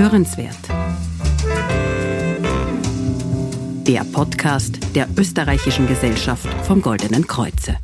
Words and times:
Hörenswert. 0.00 0.56
Der 3.86 4.02
Podcast 4.04 4.78
der 4.94 5.06
Österreichischen 5.14 5.86
Gesellschaft 5.86 6.48
vom 6.64 6.80
Goldenen 6.80 7.26
Kreuze. 7.26 7.76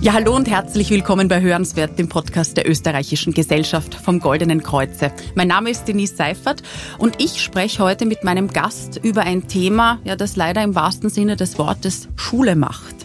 Ja, 0.00 0.14
hallo 0.14 0.34
und 0.34 0.48
herzlich 0.48 0.88
willkommen 0.88 1.28
bei 1.28 1.42
Hörenswert, 1.42 1.98
dem 1.98 2.08
Podcast 2.08 2.56
der 2.56 2.66
Österreichischen 2.66 3.34
Gesellschaft 3.34 3.94
vom 3.94 4.18
Goldenen 4.18 4.62
Kreuze. 4.62 5.12
Mein 5.34 5.48
Name 5.48 5.68
ist 5.68 5.84
Denise 5.84 6.16
Seifert 6.16 6.62
und 6.96 7.20
ich 7.22 7.42
spreche 7.42 7.84
heute 7.84 8.06
mit 8.06 8.24
meinem 8.24 8.48
Gast 8.48 8.98
über 9.02 9.24
ein 9.24 9.46
Thema, 9.46 9.98
ja, 10.04 10.16
das 10.16 10.36
leider 10.36 10.62
im 10.62 10.74
wahrsten 10.74 11.10
Sinne 11.10 11.36
des 11.36 11.58
Wortes 11.58 12.08
Schule 12.16 12.56
macht. 12.56 12.95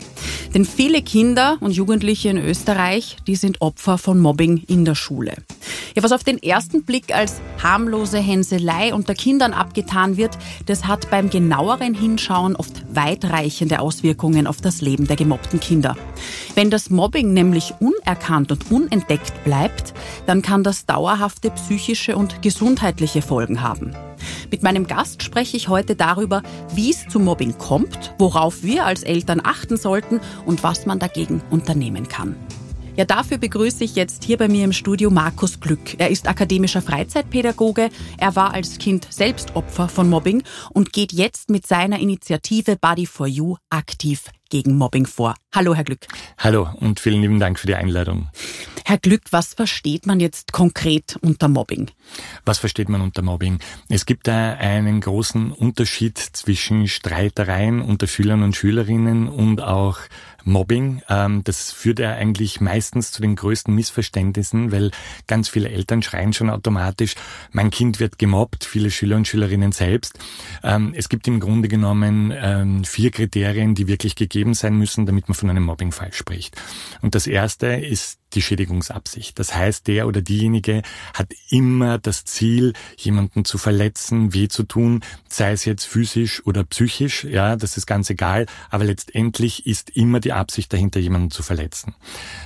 Denn 0.53 0.65
viele 0.65 1.01
Kinder 1.01 1.57
und 1.61 1.71
Jugendliche 1.71 2.29
in 2.29 2.37
Österreich, 2.37 3.17
die 3.25 3.35
sind 3.35 3.61
Opfer 3.61 3.97
von 3.97 4.19
Mobbing 4.19 4.63
in 4.67 4.83
der 4.83 4.95
Schule. 4.95 5.33
Ja, 5.95 6.03
was 6.03 6.11
auf 6.11 6.23
den 6.23 6.41
ersten 6.41 6.83
Blick 6.83 7.13
als 7.13 7.41
harmlose 7.61 8.17
Hänselei 8.19 8.93
unter 8.93 9.13
Kindern 9.13 9.53
abgetan 9.53 10.17
wird, 10.17 10.37
das 10.65 10.85
hat 10.85 11.09
beim 11.09 11.29
genaueren 11.29 11.93
Hinschauen 11.93 12.55
oft 12.55 12.83
weitreichende 12.95 13.79
Auswirkungen 13.79 14.47
auf 14.47 14.61
das 14.61 14.81
Leben 14.81 15.07
der 15.07 15.15
gemobbten 15.15 15.59
Kinder. 15.59 15.97
Wenn 16.55 16.69
das 16.69 16.89
Mobbing 16.89 17.33
nämlich 17.33 17.73
unerkannt 17.79 18.51
und 18.51 18.71
unentdeckt 18.71 19.43
bleibt, 19.43 19.93
dann 20.25 20.41
kann 20.41 20.63
das 20.63 20.85
dauerhafte 20.85 21.51
psychische 21.51 22.15
und 22.15 22.41
gesundheitliche 22.41 23.21
Folgen 23.21 23.61
haben. 23.61 23.93
Mit 24.49 24.63
meinem 24.63 24.87
Gast 24.87 25.23
spreche 25.23 25.57
ich 25.57 25.67
heute 25.67 25.95
darüber, 25.95 26.43
wie 26.73 26.91
es 26.91 27.07
zu 27.07 27.19
Mobbing 27.19 27.57
kommt, 27.57 28.13
worauf 28.17 28.63
wir 28.63 28.85
als 28.85 29.03
Eltern 29.03 29.41
achten 29.43 29.77
sollten 29.77 30.19
und 30.45 30.63
was 30.63 30.85
man 30.85 30.99
dagegen 30.99 31.41
unternehmen 31.49 32.07
kann. 32.07 32.35
Ja, 32.97 33.05
dafür 33.05 33.37
begrüße 33.37 33.83
ich 33.85 33.95
jetzt 33.95 34.25
hier 34.25 34.37
bei 34.37 34.49
mir 34.49 34.65
im 34.65 34.73
Studio 34.73 35.09
Markus 35.09 35.59
Glück. 35.59 35.97
Er 35.97 36.09
ist 36.09 36.27
akademischer 36.27 36.81
Freizeitpädagoge. 36.81 37.89
Er 38.17 38.35
war 38.35 38.53
als 38.53 38.77
Kind 38.79 39.07
selbst 39.09 39.55
Opfer 39.55 39.87
von 39.87 40.09
Mobbing 40.09 40.43
und 40.71 40.91
geht 40.91 41.13
jetzt 41.13 41.49
mit 41.49 41.65
seiner 41.65 41.99
Initiative 41.99 42.75
Body 42.75 43.05
for 43.05 43.27
You 43.27 43.55
aktiv 43.69 44.23
gegen 44.51 44.77
Mobbing 44.77 45.07
vor. 45.07 45.33
Hallo, 45.55 45.73
Herr 45.73 45.83
Glück. 45.83 46.05
Hallo 46.37 46.69
und 46.79 46.99
vielen 46.99 47.21
lieben 47.21 47.39
Dank 47.39 47.57
für 47.57 47.65
die 47.65 47.75
Einladung. 47.75 48.29
Herr 48.85 48.97
Glück, 48.97 49.21
was 49.31 49.53
versteht 49.53 50.05
man 50.05 50.19
jetzt 50.19 50.51
konkret 50.51 51.17
unter 51.21 51.47
Mobbing? 51.47 51.89
Was 52.45 52.59
versteht 52.59 52.89
man 52.89 53.01
unter 53.01 53.21
Mobbing? 53.21 53.59
Es 53.89 54.05
gibt 54.05 54.27
da 54.27 54.53
einen 54.53 54.99
großen 54.99 55.51
Unterschied 55.51 56.17
zwischen 56.17 56.87
Streitereien 56.87 57.81
unter 57.81 58.07
Schülern 58.07 58.43
und 58.43 58.55
Schülerinnen 58.55 59.29
und 59.29 59.61
auch 59.61 59.99
Mobbing. 60.43 61.01
Ähm, 61.07 61.43
das 61.43 61.71
führt 61.71 61.99
ja 61.99 62.13
eigentlich 62.13 62.59
meistens 62.59 63.11
zu 63.11 63.21
den 63.21 63.35
größten 63.35 63.73
Missverständnissen, 63.73 64.71
weil 64.71 64.91
ganz 65.27 65.49
viele 65.49 65.69
Eltern 65.69 66.01
schreien 66.01 66.33
schon 66.33 66.49
automatisch, 66.49 67.15
mein 67.51 67.69
Kind 67.69 67.99
wird 67.99 68.17
gemobbt, 68.17 68.65
viele 68.65 68.91
Schüler 68.91 69.15
und 69.15 69.27
Schülerinnen 69.27 69.71
selbst. 69.71 70.17
Ähm, 70.63 70.93
es 70.95 71.09
gibt 71.09 71.27
im 71.27 71.39
Grunde 71.39 71.67
genommen 71.67 72.33
ähm, 72.35 72.83
vier 72.83 73.11
Kriterien, 73.11 73.75
die 73.75 73.87
wirklich 73.87 74.15
gegeben 74.15 74.40
sein 74.53 74.75
müssen, 74.75 75.05
damit 75.05 75.27
man 75.29 75.35
von 75.35 75.49
einem 75.49 75.63
Mobbingfall 75.63 76.13
spricht. 76.13 76.55
Und 77.01 77.15
das 77.15 77.27
erste 77.27 77.67
ist 77.67 78.20
die 78.35 78.41
Schädigungsabsicht. 78.41 79.37
Das 79.39 79.55
heißt, 79.55 79.87
der 79.87 80.07
oder 80.07 80.21
diejenige 80.21 80.81
hat 81.13 81.33
immer 81.49 81.97
das 81.97 82.25
Ziel, 82.25 82.73
jemanden 82.97 83.45
zu 83.45 83.57
verletzen, 83.57 84.33
weh 84.33 84.47
zu 84.47 84.63
tun, 84.63 85.01
sei 85.29 85.51
es 85.51 85.65
jetzt 85.65 85.85
physisch 85.85 86.45
oder 86.45 86.63
psychisch, 86.63 87.23
ja, 87.23 87.55
das 87.55 87.77
ist 87.77 87.85
ganz 87.85 88.09
egal, 88.09 88.45
aber 88.69 88.83
letztendlich 88.83 89.65
ist 89.65 89.89
immer 89.91 90.19
die 90.19 90.33
Absicht 90.33 90.71
dahinter, 90.73 90.99
jemanden 90.99 91.31
zu 91.31 91.43
verletzen. 91.43 91.95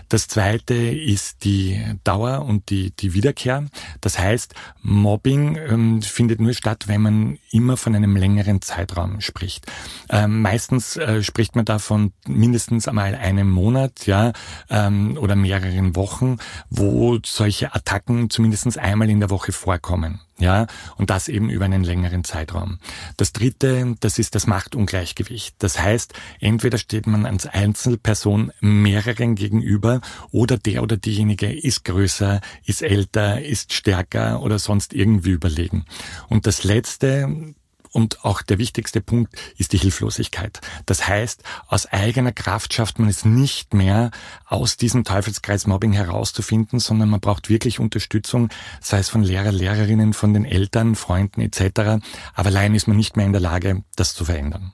Das 0.09 0.27
zweite 0.27 0.73
ist 0.73 1.43
die 1.43 1.81
Dauer 2.03 2.45
und 2.45 2.69
die, 2.69 2.91
die 2.91 3.13
Wiederkehr. 3.13 3.65
Das 4.01 4.19
heißt, 4.19 4.53
Mobbing 4.81 5.57
ähm, 5.57 6.01
findet 6.01 6.39
nur 6.39 6.53
statt, 6.53 6.87
wenn 6.87 7.01
man 7.01 7.39
immer 7.51 7.77
von 7.77 7.95
einem 7.95 8.15
längeren 8.15 8.61
Zeitraum 8.61 9.21
spricht. 9.21 9.65
Ähm, 10.09 10.41
meistens 10.41 10.97
äh, 10.97 11.23
spricht 11.23 11.55
man 11.55 11.65
da 11.65 11.79
von 11.79 12.13
mindestens 12.27 12.87
einmal 12.87 13.15
einem 13.15 13.49
Monat, 13.49 14.05
ja, 14.05 14.33
ähm, 14.69 15.17
oder 15.19 15.35
mehrere 15.35 15.74
mehreren 15.75 15.95
Wochen, 15.95 16.37
wo 16.69 17.19
solche 17.25 17.73
Attacken 17.73 18.29
zumindest 18.29 18.77
einmal 18.77 19.09
in 19.09 19.19
der 19.19 19.29
Woche 19.29 19.51
vorkommen. 19.51 20.21
Ja, 20.37 20.67
und 20.97 21.09
das 21.09 21.29
eben 21.29 21.49
über 21.49 21.63
einen 21.63 21.85
längeren 21.85 22.25
Zeitraum. 22.25 22.79
Das 23.15 23.31
dritte, 23.31 23.95
das 24.01 24.19
ist 24.19 24.35
das 24.35 24.47
Machtungleichgewicht. 24.47 25.55
Das 25.59 25.79
heißt, 25.79 26.13
entweder 26.41 26.77
steht 26.77 27.07
man 27.07 27.25
als 27.25 27.45
Einzelperson 27.45 28.51
mehreren 28.59 29.35
gegenüber 29.35 30.01
oder 30.31 30.57
der 30.57 30.83
oder 30.83 30.97
diejenige 30.97 31.51
ist 31.53 31.85
größer, 31.85 32.41
ist 32.65 32.81
älter, 32.81 33.41
ist 33.41 33.71
stärker 33.71 34.41
oder 34.41 34.59
sonst 34.59 34.93
irgendwie 34.93 35.31
überlegen. 35.31 35.85
Und 36.27 36.47
das 36.47 36.65
letzte, 36.65 37.53
und 37.95 38.25
auch 38.25 38.41
der 38.41 38.57
wichtigste 38.57 38.99
Punkt 38.99 39.33
ist 39.57 39.71
die 39.71 39.77
Hilflosigkeit. 39.77 40.59
Das 40.85 41.07
heißt, 41.07 41.43
aus 41.67 41.85
eigener 41.85 42.33
Kraft 42.33 42.73
schafft 42.73 42.99
man 42.99 43.07
es 43.07 43.23
nicht 43.23 43.73
mehr, 43.73 44.11
aus 44.45 44.75
diesem 44.75 45.05
Teufelskreis 45.05 45.65
Mobbing 45.65 45.93
herauszufinden, 45.93 46.79
sondern 46.79 47.09
man 47.09 47.21
braucht 47.21 47.47
wirklich 47.47 47.79
Unterstützung, 47.79 48.49
sei 48.81 48.99
es 48.99 49.07
von 49.07 49.23
Lehrer, 49.23 49.53
Lehrerinnen, 49.53 50.11
von 50.11 50.33
den 50.33 50.43
Eltern, 50.43 50.95
Freunden 50.95 51.39
etc. 51.39 52.03
Aber 52.33 52.49
allein 52.49 52.75
ist 52.75 52.89
man 52.89 52.97
nicht 52.97 53.15
mehr 53.15 53.25
in 53.25 53.31
der 53.31 53.41
Lage, 53.41 53.83
das 53.95 54.13
zu 54.13 54.25
verändern. 54.25 54.73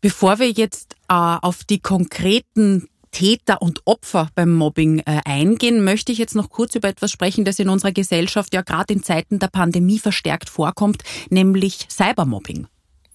Bevor 0.00 0.40
wir 0.40 0.50
jetzt 0.50 0.96
äh, 1.08 1.14
auf 1.14 1.62
die 1.62 1.78
konkreten 1.78 2.88
Täter 3.14 3.62
und 3.62 3.80
Opfer 3.86 4.28
beim 4.34 4.52
Mobbing 4.52 4.98
äh, 4.98 5.20
eingehen, 5.24 5.84
möchte 5.84 6.12
ich 6.12 6.18
jetzt 6.18 6.34
noch 6.34 6.50
kurz 6.50 6.74
über 6.74 6.88
etwas 6.88 7.12
sprechen, 7.12 7.44
das 7.44 7.58
in 7.58 7.68
unserer 7.68 7.92
Gesellschaft 7.92 8.52
ja 8.52 8.60
gerade 8.60 8.92
in 8.92 9.02
Zeiten 9.02 9.38
der 9.38 9.48
Pandemie 9.48 10.00
verstärkt 10.00 10.50
vorkommt, 10.50 11.02
nämlich 11.30 11.86
Cybermobbing. 11.88 12.66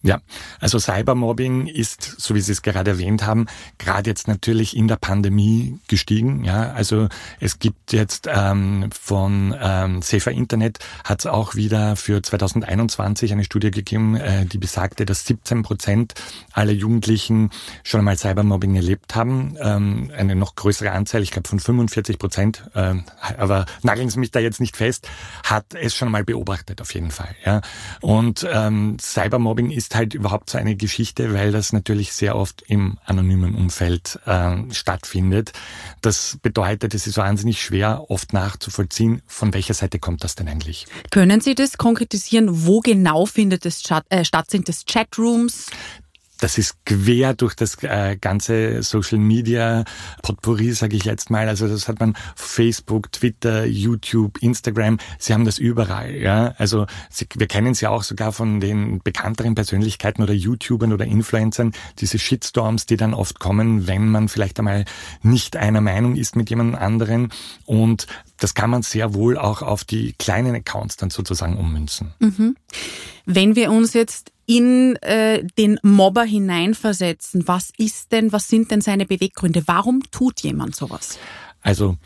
Ja, 0.01 0.21
also 0.61 0.79
Cybermobbing 0.79 1.67
ist, 1.67 2.01
so 2.01 2.33
wie 2.33 2.39
Sie 2.39 2.53
es 2.53 2.61
gerade 2.61 2.91
erwähnt 2.91 3.25
haben, 3.25 3.47
gerade 3.79 4.09
jetzt 4.09 4.29
natürlich 4.29 4.77
in 4.77 4.87
der 4.87 4.95
Pandemie 4.95 5.77
gestiegen. 5.89 6.45
Ja, 6.45 6.71
also 6.71 7.09
es 7.41 7.59
gibt 7.59 7.91
jetzt 7.91 8.25
ähm, 8.33 8.89
von 8.93 9.53
ähm, 9.59 10.01
Safer 10.01 10.31
Internet 10.31 10.79
hat 11.03 11.19
es 11.19 11.25
auch 11.25 11.55
wieder 11.55 11.97
für 11.97 12.23
2021 12.23 13.33
eine 13.33 13.43
Studie 13.43 13.71
gegeben, 13.71 14.15
äh, 14.15 14.45
die 14.45 14.57
besagte, 14.57 15.05
dass 15.05 15.25
17 15.25 15.63
Prozent 15.63 16.13
aller 16.53 16.71
Jugendlichen 16.71 17.49
schon 17.83 17.99
einmal 17.99 18.17
Cybermobbing 18.17 18.77
erlebt 18.77 19.15
haben. 19.17 19.57
Ähm, 19.59 20.11
eine 20.15 20.37
noch 20.37 20.55
größere 20.55 20.91
Anzahl, 20.91 21.23
ich 21.23 21.31
glaube 21.31 21.49
von 21.49 21.59
45 21.59 22.17
Prozent, 22.19 22.63
äh, 22.73 22.95
aber 23.37 23.65
nageln 23.83 24.09
Sie 24.09 24.19
mich 24.19 24.31
da 24.31 24.39
jetzt 24.39 24.61
nicht 24.61 24.77
fest, 24.77 25.09
hat 25.43 25.73
es 25.73 25.93
schon 25.93 26.07
einmal 26.07 26.23
beobachtet 26.23 26.79
auf 26.79 26.93
jeden 26.93 27.11
Fall. 27.11 27.35
Ja, 27.45 27.59
und 27.99 28.47
ähm, 28.49 28.97
Cybermobbing 28.97 29.71
ist 29.71 29.88
ist 29.89 29.95
halt 29.95 30.13
überhaupt 30.13 30.51
so 30.51 30.59
eine 30.59 30.75
Geschichte, 30.75 31.33
weil 31.33 31.51
das 31.51 31.73
natürlich 31.73 32.13
sehr 32.13 32.35
oft 32.35 32.61
im 32.67 32.99
anonymen 33.05 33.55
Umfeld 33.55 34.19
äh, 34.25 34.57
stattfindet. 34.71 35.51
Das 36.01 36.37
bedeutet, 36.43 36.93
es 36.93 37.07
ist 37.07 37.17
wahnsinnig 37.17 37.59
schwer, 37.59 38.05
oft 38.09 38.31
nachzuvollziehen, 38.31 39.23
von 39.25 39.51
welcher 39.51 39.73
Seite 39.73 39.97
kommt 39.97 40.23
das 40.23 40.35
denn 40.35 40.47
eigentlich. 40.47 40.85
Können 41.09 41.41
Sie 41.41 41.55
das 41.55 41.79
konkretisieren? 41.79 42.67
Wo 42.67 42.81
genau 42.81 43.25
findet 43.25 43.65
es 43.65 43.79
statt? 43.79 44.05
Äh, 44.09 44.25
statt 44.25 44.51
sind 44.51 44.69
es 44.69 44.85
Chatrooms? 44.85 45.71
Das 46.39 46.57
ist 46.57 46.85
quer 46.85 47.33
durch 47.33 47.55
das 47.55 47.81
äh, 47.83 48.17
ganze 48.19 48.81
Social 48.83 49.19
Media 49.19 49.83
Potpourri, 50.23 50.71
sage 50.71 50.95
ich 50.95 51.05
jetzt 51.05 51.29
mal. 51.29 51.47
Also 51.47 51.67
das 51.67 51.87
hat 51.87 51.99
man 51.99 52.15
Facebook, 52.35 53.11
Twitter, 53.11 53.65
YouTube, 53.65 54.41
Instagram. 54.41 54.97
Sie 55.17 55.33
haben 55.33 55.45
das 55.45 55.57
überall. 55.57 56.15
Ja, 56.15 56.53
also 56.57 56.85
Sie, 57.09 57.27
wir 57.35 57.47
kennen 57.47 57.73
sie 57.73 57.87
auch 57.87 58.03
sogar 58.03 58.31
von 58.31 58.59
den 58.59 59.01
bekannteren 59.03 59.55
Persönlichkeiten 59.55 60.23
oder 60.23 60.33
YouTubern 60.33 60.93
oder 60.93 61.05
Influencern. 61.05 61.73
Diese 61.99 62.19
Shitstorms, 62.19 62.85
die 62.85 62.97
dann 62.97 63.13
oft 63.13 63.39
kommen, 63.39 63.87
wenn 63.87 64.09
man 64.09 64.29
vielleicht 64.29 64.59
einmal 64.59 64.85
nicht 65.21 65.57
einer 65.57 65.81
Meinung 65.81 66.15
ist 66.15 66.35
mit 66.35 66.49
jemand 66.49 66.75
anderen. 66.77 67.29
Und 67.65 68.07
das 68.39 68.53
kann 68.53 68.69
man 68.69 68.81
sehr 68.81 69.13
wohl 69.13 69.37
auch 69.37 69.61
auf 69.61 69.83
die 69.83 70.13
kleinen 70.13 70.55
Accounts 70.55 70.97
dann 70.97 71.09
sozusagen 71.09 71.57
ummünzen. 71.57 72.13
Mhm. 72.19 72.55
Wenn 73.25 73.55
wir 73.55 73.71
uns 73.71 73.93
jetzt 73.93 74.31
in 74.45 74.95
äh, 74.97 75.45
den 75.57 75.79
Mobber 75.83 76.23
hineinversetzen, 76.23 77.47
was 77.47 77.71
ist 77.77 78.11
denn, 78.11 78.31
was 78.31 78.47
sind 78.47 78.71
denn 78.71 78.81
seine 78.81 79.05
Beweggründe? 79.05 79.63
Warum 79.67 80.01
tut 80.11 80.41
jemand 80.41 80.75
sowas? 80.75 81.19
Also 81.61 81.97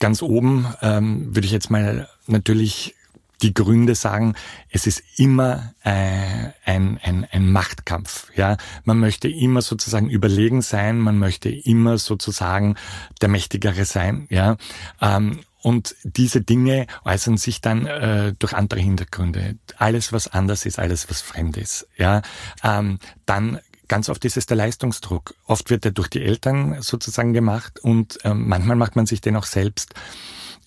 ganz 0.00 0.20
oben 0.20 0.66
ähm, 0.80 1.34
würde 1.34 1.46
ich 1.46 1.52
jetzt 1.52 1.70
mal 1.70 2.08
natürlich 2.26 2.96
die 3.42 3.54
Gründe 3.54 3.94
sagen, 3.94 4.34
es 4.70 4.86
ist 4.86 5.02
immer 5.16 5.74
äh, 5.84 6.50
ein, 6.64 6.98
ein, 7.02 7.26
ein 7.30 7.50
Machtkampf. 7.50 8.30
Ja, 8.36 8.56
man 8.84 8.98
möchte 8.98 9.28
immer 9.28 9.62
sozusagen 9.62 10.08
überlegen 10.08 10.62
sein, 10.62 10.98
man 10.98 11.18
möchte 11.18 11.50
immer 11.50 11.98
sozusagen 11.98 12.76
der 13.20 13.28
Mächtigere 13.28 13.84
sein. 13.84 14.26
Ja, 14.30 14.56
ähm, 15.00 15.40
und 15.62 15.94
diese 16.02 16.40
Dinge 16.40 16.86
äußern 17.04 17.36
sich 17.36 17.60
dann 17.60 17.86
äh, 17.86 18.34
durch 18.38 18.54
andere 18.54 18.80
Hintergründe. 18.80 19.56
Alles, 19.76 20.12
was 20.12 20.28
anders 20.28 20.66
ist, 20.66 20.78
alles, 20.78 21.08
was 21.08 21.20
fremd 21.20 21.56
ist. 21.56 21.86
Ja, 21.96 22.22
ähm, 22.62 22.98
dann 23.26 23.60
ganz 23.88 24.08
oft 24.08 24.24
ist 24.24 24.36
es 24.36 24.46
der 24.46 24.56
Leistungsdruck. 24.56 25.34
Oft 25.46 25.70
wird 25.70 25.84
er 25.84 25.92
durch 25.92 26.08
die 26.08 26.22
Eltern 26.22 26.82
sozusagen 26.82 27.32
gemacht 27.32 27.78
und 27.80 28.18
ähm, 28.24 28.48
manchmal 28.48 28.76
macht 28.76 28.96
man 28.96 29.06
sich 29.06 29.20
den 29.20 29.36
auch 29.36 29.44
selbst. 29.44 29.94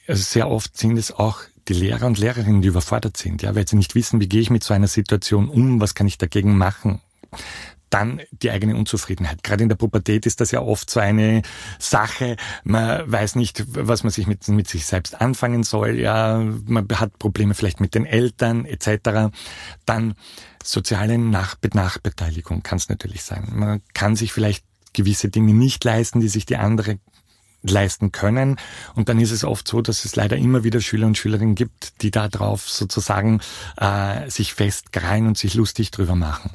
Also 0.08 0.24
sehr 0.24 0.50
oft 0.50 0.78
sind 0.78 0.98
es 0.98 1.12
auch 1.12 1.42
die 1.68 1.74
Lehrer 1.74 2.06
und 2.06 2.20
Lehrerinnen, 2.20 2.62
die 2.62 2.68
überfordert 2.68 3.18
sind, 3.18 3.42
ja, 3.42 3.56
weil 3.56 3.68
sie 3.68 3.76
nicht 3.76 3.96
wissen, 3.96 4.20
wie 4.22 4.30
gehe 4.30 4.42
ich 4.42 4.52
mit 4.52 4.64
so 4.64 4.74
einer 4.74 4.88
Situation 4.88 5.50
um, 5.50 5.82
was 5.82 5.96
kann 5.96 6.08
ich 6.08 6.18
dagegen 6.18 6.58
machen 6.58 7.02
dann 7.96 8.22
die 8.32 8.52
eigene 8.52 8.76
Unzufriedenheit. 8.76 9.42
Gerade 9.42 9.64
in 9.64 9.70
der 9.70 9.78
Pubertät 9.78 10.26
ist 10.26 10.42
das 10.42 10.52
ja 10.52 10.62
oft 10.62 10.90
so 10.90 11.00
eine 11.00 11.44
Sache. 11.80 12.36
Man 12.66 13.10
weiß 13.10 13.36
nicht, 13.36 13.64
was 13.70 14.04
man 14.04 14.12
sich 14.12 14.28
mit, 14.28 14.46
mit 14.50 14.68
sich 14.68 14.86
selbst 14.86 15.22
anfangen 15.22 15.64
soll. 15.64 15.98
Ja, 15.98 16.44
man 16.66 16.88
hat 16.96 17.18
Probleme 17.20 17.54
vielleicht 17.54 17.80
mit 17.80 17.96
den 17.96 18.06
Eltern 18.06 18.66
etc. 18.66 19.34
Dann 19.86 20.16
soziale 20.62 21.18
Nach 21.18 21.56
Nachbeteiligung 21.74 22.64
kann 22.64 22.80
es 22.80 22.90
natürlich 22.90 23.24
sein. 23.24 23.48
Man 23.54 23.82
kann 23.94 24.18
sich 24.18 24.34
vielleicht 24.34 24.66
gewisse 24.92 25.30
Dinge 25.30 25.54
nicht 25.54 25.82
leisten, 25.86 26.20
die 26.20 26.28
sich 26.28 26.46
die 26.46 26.58
andere 26.58 27.00
leisten 27.64 28.12
können. 28.12 28.58
Und 28.96 29.08
dann 29.08 29.22
ist 29.22 29.32
es 29.32 29.46
oft 29.46 29.70
so, 29.70 29.82
dass 29.82 30.04
es 30.04 30.18
leider 30.18 30.36
immer 30.36 30.66
wieder 30.66 30.82
Schüler 30.82 31.08
und 31.08 31.18
Schülerinnen 31.18 31.56
gibt, 31.56 32.02
die 32.02 32.12
da 32.12 32.28
drauf 32.28 32.70
sozusagen 32.70 33.40
äh, 33.78 34.30
sich 34.30 34.54
festgreien 34.54 35.28
und 35.28 35.38
sich 35.38 35.54
lustig 35.54 35.92
drüber 35.92 36.16
machen. 36.16 36.52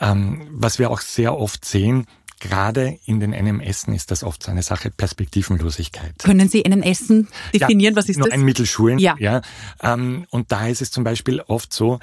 Ähm, 0.00 0.48
was 0.50 0.78
wir 0.78 0.90
auch 0.90 1.00
sehr 1.00 1.36
oft 1.36 1.64
sehen, 1.64 2.06
Gerade 2.40 2.98
in 3.04 3.18
den 3.18 3.30
NMSen 3.30 3.92
ist 3.94 4.12
das 4.12 4.22
oft 4.22 4.44
so 4.44 4.52
eine 4.52 4.62
Sache 4.62 4.90
Perspektivenlosigkeit. 4.90 6.14
Können 6.20 6.48
Sie 6.48 6.62
NMSen 6.62 7.26
definieren? 7.52 7.94
Ja, 7.94 7.96
was 7.96 8.08
ist 8.08 8.16
nur 8.16 8.28
das? 8.28 8.34
Ein 8.34 8.44
Mittelschulen. 8.44 8.98
Ja. 9.00 9.16
ja 9.18 9.42
ähm, 9.82 10.24
und 10.30 10.52
da 10.52 10.68
ist 10.68 10.80
es 10.80 10.92
zum 10.92 11.02
Beispiel 11.02 11.40
oft 11.40 11.72
so, 11.72 11.98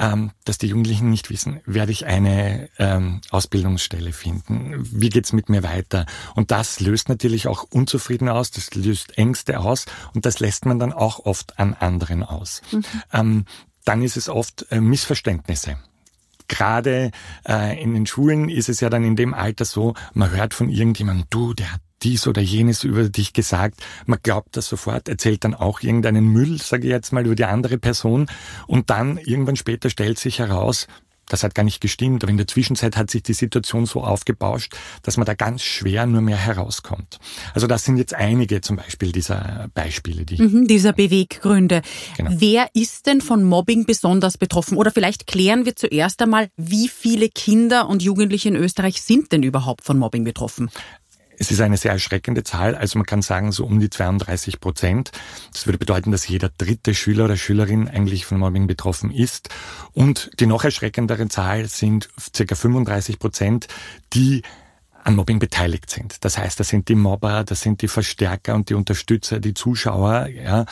ähm, 0.00 0.32
dass 0.44 0.58
die 0.58 0.66
Jugendlichen 0.66 1.10
nicht 1.10 1.30
wissen, 1.30 1.60
werde 1.66 1.92
ich 1.92 2.04
eine 2.04 2.68
ähm, 2.78 3.20
Ausbildungsstelle 3.30 4.12
finden? 4.12 4.74
Wie 4.76 5.08
geht's 5.08 5.32
mit 5.32 5.48
mir 5.48 5.62
weiter? 5.62 6.06
Und 6.34 6.50
das 6.50 6.80
löst 6.80 7.08
natürlich 7.08 7.46
auch 7.46 7.62
Unzufrieden 7.70 8.28
aus, 8.28 8.50
das 8.50 8.74
löst 8.74 9.16
Ängste 9.16 9.60
aus 9.60 9.86
und 10.14 10.26
das 10.26 10.40
lässt 10.40 10.66
man 10.66 10.80
dann 10.80 10.92
auch 10.92 11.20
oft 11.26 11.60
an 11.60 11.74
anderen 11.74 12.24
aus. 12.24 12.60
Mhm. 12.72 12.84
Ähm, 13.12 13.44
dann 13.84 14.02
ist 14.02 14.16
es 14.16 14.28
oft 14.28 14.66
äh, 14.70 14.80
Missverständnisse 14.80 15.76
gerade 16.48 17.10
äh, 17.48 17.80
in 17.82 17.94
den 17.94 18.06
Schulen 18.06 18.48
ist 18.48 18.68
es 18.68 18.80
ja 18.80 18.90
dann 18.90 19.04
in 19.04 19.16
dem 19.16 19.34
Alter 19.34 19.64
so, 19.64 19.94
man 20.14 20.30
hört 20.30 20.54
von 20.54 20.68
irgendjemandem, 20.68 21.26
du, 21.30 21.54
der 21.54 21.72
hat 21.72 21.80
dies 22.02 22.26
oder 22.26 22.42
jenes 22.42 22.84
über 22.84 23.08
dich 23.08 23.32
gesagt. 23.32 23.82
Man 24.04 24.18
glaubt 24.22 24.56
das 24.56 24.66
sofort, 24.66 25.08
erzählt 25.08 25.44
dann 25.44 25.54
auch 25.54 25.80
irgendeinen 25.80 26.26
Müll, 26.28 26.60
sage 26.60 26.84
ich 26.84 26.90
jetzt 26.90 27.12
mal, 27.12 27.24
über 27.24 27.34
die 27.34 27.44
andere 27.44 27.78
Person. 27.78 28.26
Und 28.66 28.90
dann 28.90 29.18
irgendwann 29.18 29.56
später 29.56 29.90
stellt 29.90 30.18
sich 30.18 30.38
heraus, 30.38 30.86
das 31.28 31.42
hat 31.42 31.54
gar 31.54 31.64
nicht 31.64 31.80
gestimmt, 31.80 32.22
aber 32.22 32.30
in 32.30 32.36
der 32.36 32.46
Zwischenzeit 32.46 32.96
hat 32.96 33.10
sich 33.10 33.22
die 33.22 33.34
Situation 33.34 33.86
so 33.86 34.02
aufgebauscht, 34.02 34.74
dass 35.02 35.16
man 35.16 35.26
da 35.26 35.34
ganz 35.34 35.62
schwer 35.62 36.06
nur 36.06 36.20
mehr 36.20 36.36
herauskommt. 36.36 37.18
Also 37.54 37.66
das 37.66 37.84
sind 37.84 37.96
jetzt 37.96 38.14
einige 38.14 38.60
zum 38.60 38.76
Beispiel 38.76 39.12
dieser 39.12 39.68
Beispiele, 39.74 40.24
die 40.24 40.40
mhm, 40.40 40.66
dieser 40.66 40.92
Beweggründe. 40.92 41.82
Genau. 42.16 42.30
Wer 42.34 42.68
ist 42.74 43.06
denn 43.06 43.20
von 43.20 43.44
Mobbing 43.44 43.86
besonders 43.86 44.38
betroffen? 44.38 44.76
Oder 44.76 44.90
vielleicht 44.90 45.26
klären 45.26 45.64
wir 45.64 45.76
zuerst 45.76 46.22
einmal, 46.22 46.48
wie 46.56 46.88
viele 46.88 47.28
Kinder 47.28 47.88
und 47.88 48.02
Jugendliche 48.02 48.48
in 48.48 48.56
Österreich 48.56 49.02
sind 49.02 49.32
denn 49.32 49.42
überhaupt 49.42 49.84
von 49.84 49.98
Mobbing 49.98 50.24
betroffen? 50.24 50.70
Es 51.38 51.50
ist 51.50 51.60
eine 51.60 51.76
sehr 51.76 51.92
erschreckende 51.92 52.44
Zahl. 52.44 52.74
Also 52.74 52.98
man 52.98 53.06
kann 53.06 53.22
sagen, 53.22 53.52
so 53.52 53.64
um 53.64 53.78
die 53.78 53.90
32 53.90 54.60
Prozent. 54.60 55.12
Das 55.52 55.66
würde 55.66 55.78
bedeuten, 55.78 56.10
dass 56.10 56.26
jeder 56.28 56.50
dritte 56.56 56.94
Schüler 56.94 57.26
oder 57.26 57.36
Schülerin 57.36 57.88
eigentlich 57.88 58.24
von 58.26 58.38
Mobbing 58.38 58.66
betroffen 58.66 59.10
ist. 59.10 59.50
Und 59.92 60.30
die 60.40 60.46
noch 60.46 60.64
erschreckendere 60.64 61.28
Zahl 61.28 61.66
sind 61.66 62.08
circa 62.34 62.54
35 62.54 63.18
Prozent, 63.18 63.68
die 64.12 64.42
an 65.06 65.14
Mobbing 65.14 65.38
beteiligt 65.38 65.88
sind. 65.88 66.24
Das 66.24 66.36
heißt, 66.36 66.58
das 66.58 66.68
sind 66.68 66.88
die 66.88 66.96
Mobber, 66.96 67.44
das 67.44 67.60
sind 67.60 67.80
die 67.80 67.86
Verstärker 67.86 68.56
und 68.56 68.70
die 68.70 68.74
Unterstützer, 68.74 69.38
die 69.38 69.54
Zuschauer. 69.54 70.26
Ja. 70.26 70.66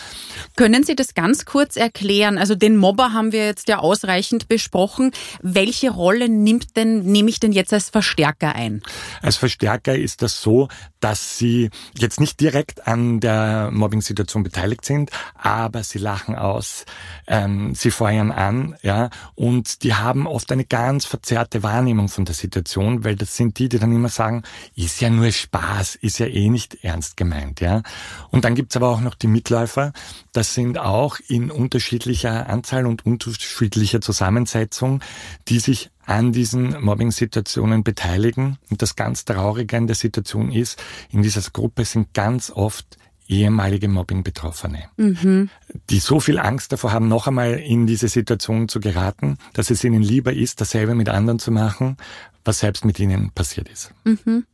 Können 0.56 0.82
Sie 0.82 0.96
das 0.96 1.14
ganz 1.14 1.44
kurz 1.44 1.76
erklären? 1.76 2.36
Also 2.36 2.56
den 2.56 2.76
Mobber 2.76 3.12
haben 3.12 3.30
wir 3.30 3.46
jetzt 3.46 3.68
ja 3.68 3.78
ausreichend 3.78 4.48
besprochen. 4.48 5.12
Welche 5.40 5.90
Rolle 5.90 6.28
nimmt 6.28 6.76
denn, 6.76 7.04
nehme 7.04 7.30
ich 7.30 7.38
denn 7.38 7.52
jetzt 7.52 7.72
als 7.72 7.90
Verstärker 7.90 8.56
ein? 8.56 8.82
Als 9.22 9.36
Verstärker 9.36 9.94
ist 9.94 10.20
das 10.20 10.42
so, 10.42 10.68
dass 10.98 11.38
sie 11.38 11.70
jetzt 11.96 12.18
nicht 12.18 12.40
direkt 12.40 12.88
an 12.88 13.20
der 13.20 13.70
Mobbing-Situation 13.70 14.42
beteiligt 14.42 14.84
sind, 14.84 15.10
aber 15.34 15.84
sie 15.84 15.98
lachen 15.98 16.34
aus, 16.34 16.86
ähm, 17.28 17.74
sie 17.74 17.90
feuern 17.90 18.32
an, 18.32 18.76
ja, 18.82 19.10
und 19.34 19.82
die 19.82 19.94
haben 19.94 20.26
oft 20.26 20.50
eine 20.50 20.64
ganz 20.64 21.04
verzerrte 21.04 21.62
Wahrnehmung 21.62 22.08
von 22.08 22.24
der 22.24 22.34
Situation, 22.34 23.04
weil 23.04 23.16
das 23.16 23.36
sind 23.36 23.58
die, 23.58 23.68
die 23.68 23.78
dann 23.78 23.92
immer 23.92 24.08
sagen, 24.08 24.23
sagen, 24.24 24.42
ist 24.74 25.00
ja 25.00 25.10
nur 25.10 25.30
Spaß, 25.30 25.96
ist 25.96 26.18
ja 26.18 26.26
eh 26.26 26.48
nicht 26.48 26.82
ernst 26.82 27.16
gemeint, 27.16 27.60
ja. 27.60 27.82
Und 28.30 28.44
dann 28.44 28.54
gibt's 28.54 28.76
aber 28.76 28.88
auch 28.88 29.00
noch 29.00 29.14
die 29.14 29.26
Mitläufer. 29.26 29.92
Das 30.32 30.54
sind 30.54 30.78
auch 30.78 31.18
in 31.28 31.50
unterschiedlicher 31.50 32.48
Anzahl 32.48 32.86
und 32.86 33.04
unterschiedlicher 33.04 34.00
Zusammensetzung, 34.00 35.00
die 35.48 35.58
sich 35.58 35.90
an 36.06 36.32
diesen 36.32 36.82
Mobbing-Situationen 36.82 37.84
beteiligen. 37.84 38.58
Und 38.70 38.82
das 38.82 38.96
ganz 38.96 39.24
Traurige 39.24 39.76
an 39.76 39.86
der 39.86 39.96
Situation 39.96 40.50
ist, 40.50 40.82
in 41.10 41.22
dieser 41.22 41.42
Gruppe 41.50 41.84
sind 41.84 42.14
ganz 42.14 42.50
oft 42.50 42.96
ehemalige 43.28 43.88
Mobbing-Betroffene, 43.88 44.84
mhm. 44.96 45.50
die 45.90 45.98
so 45.98 46.20
viel 46.20 46.38
Angst 46.38 46.72
davor 46.72 46.92
haben, 46.92 47.08
noch 47.08 47.26
einmal 47.26 47.54
in 47.54 47.86
diese 47.86 48.08
Situation 48.08 48.68
zu 48.68 48.80
geraten, 48.80 49.38
dass 49.52 49.70
es 49.70 49.84
ihnen 49.84 50.02
lieber 50.02 50.32
ist, 50.32 50.60
dasselbe 50.60 50.94
mit 50.94 51.08
anderen 51.08 51.38
zu 51.38 51.50
machen, 51.50 51.96
was 52.44 52.60
selbst 52.60 52.84
mit 52.84 52.98
ihnen 52.98 53.30
passiert 53.30 53.68
ist. 53.68 53.92
Mhm. 54.04 54.44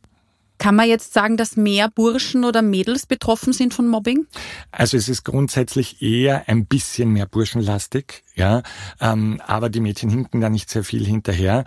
Kann 0.60 0.76
man 0.76 0.86
jetzt 0.86 1.14
sagen, 1.14 1.38
dass 1.38 1.56
mehr 1.56 1.88
Burschen 1.88 2.44
oder 2.44 2.60
Mädels 2.60 3.06
betroffen 3.06 3.54
sind 3.54 3.72
von 3.72 3.88
Mobbing? 3.88 4.26
Also 4.70 4.98
es 4.98 5.08
ist 5.08 5.24
grundsätzlich 5.24 6.02
eher 6.02 6.50
ein 6.50 6.66
bisschen 6.66 7.14
mehr 7.14 7.24
burschenlastig, 7.24 8.24
ja, 8.34 8.62
ähm, 9.00 9.40
aber 9.46 9.70
die 9.70 9.80
Mädchen 9.80 10.10
hinken 10.10 10.42
da 10.42 10.50
nicht 10.50 10.68
sehr 10.68 10.84
viel 10.84 11.06
hinterher. 11.06 11.64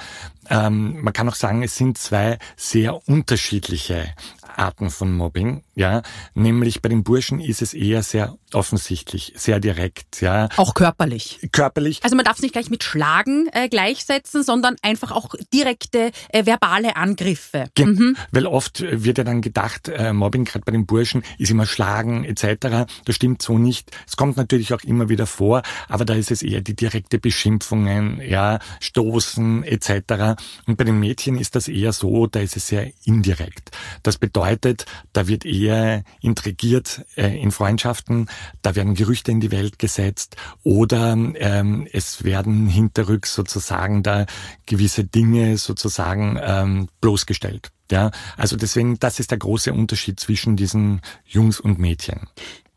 Ähm, 0.48 1.02
man 1.02 1.12
kann 1.12 1.28
auch 1.28 1.34
sagen, 1.34 1.64
es 1.64 1.76
sind 1.76 1.98
zwei 1.98 2.38
sehr 2.56 3.08
unterschiedliche 3.10 4.14
Arten 4.58 4.90
von 4.90 5.12
Mobbing, 5.16 5.64
ja. 5.76 6.02
Nämlich 6.34 6.82
bei 6.82 6.90
den 6.90 7.04
Burschen 7.04 7.40
ist 7.40 7.62
es 7.62 7.74
eher 7.74 8.04
sehr 8.04 8.38
offensichtlich, 8.54 9.34
sehr 9.36 9.60
direkt, 9.60 10.22
ja. 10.22 10.50
Auch 10.58 10.74
körperlich. 10.74 11.40
Körperlich. 11.52 12.04
Also 12.04 12.16
man 12.16 12.26
darf 12.26 12.36
es 12.36 12.42
nicht 12.42 12.54
gleich 12.54 12.70
mit 12.70 12.84
Schlagen 12.84 13.48
äh, 13.54 13.70
gleichsetzen, 13.70 14.44
sondern 14.44 14.76
einfach 14.82 15.12
auch 15.12 15.34
direkte 15.54 16.12
äh, 16.30 16.46
verbale 16.46 16.96
Angriffe. 16.96 17.70
Ge 17.76 17.86
mhm. 17.86 18.18
Weil 18.32 18.46
oft 18.46 18.82
wird 18.82 19.18
ja 19.18 19.24
dann 19.24 19.42
gedacht, 19.42 19.88
äh, 19.88 20.14
Mobbing 20.14 20.46
gerade 20.46 20.66
bei 20.66 20.72
den 20.72 20.86
Burschen 20.86 21.24
ist 21.38 21.50
immer 21.50 21.66
Schlagen 21.66 22.26
etc. 22.26 22.86
Das 23.06 23.16
stimmt 23.16 23.42
so 23.42 23.58
nicht. 23.58 23.92
Es 24.08 24.18
kommt 24.18 24.38
natürlich 24.38 24.74
auch 24.74 24.82
immer 24.82 25.10
wieder 25.10 25.26
vor, 25.26 25.64
aber 25.88 26.06
da 26.06 26.14
ist 26.14 26.32
es 26.32 26.44
eher 26.44 26.62
die 26.62 26.76
direkte 26.76 27.18
Beschimpfungen, 27.18 28.22
ja, 28.22 28.60
Stoßen 28.82 29.64
etc. 29.64 30.40
Und 30.68 30.78
bei 30.78 30.84
den 30.84 31.00
Mädchen 31.00 31.38
ist 31.38 31.56
das 31.56 31.68
eher 31.68 31.94
so, 31.94 32.28
da 32.28 32.40
ist 32.40 32.58
es 32.58 32.68
sehr 32.68 32.92
indirekt. 33.06 33.72
Das 34.04 34.18
bedeutet 34.18 34.43
bedeutet, 34.44 34.86
da 35.14 35.28
wird 35.28 35.46
eher 35.46 36.04
intrigiert 36.22 37.06
äh, 37.16 37.40
in 37.42 37.52
Freundschaften, 37.52 38.28
da 38.62 38.76
werden 38.76 38.96
Gerüchte 38.96 39.32
in 39.32 39.40
die 39.40 39.52
Welt 39.52 39.80
gesetzt 39.80 40.36
oder 40.64 41.14
ähm, 41.14 41.88
es 41.92 42.24
werden 42.24 42.68
hinterrücks 42.68 43.34
sozusagen 43.34 44.04
da 44.04 44.26
gewisse 44.66 45.04
Dinge 45.04 45.58
sozusagen 45.58 46.40
ähm, 46.42 46.88
bloßgestellt. 47.02 47.72
Ja, 47.92 48.12
also 48.38 48.56
deswegen, 48.56 48.98
das 49.00 49.20
ist 49.20 49.32
der 49.32 49.38
große 49.38 49.72
Unterschied 49.72 50.20
zwischen 50.20 50.56
diesen 50.56 51.02
Jungs 51.26 51.60
und 51.60 51.80
Mädchen. 51.80 52.28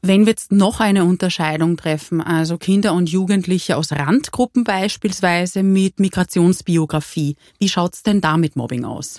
Wenn 0.02 0.26
wir 0.26 0.32
jetzt 0.32 0.52
noch 0.52 0.80
eine 0.80 1.04
Unterscheidung 1.04 1.76
treffen, 1.76 2.20
also 2.20 2.58
Kinder 2.58 2.92
und 2.92 3.08
Jugendliche 3.08 3.76
aus 3.76 3.92
Randgruppen 3.92 4.62
beispielsweise 4.64 5.62
mit 5.62 6.00
Migrationsbiografie, 6.00 7.36
wie 7.58 7.68
schaut's 7.68 8.02
denn 8.02 8.20
da 8.20 8.36
mit 8.36 8.56
Mobbing 8.56 8.84
aus? 8.84 9.18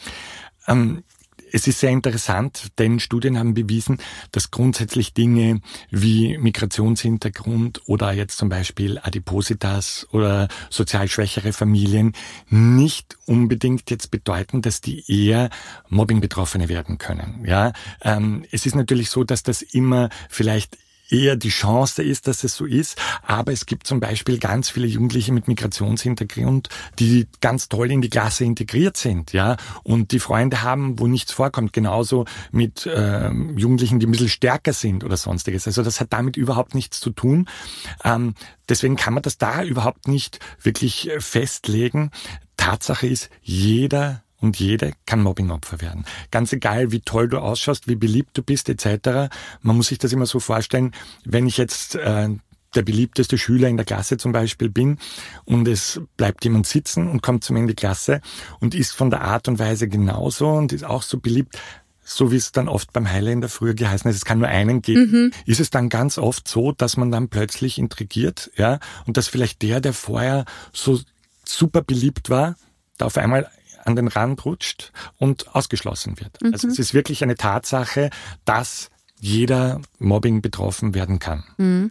Ähm, 0.67 1.03
es 1.51 1.67
ist 1.67 1.79
sehr 1.79 1.91
interessant, 1.91 2.67
denn 2.77 2.99
Studien 2.99 3.37
haben 3.37 3.53
bewiesen, 3.53 3.99
dass 4.31 4.51
grundsätzlich 4.51 5.13
Dinge 5.13 5.61
wie 5.89 6.37
Migrationshintergrund 6.37 7.81
oder 7.87 8.11
jetzt 8.11 8.37
zum 8.37 8.49
Beispiel 8.49 8.99
Adipositas 9.01 10.07
oder 10.11 10.47
sozial 10.69 11.07
schwächere 11.07 11.53
Familien 11.53 12.13
nicht 12.49 13.17
unbedingt 13.25 13.89
jetzt 13.89 14.11
bedeuten, 14.11 14.61
dass 14.61 14.81
die 14.81 15.03
eher 15.07 15.49
Mobbing-Betroffene 15.89 16.69
werden 16.69 16.97
können. 16.97 17.45
Ja, 17.45 17.73
ähm, 18.01 18.45
es 18.51 18.65
ist 18.65 18.75
natürlich 18.75 19.09
so, 19.09 19.23
dass 19.23 19.43
das 19.43 19.61
immer 19.61 20.09
vielleicht 20.29 20.77
eher 21.09 21.35
die 21.35 21.49
Chance 21.49 22.03
ist, 22.03 22.27
dass 22.27 22.43
es 22.43 22.55
so 22.55 22.65
ist. 22.65 22.97
Aber 23.21 23.51
es 23.51 23.65
gibt 23.65 23.87
zum 23.87 23.99
Beispiel 23.99 24.37
ganz 24.39 24.69
viele 24.69 24.87
Jugendliche 24.87 25.31
mit 25.31 25.47
Migrationshintergrund, 25.47 26.69
die 26.99 27.27
ganz 27.41 27.69
toll 27.69 27.91
in 27.91 28.01
die 28.01 28.09
Klasse 28.09 28.43
integriert 28.43 28.97
sind, 28.97 29.33
ja, 29.33 29.57
und 29.83 30.11
die 30.11 30.19
Freunde 30.19 30.63
haben, 30.63 30.99
wo 30.99 31.07
nichts 31.07 31.31
vorkommt. 31.31 31.73
Genauso 31.73 32.25
mit 32.51 32.85
äh, 32.85 33.29
Jugendlichen, 33.29 33.99
die 33.99 34.07
ein 34.07 34.11
bisschen 34.11 34.29
stärker 34.29 34.73
sind 34.73 35.03
oder 35.03 35.17
sonstiges. 35.17 35.67
Also 35.67 35.83
das 35.83 35.99
hat 35.99 36.13
damit 36.13 36.37
überhaupt 36.37 36.75
nichts 36.75 36.99
zu 36.99 37.09
tun. 37.11 37.47
Ähm, 38.03 38.33
deswegen 38.69 38.95
kann 38.95 39.13
man 39.13 39.23
das 39.23 39.37
da 39.37 39.63
überhaupt 39.63 40.07
nicht 40.07 40.39
wirklich 40.61 41.09
festlegen. 41.19 42.11
Tatsache 42.57 43.07
ist, 43.07 43.29
jeder 43.41 44.23
und 44.39 44.59
jede 44.59 44.93
kann 45.05 45.21
Mobbingopfer 45.21 45.81
werden. 45.81 46.05
Ganz 46.31 46.53
egal, 46.53 46.91
wie 46.91 47.01
toll 47.01 47.27
du 47.27 47.39
ausschaust, 47.39 47.87
wie 47.87 47.95
beliebt 47.95 48.37
du 48.37 48.43
bist 48.43 48.69
etc. 48.69 49.33
Man 49.61 49.75
muss 49.75 49.87
sich 49.87 49.97
das 49.97 50.13
immer 50.13 50.25
so 50.25 50.39
vorstellen, 50.39 50.93
wenn 51.25 51.47
ich 51.47 51.57
jetzt 51.57 51.95
äh, 51.95 52.29
der 52.75 52.81
beliebteste 52.83 53.37
Schüler 53.37 53.67
in 53.67 53.77
der 53.77 53.85
Klasse 53.85 54.17
zum 54.17 54.31
Beispiel 54.31 54.69
bin 54.69 54.99
und 55.45 55.67
es 55.67 56.01
bleibt 56.17 56.43
jemand 56.43 56.67
sitzen 56.67 57.07
und 57.07 57.21
kommt 57.21 57.43
zu 57.43 57.53
mir 57.53 57.59
in 57.59 57.67
die 57.67 57.75
Klasse 57.75 58.21
und 58.59 58.75
ist 58.75 58.91
von 58.93 59.09
der 59.09 59.21
Art 59.21 59.47
und 59.47 59.59
Weise 59.59 59.87
genauso 59.87 60.49
und 60.49 60.73
ist 60.73 60.83
auch 60.83 61.01
so 61.01 61.19
beliebt, 61.19 61.57
so 62.03 62.31
wie 62.31 62.37
es 62.37 62.51
dann 62.51 62.69
oft 62.69 62.93
beim 62.93 63.09
Highlander 63.09 63.49
früher 63.49 63.73
geheißen 63.73 64.07
hat, 64.07 64.15
es 64.15 64.25
kann 64.25 64.39
nur 64.39 64.47
einen 64.47 64.81
geben, 64.81 65.11
mhm. 65.11 65.31
ist 65.45 65.59
es 65.59 65.69
dann 65.69 65.89
ganz 65.89 66.17
oft 66.17 66.47
so, 66.47 66.71
dass 66.71 66.95
man 66.95 67.11
dann 67.11 67.27
plötzlich 67.27 67.77
intrigiert, 67.77 68.51
ja, 68.55 68.79
und 69.05 69.17
dass 69.17 69.27
vielleicht 69.27 69.61
der, 69.61 69.81
der 69.81 69.93
vorher 69.93 70.45
so 70.71 70.99
super 71.43 71.81
beliebt 71.81 72.29
war, 72.29 72.55
da 72.97 73.05
auf 73.05 73.17
einmal 73.17 73.49
an 73.87 73.95
den 73.95 74.07
Rand 74.07 74.43
rutscht 74.45 74.91
und 75.17 75.55
ausgeschlossen 75.55 76.19
wird. 76.19 76.41
Mhm. 76.41 76.53
Also 76.53 76.67
es 76.67 76.77
ist 76.77 76.93
wirklich 76.93 77.23
eine 77.23 77.35
Tatsache, 77.35 78.09
dass 78.45 78.89
jeder 79.19 79.81
Mobbing 79.97 80.41
betroffen 80.41 80.93
werden 80.93 81.19
kann. 81.19 81.43
Mhm. 81.57 81.89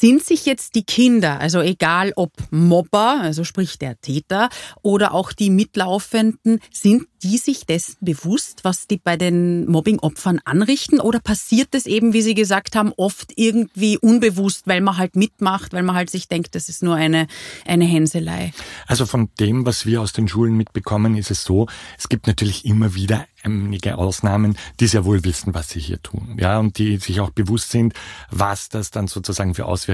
Sind 0.00 0.24
sich 0.24 0.46
jetzt 0.46 0.76
die 0.76 0.84
Kinder, 0.84 1.40
also 1.40 1.60
egal 1.60 2.14
ob 2.16 2.32
Mobber, 2.50 3.20
also 3.20 3.44
sprich 3.44 3.78
der 3.78 4.00
Täter, 4.00 4.48
oder 4.80 5.12
auch 5.12 5.34
die 5.34 5.50
Mitlaufenden, 5.50 6.60
sind 6.72 7.06
die 7.22 7.36
sich 7.36 7.66
dessen 7.66 7.96
bewusst, 8.00 8.64
was 8.64 8.86
die 8.86 8.96
bei 8.96 9.18
den 9.18 9.70
Mobbing-Opfern 9.70 10.40
anrichten? 10.46 11.00
Oder 11.00 11.20
passiert 11.20 11.74
es 11.74 11.84
eben, 11.84 12.14
wie 12.14 12.22
Sie 12.22 12.32
gesagt 12.32 12.76
haben, 12.76 12.94
oft 12.96 13.34
irgendwie 13.36 13.98
unbewusst, 13.98 14.66
weil 14.66 14.80
man 14.80 14.96
halt 14.96 15.16
mitmacht, 15.16 15.74
weil 15.74 15.82
man 15.82 15.96
halt 15.96 16.08
sich 16.08 16.28
denkt, 16.28 16.54
das 16.54 16.70
ist 16.70 16.82
nur 16.82 16.94
eine, 16.94 17.26
eine 17.66 17.84
Hänselei? 17.84 18.54
Also 18.86 19.04
von 19.04 19.28
dem, 19.38 19.66
was 19.66 19.84
wir 19.84 20.00
aus 20.00 20.14
den 20.14 20.28
Schulen 20.28 20.56
mitbekommen, 20.56 21.14
ist 21.14 21.30
es 21.30 21.44
so, 21.44 21.66
es 21.98 22.08
gibt 22.08 22.26
natürlich 22.26 22.64
immer 22.64 22.94
wieder 22.94 23.26
einige 23.42 23.98
Ausnahmen, 23.98 24.56
die 24.80 24.86
sehr 24.86 25.04
wohl 25.04 25.22
wissen, 25.24 25.52
was 25.52 25.68
sie 25.68 25.80
hier 25.80 26.00
tun. 26.02 26.38
Ja, 26.38 26.58
und 26.58 26.78
die 26.78 26.96
sich 26.96 27.20
auch 27.20 27.30
bewusst 27.30 27.70
sind, 27.70 27.92
was 28.30 28.70
das 28.70 28.90
dann 28.90 29.06
sozusagen 29.06 29.54
für 29.54 29.66
Auswirkungen 29.66 29.89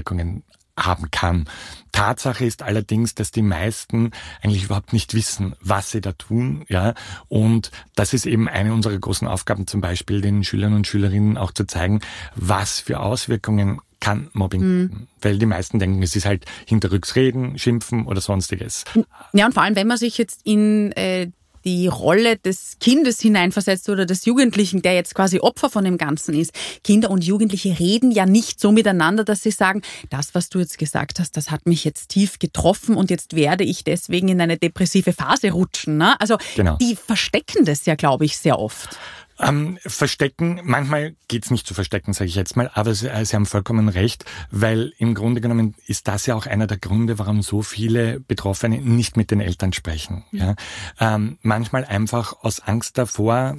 haben 0.78 1.10
kann. 1.10 1.46
Tatsache 1.92 2.44
ist 2.44 2.62
allerdings, 2.62 3.14
dass 3.14 3.30
die 3.30 3.42
meisten 3.42 4.10
eigentlich 4.42 4.64
überhaupt 4.64 4.92
nicht 4.92 5.14
wissen, 5.14 5.54
was 5.60 5.90
sie 5.90 6.02
da 6.02 6.12
tun, 6.12 6.64
ja. 6.68 6.94
Und 7.28 7.70
das 7.94 8.12
ist 8.12 8.26
eben 8.26 8.48
eine 8.48 8.74
unserer 8.74 8.98
großen 8.98 9.26
Aufgaben, 9.26 9.66
zum 9.66 9.80
Beispiel 9.80 10.20
den 10.20 10.44
Schülern 10.44 10.74
und 10.74 10.86
Schülerinnen 10.86 11.38
auch 11.38 11.52
zu 11.52 11.66
zeigen, 11.66 12.00
was 12.34 12.80
für 12.80 13.00
Auswirkungen 13.00 13.80
kann 14.00 14.28
Mobbing, 14.34 14.60
mhm. 14.60 15.06
weil 15.22 15.38
die 15.38 15.46
meisten 15.46 15.78
denken, 15.78 16.02
es 16.02 16.14
ist 16.14 16.26
halt 16.26 16.44
hinterrücks 16.66 17.16
reden, 17.16 17.58
schimpfen 17.58 18.06
oder 18.06 18.20
sonstiges. 18.20 18.84
Ja, 19.32 19.46
und 19.46 19.52
vor 19.52 19.62
allem, 19.62 19.74
wenn 19.74 19.86
man 19.86 19.96
sich 19.96 20.18
jetzt 20.18 20.42
in 20.44 20.92
äh, 20.92 21.30
die 21.66 21.88
Rolle 21.88 22.36
des 22.36 22.76
Kindes 22.78 23.20
hineinversetzt 23.20 23.88
oder 23.88 24.06
des 24.06 24.24
Jugendlichen, 24.24 24.82
der 24.82 24.94
jetzt 24.94 25.14
quasi 25.14 25.40
Opfer 25.40 25.68
von 25.68 25.84
dem 25.84 25.98
Ganzen 25.98 26.34
ist. 26.34 26.52
Kinder 26.84 27.10
und 27.10 27.24
Jugendliche 27.24 27.78
reden 27.78 28.12
ja 28.12 28.24
nicht 28.24 28.60
so 28.60 28.70
miteinander, 28.70 29.24
dass 29.24 29.42
sie 29.42 29.50
sagen, 29.50 29.82
das, 30.08 30.34
was 30.34 30.48
du 30.48 30.60
jetzt 30.60 30.78
gesagt 30.78 31.18
hast, 31.18 31.36
das 31.36 31.50
hat 31.50 31.66
mich 31.66 31.84
jetzt 31.84 32.10
tief 32.10 32.38
getroffen 32.38 32.94
und 32.94 33.10
jetzt 33.10 33.34
werde 33.34 33.64
ich 33.64 33.82
deswegen 33.82 34.28
in 34.28 34.40
eine 34.40 34.56
depressive 34.56 35.12
Phase 35.12 35.50
rutschen. 35.50 35.96
Ne? 35.96 36.18
Also 36.20 36.38
genau. 36.54 36.76
die 36.76 36.94
verstecken 36.94 37.64
das 37.64 37.84
ja, 37.84 37.96
glaube 37.96 38.24
ich, 38.24 38.38
sehr 38.38 38.58
oft. 38.58 38.96
Ähm, 39.38 39.78
verstecken, 39.84 40.60
manchmal 40.64 41.14
geht's 41.28 41.50
nicht 41.50 41.66
zu 41.66 41.74
verstecken, 41.74 42.12
sage 42.12 42.28
ich 42.28 42.36
jetzt 42.36 42.56
mal, 42.56 42.70
aber 42.72 42.94
Sie, 42.94 43.10
Sie, 43.24 43.36
haben 43.36 43.46
vollkommen 43.46 43.88
recht, 43.88 44.24
weil 44.50 44.92
im 44.98 45.14
Grunde 45.14 45.40
genommen 45.40 45.74
ist 45.86 46.08
das 46.08 46.26
ja 46.26 46.34
auch 46.34 46.46
einer 46.46 46.66
der 46.66 46.78
Gründe, 46.78 47.18
warum 47.18 47.42
so 47.42 47.62
viele 47.62 48.20
Betroffene 48.20 48.78
nicht 48.80 49.16
mit 49.16 49.30
den 49.30 49.40
Eltern 49.40 49.72
sprechen. 49.72 50.24
Ja? 50.32 50.54
Ähm, 50.98 51.38
manchmal 51.42 51.84
einfach 51.84 52.42
aus 52.42 52.60
Angst 52.60 52.96
davor, 52.98 53.56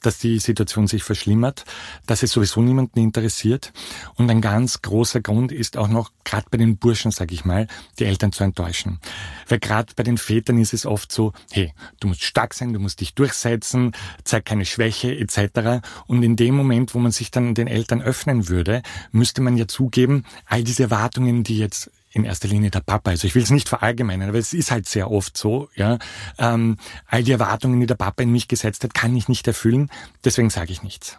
dass 0.00 0.18
die 0.18 0.38
Situation 0.38 0.86
sich 0.86 1.02
verschlimmert, 1.02 1.64
dass 2.06 2.22
es 2.22 2.32
sowieso 2.32 2.60
niemanden 2.60 3.00
interessiert. 3.00 3.72
Und 4.14 4.30
ein 4.30 4.40
ganz 4.40 4.82
großer 4.82 5.20
Grund 5.20 5.52
ist 5.52 5.76
auch 5.76 5.88
noch, 5.88 6.10
gerade 6.24 6.46
bei 6.50 6.58
den 6.58 6.76
Burschen, 6.76 7.10
sage 7.10 7.34
ich 7.34 7.44
mal, 7.44 7.66
die 7.98 8.04
Eltern 8.04 8.32
zu 8.32 8.44
enttäuschen. 8.44 9.00
Weil 9.48 9.58
gerade 9.58 9.92
bei 9.96 10.02
den 10.02 10.18
Vätern 10.18 10.58
ist 10.58 10.74
es 10.74 10.86
oft 10.86 11.10
so, 11.10 11.32
hey, 11.50 11.72
du 12.00 12.08
musst 12.08 12.22
stark 12.22 12.54
sein, 12.54 12.72
du 12.72 12.80
musst 12.80 13.00
dich 13.00 13.14
durchsetzen, 13.14 13.92
zeig 14.24 14.44
keine 14.44 14.64
Schwäche 14.64 15.16
etc. 15.16 15.86
Und 16.06 16.22
in 16.22 16.36
dem 16.36 16.54
Moment, 16.54 16.94
wo 16.94 16.98
man 16.98 17.12
sich 17.12 17.30
dann 17.30 17.54
den 17.54 17.66
Eltern 17.66 18.02
öffnen 18.02 18.48
würde, 18.48 18.82
müsste 19.10 19.42
man 19.42 19.56
ja 19.56 19.66
zugeben, 19.66 20.24
all 20.46 20.62
diese 20.62 20.84
Erwartungen, 20.84 21.44
die 21.44 21.58
jetzt 21.58 21.90
in 22.10 22.24
erster 22.24 22.48
Linie 22.48 22.70
der 22.70 22.80
Papa. 22.80 23.10
Also 23.10 23.26
ich 23.26 23.34
will 23.34 23.42
es 23.42 23.50
nicht 23.50 23.68
verallgemeinern, 23.68 24.30
aber 24.30 24.38
es 24.38 24.52
ist 24.52 24.70
halt 24.70 24.88
sehr 24.88 25.10
oft 25.10 25.36
so, 25.36 25.68
ja. 25.74 25.98
Ähm, 26.38 26.76
all 27.06 27.22
die 27.22 27.32
Erwartungen, 27.32 27.80
die 27.80 27.86
der 27.86 27.94
Papa 27.94 28.22
in 28.22 28.32
mich 28.32 28.48
gesetzt 28.48 28.84
hat, 28.84 28.94
kann 28.94 29.16
ich 29.16 29.28
nicht 29.28 29.46
erfüllen. 29.46 29.90
Deswegen 30.24 30.50
sage 30.50 30.72
ich 30.72 30.82
nichts. 30.82 31.18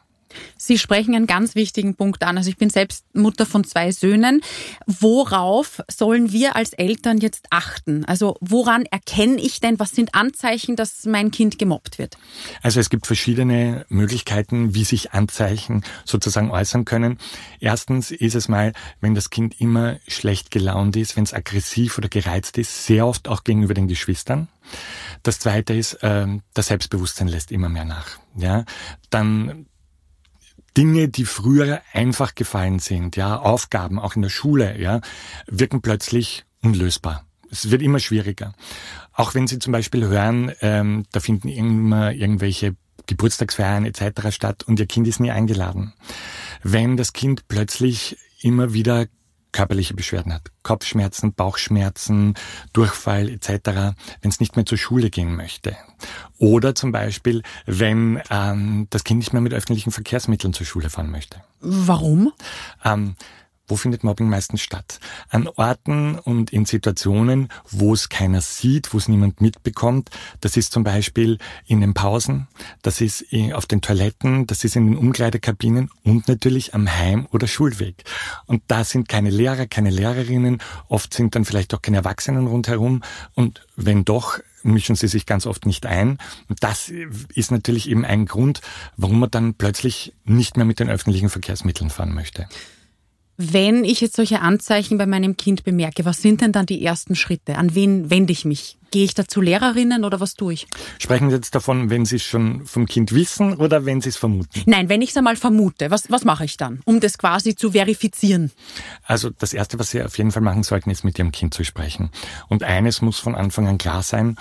Sie 0.57 0.77
sprechen 0.77 1.15
einen 1.15 1.27
ganz 1.27 1.55
wichtigen 1.55 1.95
Punkt 1.95 2.23
an. 2.23 2.37
Also 2.37 2.49
ich 2.49 2.57
bin 2.57 2.69
selbst 2.69 3.05
Mutter 3.13 3.45
von 3.45 3.63
zwei 3.63 3.91
Söhnen. 3.91 4.41
Worauf 4.85 5.81
sollen 5.89 6.31
wir 6.31 6.55
als 6.55 6.73
Eltern 6.73 7.17
jetzt 7.17 7.47
achten? 7.49 8.05
Also 8.05 8.37
woran 8.41 8.85
erkenne 8.85 9.39
ich 9.41 9.59
denn, 9.59 9.79
was 9.79 9.91
sind 9.91 10.15
Anzeichen, 10.15 10.75
dass 10.75 11.05
mein 11.05 11.31
Kind 11.31 11.59
gemobbt 11.59 11.99
wird? 11.99 12.17
Also 12.61 12.79
es 12.79 12.89
gibt 12.89 13.07
verschiedene 13.07 13.85
Möglichkeiten, 13.89 14.73
wie 14.75 14.83
sich 14.83 15.13
Anzeichen 15.13 15.83
sozusagen 16.05 16.51
äußern 16.51 16.85
können. 16.85 17.17
Erstens 17.59 18.11
ist 18.11 18.35
es 18.35 18.47
mal, 18.47 18.73
wenn 19.01 19.15
das 19.15 19.29
Kind 19.29 19.59
immer 19.59 19.97
schlecht 20.07 20.51
gelaunt 20.51 20.95
ist, 20.95 21.15
wenn 21.15 21.23
es 21.23 21.33
aggressiv 21.33 21.97
oder 21.97 22.09
gereizt 22.09 22.57
ist, 22.57 22.85
sehr 22.85 23.05
oft 23.05 23.27
auch 23.27 23.43
gegenüber 23.43 23.73
den 23.73 23.87
Geschwistern. 23.87 24.47
Das 25.23 25.39
zweite 25.39 25.73
ist, 25.73 25.95
äh, 26.03 26.27
das 26.53 26.67
Selbstbewusstsein 26.67 27.27
lässt 27.27 27.51
immer 27.51 27.69
mehr 27.69 27.85
nach. 27.85 28.19
Ja, 28.35 28.65
dann 29.09 29.65
Dinge, 30.77 31.09
die 31.09 31.25
früher 31.25 31.81
einfach 31.93 32.35
gefallen 32.35 32.79
sind, 32.79 33.15
ja, 33.15 33.37
Aufgaben 33.37 33.99
auch 33.99 34.15
in 34.15 34.21
der 34.21 34.29
Schule, 34.29 34.79
ja, 34.79 35.01
wirken 35.47 35.81
plötzlich 35.81 36.45
unlösbar. 36.61 37.25
Es 37.51 37.71
wird 37.71 37.81
immer 37.81 37.99
schwieriger. 37.99 38.53
Auch 39.13 39.33
wenn 39.33 39.47
Sie 39.47 39.59
zum 39.59 39.73
Beispiel 39.73 40.05
hören, 40.05 40.51
ähm, 40.61 41.05
da 41.11 41.19
finden 41.19 41.49
immer 41.49 42.13
irgendwelche 42.13 42.75
Geburtstagsfeiern 43.07 43.85
etc. 43.85 44.29
statt 44.29 44.63
und 44.63 44.79
Ihr 44.79 44.85
Kind 44.85 45.07
ist 45.07 45.19
nie 45.19 45.31
eingeladen. 45.31 45.93
Wenn 46.61 46.95
das 46.95 47.13
Kind 47.13 47.47
plötzlich 47.47 48.17
immer 48.41 48.73
wieder 48.73 49.07
körperliche 49.51 49.93
Beschwerden 49.93 50.33
hat, 50.33 50.51
Kopfschmerzen, 50.63 51.33
Bauchschmerzen, 51.33 52.35
Durchfall 52.73 53.29
etc., 53.29 53.95
wenn 54.21 54.29
es 54.29 54.39
nicht 54.39 54.55
mehr 54.55 54.65
zur 54.65 54.77
Schule 54.77 55.09
gehen 55.09 55.35
möchte. 55.35 55.75
Oder 56.37 56.75
zum 56.75 56.91
Beispiel, 56.91 57.41
wenn 57.65 58.21
ähm, 58.29 58.87
das 58.89 59.03
Kind 59.03 59.19
nicht 59.19 59.33
mehr 59.33 59.41
mit 59.41 59.53
öffentlichen 59.53 59.91
Verkehrsmitteln 59.91 60.53
zur 60.53 60.65
Schule 60.65 60.89
fahren 60.89 61.11
möchte. 61.11 61.41
Warum? 61.59 62.31
Ähm, 62.83 63.15
wo 63.69 63.75
findet 63.75 64.03
Mobbing 64.03 64.27
meistens 64.27 64.61
statt? 64.61 64.99
An 65.29 65.47
Orten 65.47 66.19
und 66.19 66.51
in 66.51 66.65
Situationen, 66.65 67.49
wo 67.69 67.93
es 67.93 68.09
keiner 68.09 68.41
sieht, 68.41 68.93
wo 68.93 68.97
es 68.97 69.07
niemand 69.07 69.41
mitbekommt. 69.41 70.09
Das 70.41 70.57
ist 70.57 70.73
zum 70.73 70.83
Beispiel 70.83 71.37
in 71.65 71.81
den 71.81 71.93
Pausen, 71.93 72.47
das 72.81 72.99
ist 72.99 73.25
auf 73.53 73.65
den 73.65 73.81
Toiletten, 73.81 74.47
das 74.47 74.63
ist 74.63 74.75
in 74.75 74.87
den 74.87 74.97
Umkleidekabinen 74.97 75.89
und 76.03 76.27
natürlich 76.27 76.73
am 76.73 76.89
Heim- 76.89 77.27
oder 77.31 77.47
Schulweg. 77.47 78.03
Und 78.45 78.63
da 78.67 78.83
sind 78.83 79.07
keine 79.07 79.29
Lehrer, 79.29 79.67
keine 79.67 79.91
Lehrerinnen, 79.91 80.61
oft 80.87 81.13
sind 81.13 81.35
dann 81.35 81.45
vielleicht 81.45 81.73
auch 81.73 81.81
keine 81.81 81.97
Erwachsenen 81.97 82.47
rundherum. 82.47 83.03
Und 83.35 83.65
wenn 83.75 84.03
doch, 84.03 84.39
mischen 84.63 84.95
sie 84.95 85.07
sich 85.07 85.25
ganz 85.25 85.45
oft 85.45 85.65
nicht 85.65 85.85
ein. 85.85 86.17
Und 86.47 86.63
das 86.63 86.91
ist 87.33 87.51
natürlich 87.51 87.89
eben 87.89 88.05
ein 88.05 88.25
Grund, 88.25 88.61
warum 88.97 89.19
man 89.19 89.31
dann 89.31 89.53
plötzlich 89.53 90.13
nicht 90.25 90.57
mehr 90.57 90.65
mit 90.65 90.79
den 90.79 90.89
öffentlichen 90.89 91.29
Verkehrsmitteln 91.29 91.89
fahren 91.89 92.13
möchte. 92.13 92.47
Wenn 93.41 93.85
ich 93.85 94.01
jetzt 94.01 94.17
solche 94.17 94.41
Anzeichen 94.41 94.97
bei 94.97 95.05
meinem 95.05 95.37
Kind 95.37 95.63
bemerke, 95.63 96.03
was 96.03 96.21
sind 96.21 96.41
denn 96.41 96.51
dann 96.51 96.65
die 96.65 96.83
ersten 96.83 97.15
Schritte? 97.15 97.57
An 97.57 97.73
wen 97.73 98.09
wende 98.09 98.33
ich 98.33 98.43
mich? 98.43 98.77
Gehe 98.91 99.05
ich 99.05 99.13
da 99.13 99.25
zu 99.25 99.39
Lehrerinnen 99.39 100.03
oder 100.03 100.19
was 100.19 100.33
tue 100.33 100.51
ich? 100.51 100.67
Sprechen 100.97 101.29
Sie 101.29 101.37
jetzt 101.37 101.55
davon, 101.55 101.89
wenn 101.89 102.03
Sie 102.03 102.17
es 102.17 102.23
schon 102.23 102.65
vom 102.65 102.85
Kind 102.85 103.13
wissen 103.13 103.55
oder 103.55 103.85
wenn 103.85 104.01
Sie 104.01 104.09
es 104.09 104.17
vermuten? 104.17 104.63
Nein, 104.65 104.89
wenn 104.89 105.01
ich 105.01 105.11
es 105.11 105.17
einmal 105.17 105.37
vermute, 105.37 105.89
was, 105.89 106.11
was 106.11 106.25
mache 106.25 106.43
ich 106.43 106.57
dann, 106.57 106.81
um 106.83 106.99
das 106.99 107.17
quasi 107.17 107.55
zu 107.55 107.71
verifizieren? 107.71 108.51
Also 109.03 109.29
das 109.29 109.53
Erste, 109.53 109.79
was 109.79 109.91
Sie 109.91 110.03
auf 110.03 110.17
jeden 110.17 110.31
Fall 110.31 110.41
machen 110.41 110.63
sollten, 110.63 110.89
ist 110.89 111.05
mit 111.05 111.17
Ihrem 111.17 111.31
Kind 111.31 111.53
zu 111.53 111.63
sprechen. 111.63 112.09
Und 112.49 112.63
eines 112.63 113.01
muss 113.01 113.19
von 113.19 113.35
Anfang 113.35 113.69
an 113.69 113.77
klar 113.77 114.03
sein, 114.03 114.35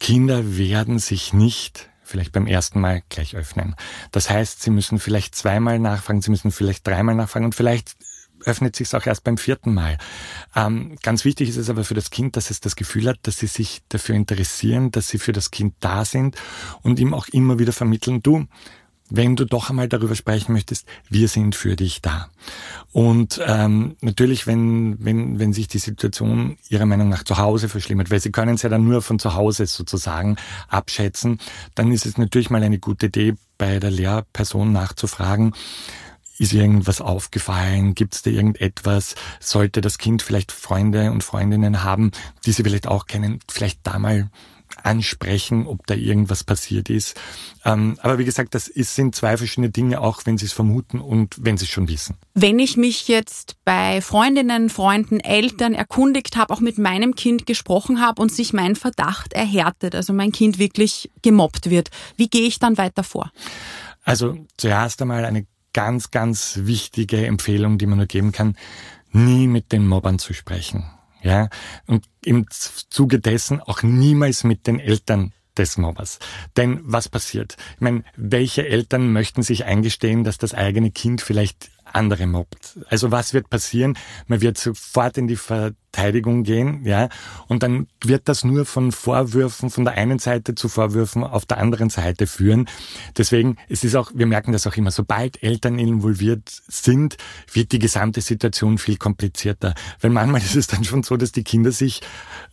Kinder 0.00 0.58
werden 0.58 0.98
sich 0.98 1.32
nicht 1.32 1.88
vielleicht 2.02 2.32
beim 2.32 2.46
ersten 2.46 2.80
Mal 2.80 3.02
gleich 3.08 3.36
öffnen. 3.36 3.74
Das 4.10 4.30
heißt, 4.30 4.62
Sie 4.62 4.70
müssen 4.70 4.98
vielleicht 4.98 5.34
zweimal 5.34 5.78
nachfragen, 5.78 6.22
Sie 6.22 6.30
müssen 6.30 6.50
vielleicht 6.50 6.86
dreimal 6.86 7.14
nachfragen 7.14 7.46
und 7.46 7.54
vielleicht 7.54 7.96
öffnet 8.46 8.76
sich 8.76 8.94
auch 8.94 9.04
erst 9.06 9.24
beim 9.24 9.36
vierten 9.36 9.74
Mal. 9.74 9.98
Ähm, 10.54 10.96
ganz 11.02 11.24
wichtig 11.24 11.48
ist 11.50 11.56
es 11.56 11.68
aber 11.68 11.84
für 11.84 11.94
das 11.94 12.10
Kind, 12.10 12.36
dass 12.36 12.50
es 12.50 12.60
das 12.60 12.76
Gefühl 12.76 13.08
hat, 13.08 13.18
dass 13.22 13.38
sie 13.38 13.48
sich 13.48 13.82
dafür 13.88 14.14
interessieren, 14.14 14.90
dass 14.90 15.08
sie 15.08 15.18
für 15.18 15.32
das 15.32 15.50
Kind 15.50 15.74
da 15.80 16.04
sind 16.04 16.36
und 16.82 16.98
ihm 16.98 17.12
auch 17.12 17.28
immer 17.28 17.58
wieder 17.58 17.72
vermitteln, 17.72 18.22
du, 18.22 18.46
wenn 19.08 19.36
du 19.36 19.44
doch 19.44 19.70
einmal 19.70 19.88
darüber 19.88 20.14
sprechen 20.14 20.52
möchtest, 20.52 20.86
wir 21.08 21.28
sind 21.28 21.54
für 21.54 21.76
dich 21.76 22.02
da. 22.02 22.28
Und 22.92 23.40
ähm, 23.46 23.96
natürlich, 24.00 24.46
wenn, 24.46 24.96
wenn, 24.98 25.38
wenn 25.38 25.52
sich 25.52 25.68
die 25.68 25.78
Situation 25.78 26.58
Ihrer 26.68 26.86
Meinung 26.86 27.08
nach 27.08 27.22
zu 27.22 27.38
Hause 27.38 27.68
verschlimmert, 27.68 28.10
weil 28.10 28.20
Sie 28.20 28.32
können 28.32 28.56
es 28.56 28.62
ja 28.62 28.68
dann 28.68 28.84
nur 28.84 29.02
von 29.02 29.18
zu 29.18 29.34
Hause 29.34 29.66
sozusagen 29.66 30.36
abschätzen, 30.68 31.38
dann 31.74 31.92
ist 31.92 32.06
es 32.06 32.18
natürlich 32.18 32.50
mal 32.50 32.62
eine 32.62 32.78
gute 32.78 33.06
Idee, 33.06 33.34
bei 33.58 33.78
der 33.78 33.90
Lehrperson 33.90 34.72
nachzufragen, 34.72 35.54
ist 36.38 36.52
irgendwas 36.52 37.00
aufgefallen? 37.00 37.94
Gibt 37.94 38.14
es 38.14 38.22
da 38.22 38.30
irgendetwas? 38.30 39.14
Sollte 39.40 39.80
das 39.80 39.98
Kind 39.98 40.22
vielleicht 40.22 40.52
Freunde 40.52 41.10
und 41.12 41.24
Freundinnen 41.24 41.82
haben, 41.82 42.10
die 42.44 42.52
sie 42.52 42.62
vielleicht 42.62 42.86
auch 42.86 43.06
kennen, 43.06 43.40
vielleicht 43.48 43.80
da 43.84 43.98
mal 43.98 44.30
ansprechen, 44.82 45.66
ob 45.66 45.86
da 45.86 45.94
irgendwas 45.94 46.44
passiert 46.44 46.90
ist. 46.90 47.18
Ähm, 47.64 47.98
aber 48.02 48.18
wie 48.18 48.24
gesagt, 48.24 48.54
das 48.54 48.68
ist, 48.68 48.94
sind 48.94 49.14
zwei 49.14 49.36
verschiedene 49.36 49.70
Dinge, 49.70 50.00
auch 50.00 50.22
wenn 50.24 50.38
Sie 50.38 50.46
es 50.46 50.52
vermuten 50.52 51.00
und 51.00 51.36
wenn 51.40 51.56
Sie 51.56 51.64
es 51.64 51.70
schon 51.70 51.88
wissen. 51.88 52.16
Wenn 52.34 52.58
ich 52.58 52.76
mich 52.76 53.08
jetzt 53.08 53.56
bei 53.64 54.00
Freundinnen, 54.00 54.68
Freunden, 54.68 55.20
Eltern 55.20 55.74
erkundigt 55.74 56.36
habe, 56.36 56.52
auch 56.52 56.60
mit 56.60 56.78
meinem 56.78 57.14
Kind 57.14 57.46
gesprochen 57.46 58.00
habe 58.00 58.20
und 58.20 58.30
sich 58.32 58.52
mein 58.52 58.76
Verdacht 58.76 59.32
erhärtet, 59.32 59.94
also 59.94 60.12
mein 60.12 60.32
Kind 60.32 60.58
wirklich 60.58 61.10
gemobbt 61.22 61.70
wird, 61.70 61.90
wie 62.16 62.28
gehe 62.28 62.46
ich 62.46 62.58
dann 62.58 62.78
weiter 62.78 63.02
vor? 63.02 63.32
Also 64.04 64.36
zuerst 64.56 65.02
einmal 65.02 65.24
eine 65.24 65.46
ganz, 65.76 66.10
ganz 66.10 66.60
wichtige 66.62 67.26
Empfehlung, 67.26 67.76
die 67.76 67.84
man 67.84 67.98
nur 67.98 68.06
geben 68.06 68.32
kann, 68.32 68.56
nie 69.12 69.46
mit 69.46 69.72
den 69.72 69.86
Mobbern 69.86 70.18
zu 70.18 70.32
sprechen. 70.32 70.90
Ja, 71.22 71.50
und 71.86 72.06
im 72.24 72.46
Zuge 72.50 73.20
dessen 73.20 73.60
auch 73.60 73.82
niemals 73.82 74.42
mit 74.42 74.66
den 74.66 74.80
Eltern 74.80 75.34
des 75.58 75.78
Mobbers. 75.78 76.18
Denn 76.56 76.80
was 76.82 77.08
passiert? 77.08 77.56
Ich 77.74 77.80
meine, 77.80 78.04
welche 78.16 78.66
Eltern 78.66 79.12
möchten 79.12 79.42
sich 79.42 79.64
eingestehen, 79.64 80.24
dass 80.24 80.38
das 80.38 80.54
eigene 80.54 80.90
Kind 80.90 81.20
vielleicht 81.20 81.70
andere 81.92 82.26
mobbt. 82.26 82.78
Also 82.88 83.10
was 83.10 83.32
wird 83.32 83.48
passieren? 83.48 83.96
Man 84.26 84.40
wird 84.40 84.58
sofort 84.58 85.18
in 85.18 85.28
die 85.28 85.36
Verteidigung 85.36 86.42
gehen, 86.42 86.84
ja, 86.84 87.08
und 87.48 87.62
dann 87.62 87.86
wird 88.04 88.28
das 88.28 88.44
nur 88.44 88.66
von 88.66 88.92
Vorwürfen 88.92 89.70
von 89.70 89.84
der 89.84 89.94
einen 89.94 90.18
Seite 90.18 90.54
zu 90.54 90.68
Vorwürfen 90.68 91.24
auf 91.24 91.46
der 91.46 91.58
anderen 91.58 91.88
Seite 91.88 92.26
führen. 92.26 92.68
Deswegen 93.16 93.56
es 93.68 93.84
ist 93.84 93.94
auch, 93.94 94.10
wir 94.14 94.26
merken 94.26 94.52
das 94.52 94.66
auch 94.66 94.76
immer, 94.76 94.90
sobald 94.90 95.42
Eltern 95.42 95.78
involviert 95.78 96.48
sind, 96.68 97.16
wird 97.52 97.72
die 97.72 97.78
gesamte 97.78 98.20
Situation 98.20 98.78
viel 98.78 98.96
komplizierter. 98.96 99.74
Weil 100.00 100.10
manchmal 100.10 100.42
ist 100.42 100.56
es 100.56 100.66
dann 100.66 100.84
schon 100.84 101.02
so, 101.02 101.16
dass 101.16 101.32
die 101.32 101.44
Kinder 101.44 101.72
sich 101.72 102.02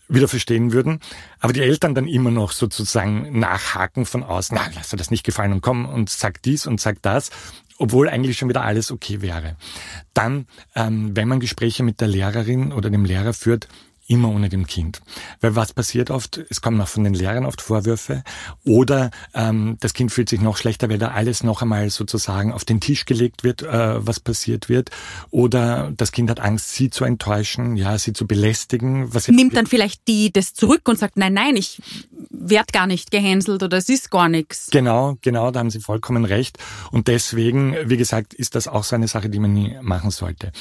wieder 0.07 0.27
verstehen 0.27 0.73
würden, 0.73 0.99
aber 1.39 1.53
die 1.53 1.61
Eltern 1.61 1.95
dann 1.95 2.07
immer 2.07 2.31
noch 2.31 2.51
sozusagen 2.51 3.39
nachhaken 3.39 4.05
von 4.05 4.23
außen, 4.23 4.57
na, 4.59 4.69
lass 4.75 4.89
dir 4.89 4.97
das 4.97 5.11
nicht 5.11 5.23
gefallen 5.23 5.53
und 5.53 5.61
komm 5.61 5.85
und 5.85 6.09
sag 6.09 6.41
dies 6.41 6.67
und 6.67 6.79
sag 6.79 7.01
das 7.01 7.31
obwohl 7.77 8.07
eigentlich 8.07 8.37
schon 8.37 8.49
wieder 8.49 8.63
alles 8.63 8.91
okay 8.91 9.21
wäre. 9.21 9.57
Dann, 10.13 10.47
ähm, 10.75 11.15
wenn 11.15 11.27
man 11.27 11.39
Gespräche 11.39 11.83
mit 11.83 12.01
der 12.01 12.07
Lehrerin 12.07 12.71
oder 12.71 12.89
dem 12.89 13.03
Lehrer 13.03 13.33
führt, 13.33 13.67
immer 14.07 14.29
ohne 14.29 14.49
dem 14.49 14.67
Kind. 14.67 15.01
Weil 15.41 15.55
was 15.55 15.73
passiert 15.73 16.11
oft, 16.11 16.37
es 16.49 16.61
kommen 16.61 16.79
auch 16.81 16.87
von 16.87 17.03
den 17.03 17.13
Lehrern 17.13 17.45
oft 17.45 17.61
Vorwürfe 17.61 18.23
oder 18.65 19.11
ähm, 19.33 19.77
das 19.79 19.93
Kind 19.93 20.11
fühlt 20.11 20.29
sich 20.29 20.41
noch 20.41 20.57
schlechter, 20.57 20.89
weil 20.89 20.97
da 20.97 21.09
alles 21.09 21.43
noch 21.43 21.61
einmal 21.61 21.89
sozusagen 21.89 22.51
auf 22.51 22.65
den 22.65 22.79
Tisch 22.79 23.05
gelegt 23.05 23.43
wird, 23.43 23.63
äh, 23.63 24.05
was 24.05 24.19
passiert 24.19 24.69
wird. 24.69 24.91
Oder 25.31 25.91
das 25.95 26.11
Kind 26.11 26.29
hat 26.29 26.39
Angst, 26.39 26.73
sie 26.73 26.89
zu 26.89 27.05
enttäuschen, 27.05 27.77
ja, 27.77 27.97
sie 27.97 28.13
zu 28.13 28.27
belästigen. 28.27 29.13
Was 29.13 29.27
Nimmt 29.27 29.55
dann 29.55 29.67
vielleicht 29.67 30.07
die 30.07 30.31
das 30.31 30.53
zurück 30.53 30.87
und 30.87 30.99
sagt, 30.99 31.17
nein, 31.17 31.33
nein, 31.33 31.55
ich 31.55 31.81
werd 32.29 32.73
gar 32.73 32.87
nicht 32.87 33.11
gehänselt 33.11 33.63
oder 33.63 33.77
es 33.77 33.89
ist 33.89 34.11
gar 34.11 34.29
nichts. 34.29 34.69
Genau, 34.71 35.17
genau, 35.21 35.51
da 35.51 35.59
haben 35.59 35.69
Sie 35.69 35.79
vollkommen 35.79 36.25
recht. 36.25 36.57
Und 36.91 37.07
deswegen, 37.07 37.75
wie 37.85 37.97
gesagt, 37.97 38.33
ist 38.33 38.55
das 38.55 38.67
auch 38.67 38.83
so 38.83 38.95
eine 38.95 39.07
Sache, 39.07 39.29
die 39.29 39.39
man 39.39 39.53
nie 39.53 39.77
machen 39.81 40.11
sollte. 40.11 40.51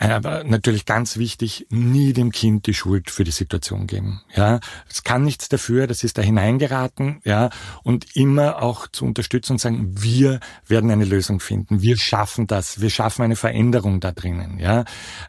Aber 0.00 0.44
natürlich 0.44 0.86
ganz 0.86 1.18
wichtig, 1.18 1.66
nie 1.68 2.14
dem 2.14 2.32
Kind 2.32 2.66
die 2.66 2.72
Schuld 2.72 3.10
für 3.10 3.22
die 3.22 3.30
Situation 3.30 3.86
geben. 3.86 4.22
Ja, 4.34 4.60
es 4.88 5.04
kann 5.04 5.24
nichts 5.24 5.50
dafür, 5.50 5.86
das 5.86 6.04
ist 6.04 6.16
da 6.16 6.22
hineingeraten. 6.22 7.20
Ja, 7.24 7.50
und 7.82 8.16
immer 8.16 8.62
auch 8.62 8.88
zu 8.88 9.04
unterstützen 9.04 9.52
und 9.52 9.58
sagen, 9.58 10.02
wir 10.02 10.40
werden 10.66 10.90
eine 10.90 11.04
Lösung 11.04 11.38
finden. 11.38 11.82
Wir 11.82 11.98
schaffen 11.98 12.46
das. 12.46 12.80
Wir 12.80 12.88
schaffen 12.88 13.22
eine 13.22 13.36
Veränderung 13.36 14.00
da 14.00 14.10
drinnen. 14.12 14.58
Ja, 14.58 14.84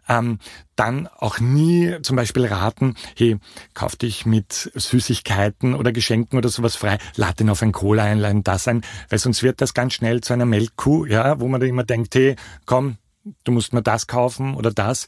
ähm, 0.08 0.40
dann 0.78 1.08
auch 1.08 1.40
nie 1.40 1.98
zum 2.02 2.16
Beispiel 2.16 2.46
raten, 2.46 2.96
hey, 3.18 3.38
kauf 3.74 3.98
dich 3.98 4.26
mit 4.26 4.72
Süßigkeiten 4.74 5.76
oder 5.76 5.92
Geschenken 5.92 6.38
oder 6.38 6.50
sowas 6.50 6.78
frei, 6.78 6.98
lad 7.18 7.42
ihn 7.42 7.50
auf 7.50 7.62
ein 7.62 7.74
Cola 7.74 8.06
ein, 8.06 8.20
lad 8.20 8.38
das 8.46 8.68
ein, 8.70 8.82
weil 9.10 9.20
sonst 9.20 9.44
wird 9.44 9.62
das 9.62 9.74
ganz 9.74 9.94
schnell 9.94 10.22
zu 10.22 10.34
einer 10.34 10.46
Melkkuh, 10.46 11.06
ja, 11.06 11.40
wo 11.40 11.48
man 11.48 11.60
da 11.60 11.68
immer 11.68 11.84
denkt, 11.84 12.16
hey, 12.16 12.36
komm, 12.66 12.98
du 13.44 13.52
musst 13.52 13.74
mir 13.74 13.82
das 13.82 14.08
kaufen 14.08 14.56
oder 14.56 14.72
das. 14.72 15.08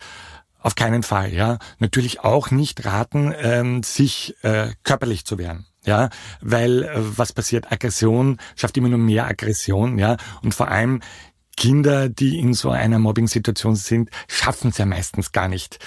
Auf 0.59 0.75
keinen 0.75 1.03
Fall, 1.03 1.33
ja. 1.33 1.59
Natürlich 1.79 2.21
auch 2.21 2.49
nicht 2.49 2.85
raten, 2.85 3.33
ähm, 3.37 3.83
sich 3.83 4.35
äh, 4.43 4.69
körperlich 4.83 5.25
zu 5.25 5.37
wehren. 5.37 5.65
Ja, 5.85 6.09
weil 6.39 6.83
äh, 6.83 6.91
was 6.95 7.33
passiert? 7.33 7.71
Aggression 7.71 8.37
schafft 8.55 8.77
immer 8.77 8.87
nur 8.87 8.99
mehr 8.99 9.27
Aggression, 9.27 9.99
ja. 9.99 10.15
Und 10.41 10.53
vor 10.53 10.69
allem 10.69 11.01
Kinder, 11.57 12.07
die 12.07 12.39
in 12.39 12.53
so 12.53 12.71
einer 12.71 12.99
Mobbing-Situation 12.99 13.75
sind, 13.75 14.09
schaffen 14.27 14.69
es 14.69 14.77
ja 14.77 14.85
meistens 14.85 15.33
gar 15.33 15.49
nicht, 15.49 15.79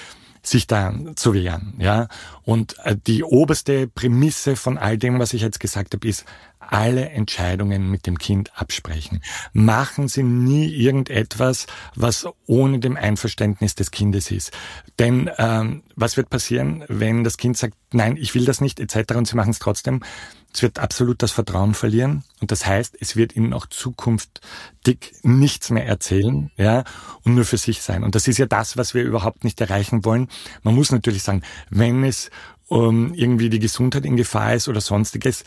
sich 0.42 0.66
da 0.66 0.94
zu 1.16 1.34
wehren, 1.34 1.74
ja. 1.78 2.08
Und 2.42 2.76
äh, 2.84 2.96
die 3.06 3.24
oberste 3.24 3.88
Prämisse 3.88 4.56
von 4.56 4.76
all 4.76 4.98
dem, 4.98 5.18
was 5.18 5.32
ich 5.32 5.42
jetzt 5.42 5.58
gesagt 5.60 5.94
habe, 5.94 6.06
ist, 6.06 6.24
alle 6.72 7.10
Entscheidungen 7.10 7.90
mit 7.90 8.06
dem 8.06 8.18
Kind 8.18 8.50
absprechen. 8.58 9.22
Machen 9.52 10.08
Sie 10.08 10.22
nie 10.22 10.66
irgendetwas, 10.66 11.66
was 11.94 12.26
ohne 12.46 12.78
dem 12.78 12.96
Einverständnis 12.96 13.74
des 13.74 13.90
Kindes 13.90 14.30
ist. 14.30 14.52
Denn 14.98 15.30
ähm, 15.38 15.82
was 15.94 16.16
wird 16.16 16.30
passieren, 16.30 16.84
wenn 16.88 17.24
das 17.24 17.36
Kind 17.36 17.56
sagt, 17.56 17.74
nein, 17.92 18.16
ich 18.16 18.34
will 18.34 18.44
das 18.44 18.60
nicht, 18.60 18.80
etc. 18.80 19.14
und 19.14 19.28
Sie 19.28 19.36
machen 19.36 19.50
es 19.50 19.58
trotzdem? 19.58 20.02
Es 20.52 20.62
wird 20.62 20.78
absolut 20.78 21.22
das 21.22 21.32
Vertrauen 21.32 21.74
verlieren 21.74 22.24
und 22.40 22.50
das 22.50 22.64
heißt, 22.64 22.96
es 22.98 23.14
wird 23.14 23.36
ihnen 23.36 23.52
auch 23.52 23.66
zukünftig 23.66 25.12
nichts 25.22 25.68
mehr 25.68 25.86
erzählen, 25.86 26.50
ja, 26.56 26.84
und 27.24 27.34
nur 27.34 27.44
für 27.44 27.58
sich 27.58 27.82
sein. 27.82 28.02
Und 28.02 28.14
das 28.14 28.26
ist 28.26 28.38
ja 28.38 28.46
das, 28.46 28.78
was 28.78 28.94
wir 28.94 29.02
überhaupt 29.02 29.44
nicht 29.44 29.60
erreichen 29.60 30.06
wollen. 30.06 30.28
Man 30.62 30.74
muss 30.74 30.92
natürlich 30.92 31.22
sagen, 31.22 31.42
wenn 31.68 32.04
es 32.04 32.30
um, 32.68 33.14
irgendwie 33.14 33.50
die 33.50 33.58
Gesundheit 33.58 34.04
in 34.04 34.16
Gefahr 34.16 34.54
ist 34.54 34.68
oder 34.68 34.80
sonstiges, 34.80 35.44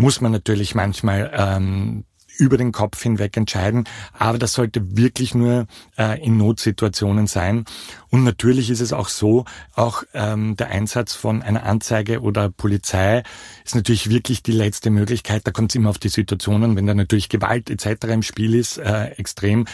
muss 0.00 0.20
man 0.22 0.32
natürlich 0.32 0.74
manchmal 0.74 1.30
ähm, 1.34 2.04
über 2.38 2.56
den 2.56 2.72
Kopf 2.72 3.02
hinweg 3.02 3.36
entscheiden. 3.36 3.84
Aber 4.14 4.38
das 4.38 4.54
sollte 4.54 4.96
wirklich 4.96 5.34
nur 5.34 5.66
äh, 5.98 6.24
in 6.24 6.38
Notsituationen 6.38 7.26
sein. 7.26 7.66
Und 8.08 8.24
natürlich 8.24 8.70
ist 8.70 8.80
es 8.80 8.94
auch 8.94 9.08
so, 9.08 9.44
auch 9.74 10.02
ähm, 10.14 10.56
der 10.56 10.70
Einsatz 10.70 11.12
von 11.12 11.42
einer 11.42 11.64
Anzeige 11.64 12.22
oder 12.22 12.48
Polizei 12.48 13.22
ist 13.64 13.74
natürlich 13.74 14.08
wirklich 14.08 14.42
die 14.42 14.52
letzte 14.52 14.88
Möglichkeit. 14.88 15.46
Da 15.46 15.50
kommt 15.50 15.72
es 15.72 15.76
immer 15.76 15.90
auf 15.90 15.98
die 15.98 16.08
Situationen, 16.08 16.76
wenn 16.76 16.86
da 16.86 16.94
natürlich 16.94 17.28
Gewalt 17.28 17.68
etc. 17.68 18.06
im 18.06 18.22
Spiel 18.22 18.54
ist, 18.54 18.78
äh, 18.78 19.08
extrem 19.10 19.66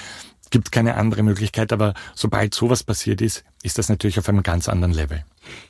gibt 0.50 0.70
keine 0.70 0.94
andere 0.94 1.24
Möglichkeit, 1.24 1.72
aber 1.72 1.94
sobald 2.14 2.54
sowas 2.54 2.84
passiert 2.84 3.20
ist, 3.20 3.44
ist 3.64 3.78
das 3.78 3.88
natürlich 3.88 4.20
auf 4.20 4.28
einem 4.28 4.44
ganz 4.44 4.68
anderen 4.68 4.94
Level. 4.94 5.24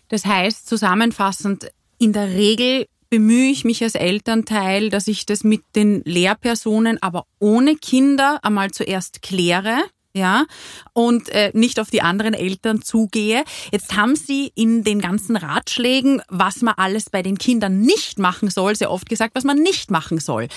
Das 0.09 0.27
heißt, 0.27 0.69
zusammenfassend, 0.69 1.71
in 1.99 2.13
der 2.13 2.29
Regel 2.29 2.87
bemühe 3.11 3.51
ich 3.51 3.65
mich 3.65 3.83
als 3.83 3.95
Elternteil, 3.95 4.91
dass 4.91 5.07
ich 5.07 5.27
das 5.27 5.45
mit 5.45 5.63
den 5.75 6.03
Lehrpersonen, 6.05 7.03
aber 7.03 7.25
ohne 7.39 7.77
Kinder 7.77 8.41
einmal 8.43 8.71
zuerst 8.71 9.23
kläre 9.23 9.79
ja, 10.17 10.47
und 10.95 11.29
äh, 11.29 11.51
nicht 11.53 11.79
auf 11.79 11.91
die 11.91 12.01
anderen 12.01 12.33
Eltern 12.33 12.81
zugehe. 12.81 13.45
Jetzt 13.71 13.95
haben 13.97 14.17
Sie 14.17 14.51
in 14.55 14.83
den 14.83 15.03
ganzen 15.03 15.37
Ratschlägen, 15.37 16.23
was 16.29 16.63
man 16.63 16.73
alles 16.79 17.11
bei 17.11 17.23
den 17.23 17.37
Kindern 17.37 17.83
nicht 17.83 18.19
machen 18.19 18.49
soll, 18.49 18.75
sehr 18.75 18.91
oft 18.91 19.11
gesagt, 19.11 19.35
was 19.35 19.45
man 19.45 19.59
nicht 19.59 19.91
machen 19.91 20.19
soll. 20.19 20.49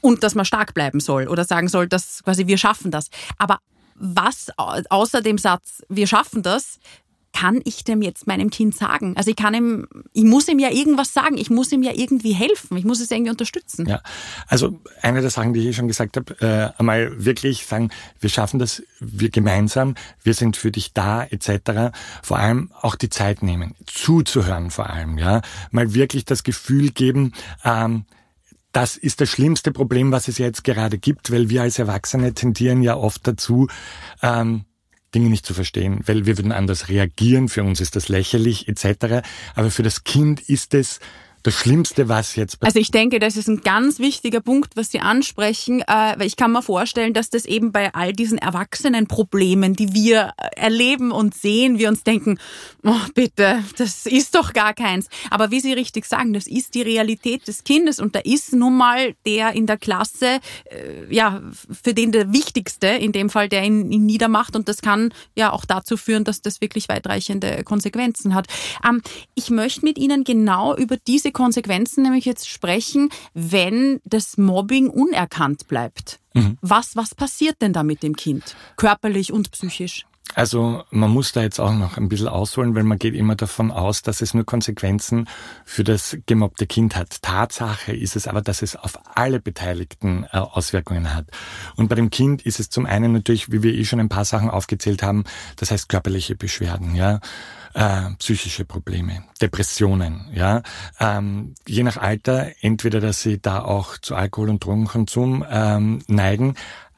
Und 0.00 0.24
dass 0.24 0.34
man 0.34 0.46
stark 0.46 0.72
bleiben 0.72 0.98
soll 0.98 1.28
oder 1.28 1.44
sagen 1.44 1.68
soll, 1.68 1.88
dass 1.88 2.22
quasi 2.24 2.46
wir 2.46 2.56
schaffen 2.56 2.90
das. 2.90 3.10
Aber 3.36 3.58
was 3.94 4.50
außer 4.56 5.20
dem 5.20 5.38
Satz, 5.38 5.82
wir 5.88 6.06
schaffen 6.06 6.42
das, 6.42 6.78
kann 7.32 7.60
ich 7.64 7.84
dem 7.84 8.02
jetzt 8.02 8.26
meinem 8.26 8.50
Kind 8.50 8.76
sagen? 8.76 9.16
Also 9.16 9.30
ich 9.30 9.36
kann 9.36 9.54
ihm, 9.54 9.88
ich 10.12 10.24
muss 10.24 10.48
ihm 10.48 10.58
ja 10.58 10.70
irgendwas 10.70 11.12
sagen, 11.12 11.36
ich 11.36 11.50
muss 11.50 11.72
ihm 11.72 11.82
ja 11.82 11.92
irgendwie 11.94 12.32
helfen, 12.32 12.76
ich 12.76 12.84
muss 12.84 13.00
es 13.00 13.10
irgendwie 13.10 13.30
unterstützen. 13.30 13.86
Ja, 13.86 14.02
also 14.46 14.78
eine 15.00 15.20
der 15.20 15.30
Sachen, 15.30 15.54
die 15.54 15.68
ich 15.68 15.76
schon 15.76 15.88
gesagt 15.88 16.16
habe, 16.16 16.40
äh, 16.40 16.78
einmal 16.78 17.24
wirklich 17.24 17.66
sagen, 17.66 17.90
wir 18.20 18.30
schaffen 18.30 18.58
das, 18.58 18.82
wir 19.00 19.30
gemeinsam, 19.30 19.94
wir 20.22 20.34
sind 20.34 20.56
für 20.56 20.70
dich 20.70 20.92
da, 20.92 21.24
etc. 21.24 21.94
Vor 22.22 22.38
allem 22.38 22.70
auch 22.80 22.96
die 22.96 23.08
Zeit 23.08 23.42
nehmen, 23.42 23.74
zuzuhören 23.86 24.70
vor 24.70 24.90
allem, 24.90 25.18
ja, 25.18 25.42
mal 25.70 25.94
wirklich 25.94 26.24
das 26.24 26.42
Gefühl 26.42 26.90
geben, 26.90 27.32
ähm, 27.64 28.04
das 28.72 28.96
ist 28.96 29.20
das 29.20 29.28
schlimmste 29.28 29.70
Problem, 29.70 30.12
was 30.12 30.28
es 30.28 30.38
jetzt 30.38 30.64
gerade 30.64 30.98
gibt, 30.98 31.30
weil 31.30 31.50
wir 31.50 31.62
als 31.62 31.78
Erwachsene 31.78 32.32
tendieren 32.32 32.82
ja 32.82 32.96
oft 32.96 33.26
dazu, 33.26 33.68
ähm, 34.22 34.64
Dinge 35.14 35.28
nicht 35.28 35.46
zu 35.46 35.54
verstehen, 35.54 36.00
weil 36.06 36.26
wir 36.26 36.36
würden 36.38 36.52
anders 36.52 36.88
reagieren, 36.88 37.48
für 37.48 37.62
uns 37.62 37.80
ist 37.80 37.96
das 37.96 38.08
lächerlich 38.08 38.68
etc. 38.68 39.26
Aber 39.54 39.70
für 39.70 39.82
das 39.82 40.04
Kind 40.04 40.40
ist 40.40 40.74
es 40.74 41.00
das 41.42 41.54
Schlimmste, 41.54 42.08
was 42.08 42.36
jetzt 42.36 42.58
Also 42.60 42.78
ich 42.78 42.90
denke, 42.90 43.18
das 43.18 43.36
ist 43.36 43.48
ein 43.48 43.62
ganz 43.62 43.98
wichtiger 43.98 44.40
Punkt, 44.40 44.76
was 44.76 44.90
Sie 44.90 45.00
ansprechen, 45.00 45.80
äh, 45.80 46.14
weil 46.16 46.26
ich 46.26 46.36
kann 46.36 46.52
mir 46.52 46.62
vorstellen, 46.62 47.14
dass 47.14 47.30
das 47.30 47.46
eben 47.46 47.72
bei 47.72 47.92
all 47.94 48.12
diesen 48.12 48.38
Erwachsenenproblemen, 48.38 49.74
die 49.74 49.92
wir 49.92 50.32
erleben 50.56 51.10
und 51.10 51.34
sehen, 51.34 51.78
wir 51.78 51.88
uns 51.88 52.04
denken, 52.04 52.38
oh, 52.84 52.94
bitte, 53.14 53.62
das 53.76 54.06
ist 54.06 54.34
doch 54.36 54.52
gar 54.52 54.72
keins. 54.72 55.08
Aber 55.30 55.50
wie 55.50 55.60
Sie 55.60 55.72
richtig 55.72 56.04
sagen, 56.04 56.32
das 56.32 56.46
ist 56.46 56.74
die 56.74 56.82
Realität 56.82 57.48
des 57.48 57.64
Kindes 57.64 57.98
und 57.98 58.14
da 58.14 58.20
ist 58.20 58.52
nun 58.52 58.76
mal 58.76 59.14
der 59.26 59.52
in 59.52 59.66
der 59.66 59.78
Klasse, 59.78 60.38
äh, 60.70 61.12
ja, 61.12 61.42
für 61.82 61.92
den 61.92 62.12
der 62.12 62.32
Wichtigste, 62.32 62.86
in 62.86 63.10
dem 63.10 63.30
Fall, 63.30 63.48
der 63.48 63.64
ihn, 63.64 63.90
ihn 63.90 64.06
niedermacht 64.06 64.54
und 64.54 64.68
das 64.68 64.80
kann 64.80 65.12
ja 65.34 65.52
auch 65.52 65.64
dazu 65.64 65.96
führen, 65.96 66.22
dass 66.22 66.40
das 66.40 66.60
wirklich 66.60 66.88
weitreichende 66.88 67.64
Konsequenzen 67.64 68.34
hat. 68.34 68.46
Ähm, 68.88 69.02
ich 69.34 69.50
möchte 69.50 69.84
mit 69.84 69.98
Ihnen 69.98 70.22
genau 70.22 70.76
über 70.76 70.96
diese 70.96 71.31
Konsequenzen 71.32 72.02
nämlich 72.02 72.24
jetzt 72.24 72.48
sprechen, 72.48 73.10
wenn 73.34 74.00
das 74.04 74.38
Mobbing 74.38 74.88
unerkannt 74.88 75.68
bleibt. 75.68 76.20
Mhm. 76.34 76.58
Was, 76.60 76.96
was 76.96 77.14
passiert 77.14 77.60
denn 77.60 77.72
da 77.72 77.82
mit 77.82 78.02
dem 78.02 78.16
Kind? 78.16 78.56
Körperlich 78.76 79.32
und 79.32 79.50
psychisch? 79.50 80.06
Also 80.34 80.82
man 80.90 81.10
muss 81.10 81.32
da 81.32 81.42
jetzt 81.42 81.60
auch 81.60 81.72
noch 81.72 81.96
ein 81.96 82.08
bisschen 82.08 82.28
ausholen, 82.28 82.74
weil 82.74 82.84
man 82.84 82.98
geht 82.98 83.14
immer 83.14 83.34
davon 83.34 83.70
aus, 83.70 84.02
dass 84.02 84.22
es 84.22 84.34
nur 84.34 84.44
Konsequenzen 84.44 85.28
für 85.64 85.84
das 85.84 86.16
gemobbte 86.26 86.66
Kind 86.66 86.96
hat. 86.96 87.22
Tatsache 87.22 87.92
ist 87.92 88.16
es 88.16 88.26
aber, 88.26 88.40
dass 88.40 88.62
es 88.62 88.76
auf 88.76 88.98
alle 89.14 89.40
Beteiligten 89.40 90.24
äh, 90.32 90.38
Auswirkungen 90.38 91.14
hat. 91.14 91.26
Und 91.76 91.88
bei 91.88 91.94
dem 91.94 92.10
Kind 92.10 92.42
ist 92.42 92.60
es 92.60 92.70
zum 92.70 92.86
einen 92.86 93.12
natürlich, 93.12 93.52
wie 93.52 93.62
wir 93.62 93.74
eh 93.74 93.84
schon 93.84 94.00
ein 94.00 94.08
paar 94.08 94.24
Sachen 94.24 94.50
aufgezählt 94.50 95.02
haben, 95.02 95.24
das 95.56 95.70
heißt 95.70 95.88
körperliche 95.88 96.34
Beschwerden, 96.34 96.94
ja 96.94 97.20
äh, 97.74 98.10
psychische 98.18 98.64
Probleme, 98.64 99.24
Depressionen, 99.40 100.26
ja. 100.32 100.62
Ähm, 101.00 101.54
je 101.66 101.82
nach 101.82 101.96
Alter, 101.96 102.50
entweder, 102.60 103.00
dass 103.00 103.22
sie 103.22 103.40
da 103.40 103.62
auch 103.62 103.96
zu 103.98 104.14
Alkohol- 104.14 104.50
und 104.50 104.64
Drogenkonsum 104.64 105.44
ähm, 105.48 106.02
neigen, 106.06 106.54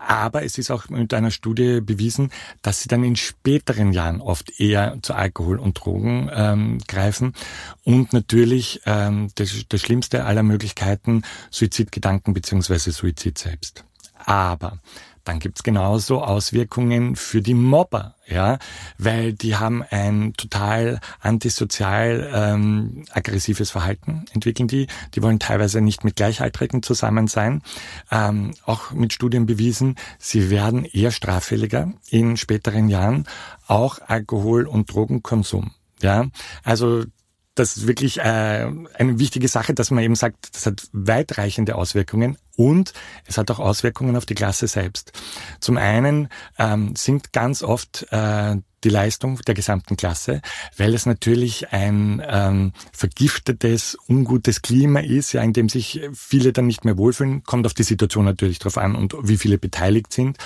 aber 0.07 0.45
es 0.45 0.59
ist 0.59 0.71
auch 0.71 0.89
mit 0.89 1.15
einer 1.15 1.31
Studie 1.31 1.81
bewiesen, 1.81 2.31
dass 2.63 2.81
sie 2.81 2.89
dann 2.89 3.05
in 3.05 3.17
späteren 3.17 3.93
Jahren 3.93 4.21
oft 4.21 4.61
eher 4.61 4.99
zu 5.03 5.15
Alkohol 5.15 5.59
und 5.59 5.75
Drogen 5.75 6.31
ähm, 6.33 6.79
greifen. 6.87 7.35
Und 7.85 8.13
natürlich 8.13 8.81
ähm, 8.87 9.31
das, 9.35 9.53
das 9.69 9.81
Schlimmste 9.81 10.25
aller 10.25 10.43
Möglichkeiten, 10.43 11.23
Suizidgedanken 11.51 12.35
beziehungsweise 12.35 12.93
Suizid 12.93 13.39
selbst. 13.39 13.85
Aber 14.25 14.79
dann 15.25 15.39
gibt's 15.39 15.63
genauso 15.63 16.23
Auswirkungen 16.23 17.17
für 17.17 17.41
die 17.41 17.55
Mobber, 17.55 18.15
ja, 18.27 18.59
weil 18.99 19.33
die 19.33 19.57
haben 19.57 19.83
ein 19.83 20.35
total 20.35 21.01
antisozial 21.21 22.31
ähm, 22.33 23.05
aggressives 23.11 23.71
Verhalten 23.71 24.27
entwickeln 24.33 24.69
die. 24.69 24.87
Die 25.15 25.23
wollen 25.23 25.39
teilweise 25.39 25.81
nicht 25.81 26.05
mit 26.05 26.17
Gleichaltrigen 26.17 26.83
zusammen 26.83 27.27
sein. 27.27 27.63
Ähm, 28.11 28.53
auch 28.65 28.93
mit 28.93 29.13
Studien 29.13 29.47
bewiesen, 29.47 29.97
sie 30.19 30.51
werden 30.51 30.85
eher 30.85 31.11
straffälliger 31.11 31.93
in 32.11 32.37
späteren 32.37 32.89
Jahren, 32.89 33.27
auch 33.67 33.99
Alkohol- 34.07 34.67
und 34.67 34.93
Drogenkonsum. 34.93 35.73
Ja, 36.03 36.27
also 36.65 37.05
das 37.55 37.77
ist 37.77 37.87
wirklich 37.87 38.19
äh, 38.19 38.23
eine 38.23 39.19
wichtige 39.19 39.49
Sache, 39.49 39.75
dass 39.75 39.91
man 39.91 40.03
eben 40.03 40.17
sagt, 40.17 40.55
das 40.55 40.67
hat 40.67 40.89
weitreichende 40.93 41.77
Auswirkungen 41.77 42.37
und 42.57 42.93
es 43.27 43.39
hat 43.39 43.51
auch 43.51 43.61
Auswirkungen 43.61 44.17
auf 44.17 44.27
die 44.27 44.35
Klasse 44.35 44.67
selbst. 44.67 45.13
Zum 45.61 45.77
einen 45.77 46.29
ähm, 46.59 46.97
sinkt 46.97 47.33
ganz 47.33 47.63
oft 47.63 48.07
äh, 48.11 48.57
die 48.85 48.91
Leistung 48.91 49.39
der 49.47 49.55
gesamten 49.55 49.97
Klasse, 49.97 50.43
weil 50.77 50.95
es 50.95 51.07
natürlich 51.07 51.73
ein 51.73 52.23
ähm, 52.27 52.73
vergiftetes, 52.93 53.97
ungutes 54.09 54.63
Klima 54.63 55.01
ist, 55.01 55.33
ja, 55.33 55.43
in 55.43 55.53
dem 55.53 55.69
sich 55.69 56.03
viele 56.13 56.53
dann 56.53 56.67
nicht 56.67 56.85
mehr 56.85 56.99
wohlfühlen. 56.99 57.43
Kommt 57.45 57.67
auf 57.67 57.75
die 57.75 57.83
Situation 57.83 58.25
natürlich 58.25 58.59
drauf 58.59 58.79
an 58.79 58.95
und 58.95 59.15
wie 59.23 59.37
viele 59.37 59.59
beteiligt 59.59 60.13
sind. 60.13 60.39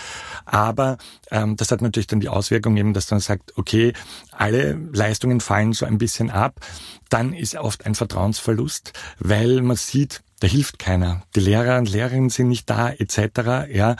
Aber 0.44 0.98
ähm, 1.30 1.56
das 1.56 1.70
hat 1.70 1.82
natürlich 1.82 2.06
dann 2.06 2.20
die 2.20 2.28
Auswirkung 2.28 2.76
eben, 2.76 2.94
dass 2.94 3.10
man 3.10 3.20
sagt, 3.20 3.58
okay, 3.58 3.92
alle 4.30 4.78
Leistungen 4.92 5.40
fallen 5.40 5.72
so 5.72 5.84
ein 5.84 5.98
bisschen 5.98 6.30
ab. 6.30 6.60
Dann 7.08 7.32
ist 7.32 7.56
oft 7.56 7.86
ein 7.86 7.94
Vertrauensverlust, 7.94 8.92
weil 9.18 9.62
man 9.62 9.76
sieht, 9.76 10.22
da 10.40 10.46
hilft 10.46 10.78
keiner. 10.78 11.22
Die 11.34 11.40
Lehrer 11.40 11.78
und 11.78 11.90
Lehrerinnen 11.90 12.30
sind 12.30 12.48
nicht 12.48 12.68
da, 12.70 12.90
etc. 12.90 13.70
Ja. 13.72 13.96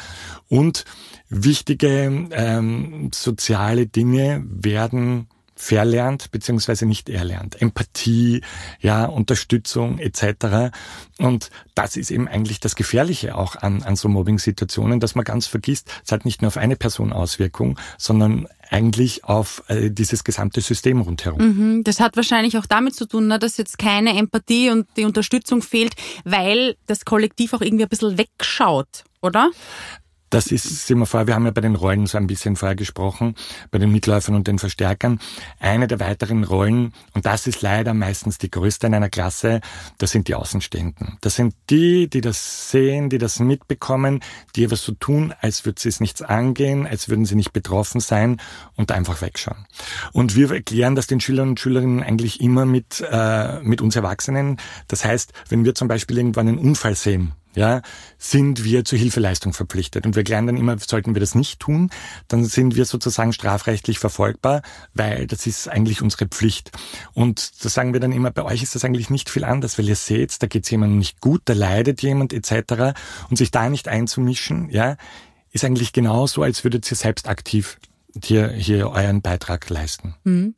Und 0.49 0.85
wichtige 1.29 2.29
ähm, 2.31 3.11
soziale 3.13 3.87
Dinge 3.87 4.45
werden 4.47 5.29
verlernt 5.59 6.31
beziehungsweise 6.31 6.87
nicht 6.87 7.09
erlernt. 7.09 7.61
Empathie, 7.61 8.43
ja, 8.81 9.07
Unterstützung 9.07 9.99
etc. 9.99 10.73
Und 11.19 11.51
das 11.75 11.97
ist 11.97 12.13
eben 12.13 12.29
eigentlich 12.29 12.61
das 12.61 12.77
Gefährliche 12.77 13.37
auch 13.37 13.57
an, 13.57 13.83
an 13.83 13.97
so 13.97 14.09
Mobbing-Situationen, 14.09 15.01
dass 15.01 15.17
man 15.17 15.25
ganz 15.25 15.49
vergisst, 15.49 15.91
es 16.05 16.13
hat 16.13 16.25
nicht 16.25 16.43
nur 16.43 16.49
auf 16.49 16.57
eine 16.57 16.77
Person 16.77 17.13
Auswirkung, 17.13 17.77
sondern 17.99 18.47
eigentlich 18.71 19.25
auf 19.25 19.65
äh, 19.67 19.91
dieses 19.91 20.23
gesamte 20.23 20.61
System 20.61 21.01
rundherum. 21.01 21.41
Mhm, 21.41 21.85
das 21.85 21.99
hat 21.99 22.17
wahrscheinlich 22.17 22.57
auch 22.57 22.67
damit 22.67 22.95
zu 22.95 23.07
tun, 23.07 23.27
ne, 23.27 23.41
dass 23.41 23.57
jetzt 23.57 23.79
keine 23.79 24.17
Empathie 24.17 24.71
und 24.71 24.87
die 24.97 25.05
Unterstützung 25.05 25.63
fehlt, 25.63 25.95
weil 26.25 26.77
das 26.87 27.05
Kollektiv 27.05 27.53
auch 27.53 27.63
irgendwie 27.63 27.85
ein 27.85 27.89
bisschen 27.89 28.17
wegschaut, 28.17 29.05
oder? 29.23 29.51
Das 30.31 30.49
ist, 30.49 30.87
sehen 30.87 30.99
wir 30.99 31.07
vor, 31.07 31.27
wir 31.27 31.35
haben 31.35 31.45
ja 31.45 31.51
bei 31.51 31.61
den 31.61 31.75
Rollen 31.75 32.07
so 32.07 32.19
ein 32.19 32.27
bisschen 32.27 32.57
vorher 32.57 32.77
gesprochen, 32.77 33.35
bei 33.71 33.79
den 33.79 33.91
Mitläufern 33.91 34.35
und 34.35 34.47
den 34.47 34.59
Verstärkern. 34.59 35.21
Eine 35.59 35.87
der 35.87 36.01
weiteren 36.01 36.45
Rollen, 36.45 36.93
und 37.15 37.27
das 37.27 37.47
ist 37.47 37.63
leider 37.63 37.95
meistens 37.95 38.39
die 38.39 38.51
größte 38.51 38.87
in 38.87 38.95
einer 38.95 39.09
Klasse, 39.09 39.61
das 39.99 40.11
sind 40.11 40.29
die 40.29 40.35
Außenstehenden. 40.35 41.19
Das 41.21 41.37
sind 41.37 41.55
die, 41.71 42.09
die 42.09 42.21
das 42.21 42.71
sehen, 42.71 43.09
die 43.11 43.19
das 43.19 43.39
mitbekommen, 43.41 44.21
die 44.55 44.65
etwas 44.65 44.83
so 44.83 44.93
tun, 44.93 45.35
als 45.41 45.65
würde 45.65 45.81
sie 45.81 45.89
es 45.89 46.01
nichts 46.01 46.23
angehen, 46.23 46.87
als 46.87 47.09
würden 47.09 47.25
sie 47.25 47.35
nicht 47.35 47.53
betroffen 47.53 48.01
sein 48.01 48.41
und 48.77 48.93
einfach 48.93 49.23
wegschauen. 49.23 49.67
Und 50.13 50.37
wir 50.37 50.51
erklären 50.53 50.95
das 50.95 51.07
den 51.07 51.21
Schülern 51.21 51.51
und 51.51 51.61
Schülerinnen 51.61 52.03
eigentlich 52.03 52.41
immer 52.41 52.67
mit, 52.67 53.05
äh, 53.11 53.61
mit 53.61 53.81
uns 53.81 53.97
Erwachsenen. 53.97 54.59
Das 54.89 55.05
heißt, 55.05 55.33
wenn 55.49 55.65
wir 55.65 55.75
zum 55.75 55.89
Beispiel 55.89 56.19
irgendwann 56.19 56.49
einen 56.49 56.59
Unfall 56.59 56.95
sehen, 56.95 57.33
ja, 57.55 57.83
sind 58.19 58.65
wir 58.65 58.85
zur 58.85 58.99
Hilfeleistung 58.99 59.53
verpflichtet. 59.53 60.07
Und 60.07 60.17
wir 60.17 60.25
klären 60.25 60.47
dann 60.47 60.57
immer, 60.57 60.77
sollten 60.79 61.15
wir 61.15 61.21
das 61.21 61.35
nicht 61.35 61.61
tun, 61.61 61.91
dann 62.29 62.45
sind 62.45 62.77
wir 62.77 62.85
sozusagen 62.85 63.33
strafrechtlich 63.33 63.99
verfolgbar, 63.99 64.63
weil 64.95 65.27
das 65.27 65.47
ist 65.47 65.69
eigentlich 65.69 66.03
unsere 66.03 66.27
Pflicht. 66.27 66.73
Und 67.15 67.65
da 67.65 67.69
sagen 67.69 67.93
wir 67.93 68.01
dann 68.01 68.13
immer, 68.13 68.31
bei 68.31 68.45
euch 68.45 68.63
ist 68.63 68.75
das 68.75 68.85
eigentlich 68.85 69.11
nicht 69.11 69.31
viel 69.31 69.45
anders, 69.45 69.79
weil 69.79 69.89
ihr 69.89 69.97
seht, 69.97 70.43
da 70.43 70.47
geht 70.47 70.65
es 70.65 70.71
jemandem 70.71 70.99
nicht 70.99 71.21
gut, 71.21 71.43
da 71.47 71.53
leidet 71.53 72.03
jemand 72.03 72.33
etc. 72.33 72.95
Und 73.31 73.37
sich 73.37 73.51
da 73.51 73.69
nicht 73.69 73.89
einzumischen, 73.89 74.71
ja, 74.71 74.97
ist 75.51 75.65
eigentlich 75.65 75.93
genauso, 75.93 76.43
als 76.43 76.65
würdet 76.65 76.91
ihr 76.91 76.97
selbst 76.97 77.29
aktiv 77.29 77.79
hier, 78.25 78.51
hier 78.51 78.91
euren 78.91 79.23
Beitrag 79.23 79.69
leisten. 79.71 80.15
Mhm. 80.25 80.55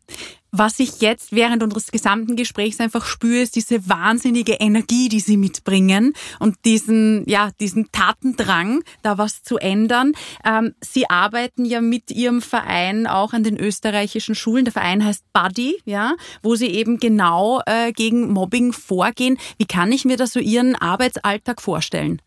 Was 0.52 0.80
ich 0.80 1.00
jetzt 1.00 1.32
während 1.32 1.62
unseres 1.62 1.92
gesamten 1.92 2.34
Gesprächs 2.34 2.80
einfach 2.80 3.04
spüre, 3.04 3.42
ist 3.42 3.56
diese 3.56 3.88
wahnsinnige 3.88 4.54
Energie, 4.54 5.08
die 5.08 5.20
Sie 5.20 5.36
mitbringen 5.36 6.12
und 6.38 6.56
diesen, 6.64 7.24
ja, 7.28 7.50
diesen 7.60 7.92
Tatendrang, 7.92 8.82
da 9.02 9.16
was 9.16 9.42
zu 9.42 9.58
ändern. 9.58 10.12
Ähm, 10.44 10.74
Sie 10.80 11.08
arbeiten 11.08 11.64
ja 11.64 11.80
mit 11.80 12.10
Ihrem 12.10 12.42
Verein 12.42 13.06
auch 13.06 13.32
an 13.32 13.44
den 13.44 13.58
österreichischen 13.58 14.34
Schulen. 14.34 14.64
Der 14.64 14.72
Verein 14.72 15.04
heißt 15.04 15.24
Buddy, 15.32 15.80
ja, 15.84 16.14
wo 16.42 16.56
Sie 16.56 16.66
eben 16.66 16.98
genau 16.98 17.62
äh, 17.66 17.92
gegen 17.92 18.32
Mobbing 18.32 18.72
vorgehen. 18.72 19.38
Wie 19.58 19.66
kann 19.66 19.92
ich 19.92 20.04
mir 20.04 20.16
da 20.16 20.26
so 20.26 20.40
Ihren 20.40 20.74
Arbeitsalltag 20.74 21.62
vorstellen? 21.62 22.20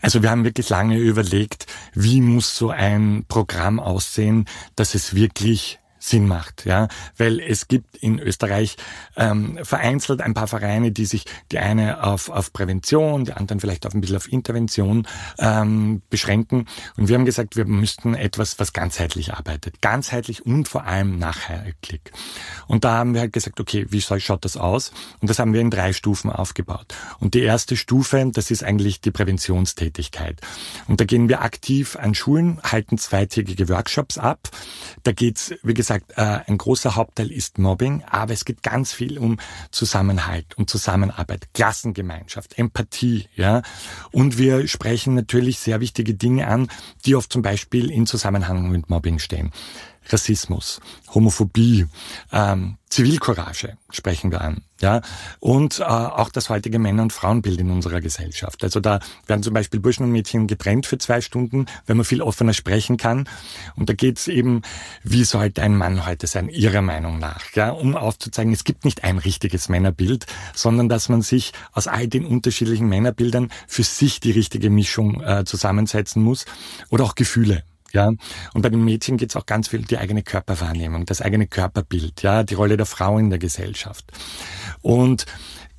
Also 0.00 0.22
wir 0.22 0.30
haben 0.30 0.44
wirklich 0.44 0.68
lange 0.68 0.98
überlegt, 0.98 1.66
wie 1.94 2.20
muss 2.20 2.56
so 2.56 2.70
ein 2.70 3.24
Programm 3.26 3.80
aussehen, 3.80 4.44
dass 4.76 4.94
es 4.94 5.14
wirklich 5.14 5.80
Sinn 6.06 6.28
macht, 6.28 6.64
ja, 6.66 6.86
weil 7.16 7.40
es 7.40 7.66
gibt 7.66 7.96
in 7.96 8.20
Österreich 8.20 8.76
ähm, 9.16 9.58
vereinzelt 9.62 10.20
ein 10.20 10.34
paar 10.34 10.46
Vereine, 10.46 10.92
die 10.92 11.04
sich 11.04 11.24
die 11.50 11.58
eine 11.58 12.04
auf, 12.04 12.28
auf 12.28 12.52
Prävention, 12.52 13.24
die 13.24 13.32
anderen 13.32 13.58
vielleicht 13.58 13.86
auf 13.86 13.94
ein 13.94 14.00
bisschen 14.00 14.16
auf 14.16 14.32
Intervention 14.32 15.08
ähm, 15.38 16.02
beschränken. 16.08 16.66
Und 16.96 17.08
wir 17.08 17.16
haben 17.16 17.24
gesagt, 17.24 17.56
wir 17.56 17.64
müssten 17.64 18.14
etwas, 18.14 18.60
was 18.60 18.72
ganzheitlich 18.72 19.34
arbeitet, 19.34 19.82
ganzheitlich 19.82 20.46
und 20.46 20.68
vor 20.68 20.84
allem 20.84 21.18
nachhaltig. 21.18 22.12
Und 22.68 22.84
da 22.84 22.98
haben 22.98 23.14
wir 23.14 23.22
halt 23.22 23.32
gesagt, 23.32 23.58
okay, 23.58 23.86
wie 23.90 24.00
soll, 24.00 24.20
schaut 24.20 24.44
das 24.44 24.56
aus? 24.56 24.92
Und 25.20 25.28
das 25.28 25.40
haben 25.40 25.52
wir 25.52 25.60
in 25.60 25.70
drei 25.70 25.92
Stufen 25.92 26.30
aufgebaut. 26.30 26.94
Und 27.18 27.34
die 27.34 27.42
erste 27.42 27.76
Stufe, 27.76 28.30
das 28.32 28.52
ist 28.52 28.62
eigentlich 28.62 29.00
die 29.00 29.10
Präventionstätigkeit. 29.10 30.40
Und 30.86 31.00
da 31.00 31.04
gehen 31.04 31.28
wir 31.28 31.42
aktiv 31.42 31.96
an 31.96 32.14
Schulen, 32.14 32.60
halten 32.62 32.96
zweitägige 32.96 33.68
Workshops 33.68 34.18
ab. 34.18 34.50
Da 35.02 35.10
geht's, 35.10 35.52
wie 35.64 35.74
gesagt 35.74 35.95
gesagt, 36.00 36.18
äh, 36.18 36.50
ein 36.50 36.58
großer 36.58 36.96
Hauptteil 36.96 37.30
ist 37.30 37.58
Mobbing, 37.58 38.04
aber 38.08 38.32
es 38.32 38.44
geht 38.44 38.62
ganz 38.62 38.92
viel 38.92 39.18
um 39.18 39.38
Zusammenhalt, 39.70 40.56
um 40.56 40.66
Zusammenarbeit, 40.66 41.52
Klassengemeinschaft, 41.54 42.58
Empathie, 42.58 43.28
ja. 43.34 43.62
Und 44.12 44.38
wir 44.38 44.68
sprechen 44.68 45.14
natürlich 45.14 45.58
sehr 45.58 45.80
wichtige 45.80 46.14
Dinge 46.14 46.46
an, 46.48 46.68
die 47.04 47.14
oft 47.14 47.32
zum 47.32 47.42
Beispiel 47.42 47.90
in 47.90 48.06
Zusammenhang 48.06 48.70
mit 48.70 48.90
Mobbing 48.90 49.18
stehen. 49.18 49.52
Rassismus, 50.08 50.80
Homophobie, 51.14 51.86
ähm, 52.32 52.76
Zivilcourage 52.88 53.76
sprechen 53.90 54.30
wir 54.30 54.40
an, 54.40 54.62
ja, 54.80 55.00
und 55.40 55.80
äh, 55.80 55.82
auch 55.82 56.30
das 56.30 56.48
heutige 56.50 56.78
Männer- 56.78 57.02
und 57.02 57.12
Frauenbild 57.12 57.60
in 57.60 57.70
unserer 57.70 58.00
Gesellschaft. 58.00 58.62
Also 58.62 58.78
da 58.78 59.00
werden 59.26 59.42
zum 59.42 59.54
Beispiel 59.54 59.80
Burschen 59.80 60.04
und 60.04 60.12
Mädchen 60.12 60.46
getrennt 60.46 60.86
für 60.86 60.96
zwei 60.96 61.20
Stunden, 61.20 61.66
wenn 61.86 61.96
man 61.96 62.06
viel 62.06 62.22
offener 62.22 62.52
sprechen 62.52 62.96
kann. 62.96 63.28
Und 63.74 63.88
da 63.88 63.92
geht 63.92 64.18
es 64.18 64.28
eben, 64.28 64.62
wie 65.02 65.24
sollte 65.24 65.62
ein 65.62 65.76
Mann 65.76 66.06
heute 66.06 66.28
sein, 66.28 66.48
Ihrer 66.48 66.80
Meinung 66.80 67.18
nach, 67.18 67.52
ja, 67.54 67.70
um 67.70 67.96
aufzuzeigen, 67.96 68.52
es 68.52 68.64
gibt 68.64 68.84
nicht 68.84 69.02
ein 69.02 69.18
richtiges 69.18 69.68
Männerbild, 69.68 70.26
sondern 70.54 70.88
dass 70.88 71.08
man 71.08 71.22
sich 71.22 71.52
aus 71.72 71.88
all 71.88 72.06
den 72.06 72.24
unterschiedlichen 72.24 72.88
Männerbildern 72.88 73.50
für 73.66 73.82
sich 73.82 74.20
die 74.20 74.30
richtige 74.30 74.70
Mischung 74.70 75.20
äh, 75.22 75.44
zusammensetzen 75.44 76.22
muss 76.22 76.44
oder 76.88 77.04
auch 77.04 77.16
Gefühle. 77.16 77.64
Ja, 77.92 78.08
und 78.08 78.62
bei 78.62 78.68
den 78.68 78.84
Mädchen 78.84 79.16
geht 79.16 79.30
es 79.30 79.36
auch 79.36 79.46
ganz 79.46 79.68
viel 79.68 79.82
die 79.82 79.98
eigene 79.98 80.22
Körperwahrnehmung, 80.22 81.06
das 81.06 81.22
eigene 81.22 81.46
Körperbild, 81.46 82.22
ja, 82.22 82.42
die 82.42 82.54
Rolle 82.54 82.76
der 82.76 82.86
Frau 82.86 83.18
in 83.18 83.30
der 83.30 83.38
Gesellschaft. 83.38 84.12
Und 84.82 85.26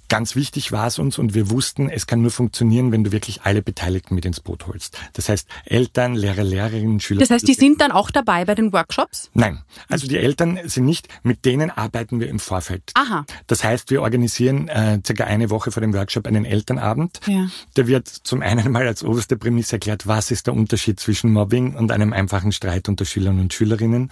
Ganz 0.09 0.35
wichtig 0.35 0.71
war 0.71 0.87
es 0.87 0.99
uns 0.99 1.17
und 1.17 1.33
wir 1.33 1.49
wussten, 1.49 1.89
es 1.89 2.07
kann 2.07 2.21
nur 2.21 2.31
funktionieren, 2.31 2.91
wenn 2.91 3.03
du 3.03 3.11
wirklich 3.11 3.41
alle 3.43 3.61
Beteiligten 3.61 4.15
mit 4.15 4.25
ins 4.25 4.39
Boot 4.39 4.65
holst. 4.67 4.97
Das 5.13 5.27
heißt, 5.27 5.47
Eltern, 5.65 6.15
Lehrer, 6.15 6.43
Lehrerinnen, 6.43 6.99
Schüler. 7.01 7.19
Das 7.19 7.29
heißt, 7.29 7.47
die 7.47 7.53
sind 7.53 7.81
dann 7.81 7.91
auch 7.91 8.09
dabei 8.09 8.45
bei 8.45 8.55
den 8.55 8.71
Workshops? 8.71 9.29
Nein, 9.33 9.63
also 9.89 10.07
die 10.07 10.17
Eltern 10.17 10.59
sind 10.65 10.85
nicht, 10.85 11.09
mit 11.23 11.43
denen 11.43 11.71
arbeiten 11.71 12.21
wir 12.21 12.29
im 12.29 12.39
Vorfeld. 12.39 12.91
Aha. 12.93 13.25
Das 13.47 13.65
heißt, 13.65 13.91
wir 13.91 14.01
organisieren 14.01 14.69
äh, 14.69 14.99
circa 15.05 15.25
eine 15.25 15.49
Woche 15.49 15.71
vor 15.71 15.81
dem 15.81 15.93
Workshop 15.93 16.25
einen 16.25 16.45
Elternabend. 16.45 17.19
Ja. 17.25 17.47
Da 17.73 17.87
wird 17.87 18.07
zum 18.07 18.41
einen 18.41 18.71
mal 18.71 18.87
als 18.87 19.03
oberste 19.03 19.35
Prämisse 19.35 19.73
erklärt, 19.73 20.07
was 20.07 20.31
ist 20.31 20.47
der 20.47 20.53
Unterschied 20.53 20.99
zwischen 21.01 21.33
Mobbing 21.33 21.75
und 21.75 21.91
einem 21.91 22.13
einfachen 22.13 22.53
Streit 22.53 22.87
unter 22.87 23.03
Schülern 23.03 23.39
und 23.39 23.53
Schülerinnen. 23.53 24.09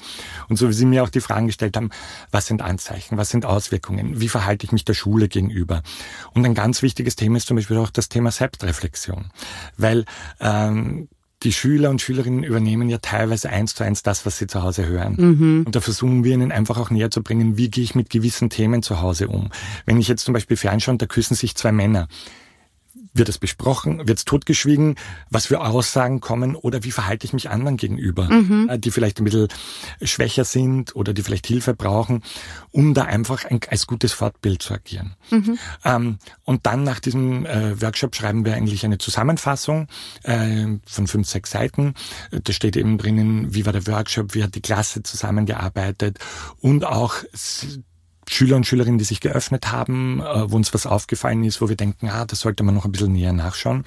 Und 0.50 0.58
so 0.58 0.68
wie 0.68 0.74
Sie 0.74 0.86
mir 0.86 1.04
auch 1.04 1.10
die 1.10 1.22
Fragen 1.22 1.48
gestellt 1.48 1.78
haben, 1.78 1.90
was 2.32 2.48
sind 2.48 2.62
Anzeichen, 2.62 3.18
was 3.18 3.30
sind 3.30 3.46
Auswirkungen, 3.46 4.20
wie 4.20 4.28
verhalte 4.28 4.66
ich 4.66 4.74
mich 4.74 4.84
der 4.84 4.94
Schule 4.94 5.30
gegenüber? 5.30 5.84
Und 6.34 6.46
ein 6.46 6.54
ganz 6.54 6.82
wichtiges 6.82 7.16
Thema 7.16 7.38
ist 7.38 7.48
zum 7.48 7.56
Beispiel 7.56 7.78
auch 7.78 7.90
das 7.90 8.10
Thema 8.10 8.32
Selbstreflexion, 8.32 9.32
weil 9.78 10.06
ähm, 10.40 11.08
die 11.44 11.54
Schüler 11.54 11.90
und 11.90 12.02
Schülerinnen 12.02 12.44
übernehmen 12.44 12.90
ja 12.90 12.98
teilweise 12.98 13.50
eins 13.50 13.76
zu 13.76 13.84
eins 13.84 14.04
das, 14.04 14.26
was 14.26 14.38
sie 14.38 14.48
zu 14.48 14.64
Hause 14.64 14.88
hören. 14.88 15.16
Mhm. 15.18 15.64
Und 15.66 15.76
da 15.76 15.82
versuchen 15.82 16.24
wir 16.24 16.34
ihnen 16.34 16.52
einfach 16.52 16.78
auch 16.78 16.90
näher 16.90 17.12
zu 17.12 17.22
bringen, 17.22 17.58
wie 17.58 17.70
gehe 17.70 17.84
ich 17.84 17.96
mit 17.96 18.10
gewissen 18.10 18.50
Themen 18.50 18.82
zu 18.82 19.02
Hause 19.02 19.28
um. 19.28 19.50
Wenn 19.86 20.00
ich 20.00 20.08
jetzt 20.08 20.26
zum 20.26 20.34
Beispiel 20.34 20.58
fernschaue 20.58 20.94
und 20.94 21.02
da 21.02 21.06
küssen 21.06 21.36
sich 21.36 21.56
zwei 21.56 21.72
Männer, 21.72 22.08
wird 23.16 23.30
es 23.30 23.38
besprochen? 23.38 24.08
Wird 24.08 24.20
es 24.20 24.26
totgeschwiegen? 24.26 24.96
Was 25.30 25.48
für 25.48 25.62
Aussagen 25.62 26.20
kommen? 26.20 26.56
Oder 26.56 26.84
wie 26.84 26.92
verhalte 26.92 27.26
ich 27.26 27.34
mich 27.34 27.50
anderen 27.50 27.78
gegenüber, 27.78 28.30
mhm. 28.30 28.70
Äh, 28.70 28.78
die 28.78 28.92
vielleicht 28.92 29.20
ein 29.20 29.24
bisschen 29.24 29.48
schwächer 30.02 30.44
sind 30.44 30.96
oder 30.96 31.14
die 31.14 31.24
vielleicht 31.24 31.48
Hilfe 31.48 31.74
brauchen, 31.74 32.24
um 32.72 32.94
da 32.94 33.04
einfach 33.04 33.46
ein, 33.46 33.62
als 33.70 33.88
gutes 33.88 34.14
Fortbild 34.14 34.62
zu 34.62 34.74
agieren. 34.74 35.16
Mhm. 35.32 35.58
Ähm, 35.84 36.18
und 36.44 36.66
dann 36.66 36.84
nach 36.84 37.00
diesem 37.00 37.46
äh, 37.46 37.82
Workshop 37.82 38.16
schreiben 38.16 38.46
wir 38.46 38.54
eigentlich 38.54 38.84
eine 38.86 38.98
Zusammenfassung 38.98 39.88
äh, 40.24 40.66
von 40.86 41.08
fünf, 41.08 41.28
sechs 41.28 41.52
Seiten. 41.52 41.94
Da 42.32 42.54
steht 42.54 42.76
eben 42.76 42.98
drinnen, 42.98 43.54
wie 43.54 43.66
war 43.66 43.74
der 43.74 43.88
Workshop, 43.88 44.36
wie 44.36 44.44
hat 44.44 44.56
die 44.56 44.62
Klasse 44.62 45.04
zusammengearbeitet 45.04 46.20
und 46.60 46.84
auch 46.84 47.16
Schüler 48.30 48.56
und 48.56 48.66
Schülerinnen, 48.66 48.98
die 48.98 49.06
sich 49.06 49.20
geöffnet 49.20 49.72
haben, 49.72 50.20
äh, 50.20 50.52
wo 50.52 50.56
uns 50.56 50.74
was 50.74 50.86
aufgefallen 50.86 51.44
ist, 51.44 51.62
wo 51.62 51.70
wir 51.70 51.76
denken, 51.76 52.10
ah, 52.10 52.26
das 52.26 52.40
sollte 52.40 52.64
man 52.64 52.76
noch 52.76 52.86
ein 52.86 52.92
bisschen 52.92 53.14
näher 53.14 53.34
nachschauen. 53.34 53.84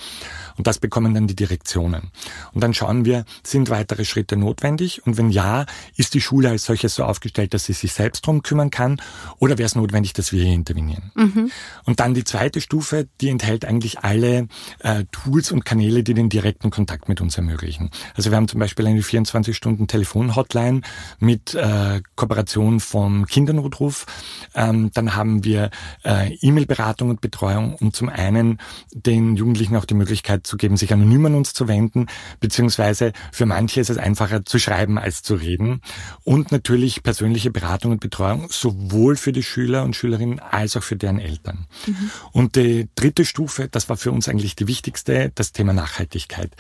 Und 0.57 0.67
das 0.67 0.79
bekommen 0.79 1.15
dann 1.15 1.27
die 1.27 1.37
Direktionen. 1.37 2.11
Und 2.53 2.63
dann 2.63 2.75
schauen 2.75 3.05
wir, 3.05 3.25
sind 3.43 3.71
weitere 3.71 4.05
Schritte 4.05 4.37
notwendig? 4.37 5.07
Und 5.07 5.17
wenn 5.17 5.31
ja, 5.31 5.67
ist 5.97 6.15
die 6.15 6.21
Schule 6.21 6.51
als 6.51 6.65
solches 6.65 6.95
so 6.95 7.05
aufgestellt, 7.05 7.55
dass 7.55 7.65
sie 7.65 7.73
sich 7.73 7.93
selbst 7.93 8.27
drum 8.27 8.43
kümmern 8.43 8.71
kann? 8.71 9.01
Oder 9.39 9.59
wäre 9.59 9.67
es 9.67 9.75
notwendig, 9.75 10.13
dass 10.13 10.33
wir 10.33 10.43
hier 10.43 10.55
intervenieren? 10.55 11.11
Mhm. 11.15 11.51
Und 11.85 12.01
dann 12.01 12.15
die 12.15 12.25
zweite 12.25 12.61
Stufe, 12.61 13.09
die 13.21 13.29
enthält 13.29 13.65
eigentlich 13.65 14.01
alle 14.01 14.49
äh, 14.81 15.05
Tools 15.11 15.53
und 15.53 15.65
Kanäle, 15.65 16.03
die 16.03 16.15
den 16.15 16.29
direkten 16.29 16.71
Kontakt 16.71 17.09
mit 17.09 17.21
uns 17.21 17.37
ermöglichen. 17.37 17.91
Also 18.15 18.31
wir 18.31 18.37
haben 18.37 18.49
zum 18.49 18.61
Beispiel 18.61 18.87
eine 18.87 19.01
24-Stunden-Telefon-Hotline 19.01 20.83
mit 21.19 21.55
äh, 21.55 22.01
Kooperation 22.17 22.81
vom 22.81 23.27
Kindernotruf, 23.27 24.07
ähm, 24.55 24.91
dann 24.95 25.15
haben 25.15 25.45
wir 25.45 25.71
äh, 26.05 26.35
E-Mail-Beratung 26.35 27.11
und 27.11 27.21
Betreuung, 27.21 27.75
um 27.75 27.93
zum 27.93 28.09
einen 28.09 28.59
den 28.93 29.37
Jugendlichen 29.37 29.77
auch 29.77 29.85
die 29.85 29.95
Möglichkeit 29.95 30.47
zu 30.47 30.57
geben, 30.57 30.77
sich 30.77 30.93
anonym 30.93 31.27
an 31.27 31.35
uns 31.35 31.55
zu 31.55 31.69
wenden, 31.69 32.07
beziehungsweise 32.41 33.13
für 33.33 33.47
manche 33.47 33.81
ist 33.81 33.91
es 33.91 33.99
einfacher 33.99 34.45
zu 34.45 34.59
schreiben 34.59 34.99
als 34.99 35.23
zu 35.23 35.35
reden. 35.35 35.81
Und 36.25 36.53
natürlich 36.53 37.03
persönliche 37.03 37.51
Beratung 37.51 37.93
und 37.93 38.01
Betreuung, 38.01 38.49
sowohl 38.51 39.17
für 39.17 39.33
die 39.33 39.43
Schüler 39.43 39.85
und 39.85 39.97
Schülerinnen 39.97 40.39
als 40.39 40.77
auch 40.77 40.83
für 40.83 40.97
deren 40.97 41.19
Eltern. 41.19 41.67
Mhm. 41.87 42.11
Und 42.33 42.57
die 42.57 42.89
dritte 42.95 43.25
Stufe, 43.25 43.69
das 43.69 43.89
war 43.89 43.97
für 43.97 44.13
uns 44.13 44.29
eigentlich 44.29 44.57
die 44.57 44.67
wichtigste, 44.67 45.31
das 45.35 45.53
Thema 45.53 45.73
Nachhaltigkeit 45.73 46.53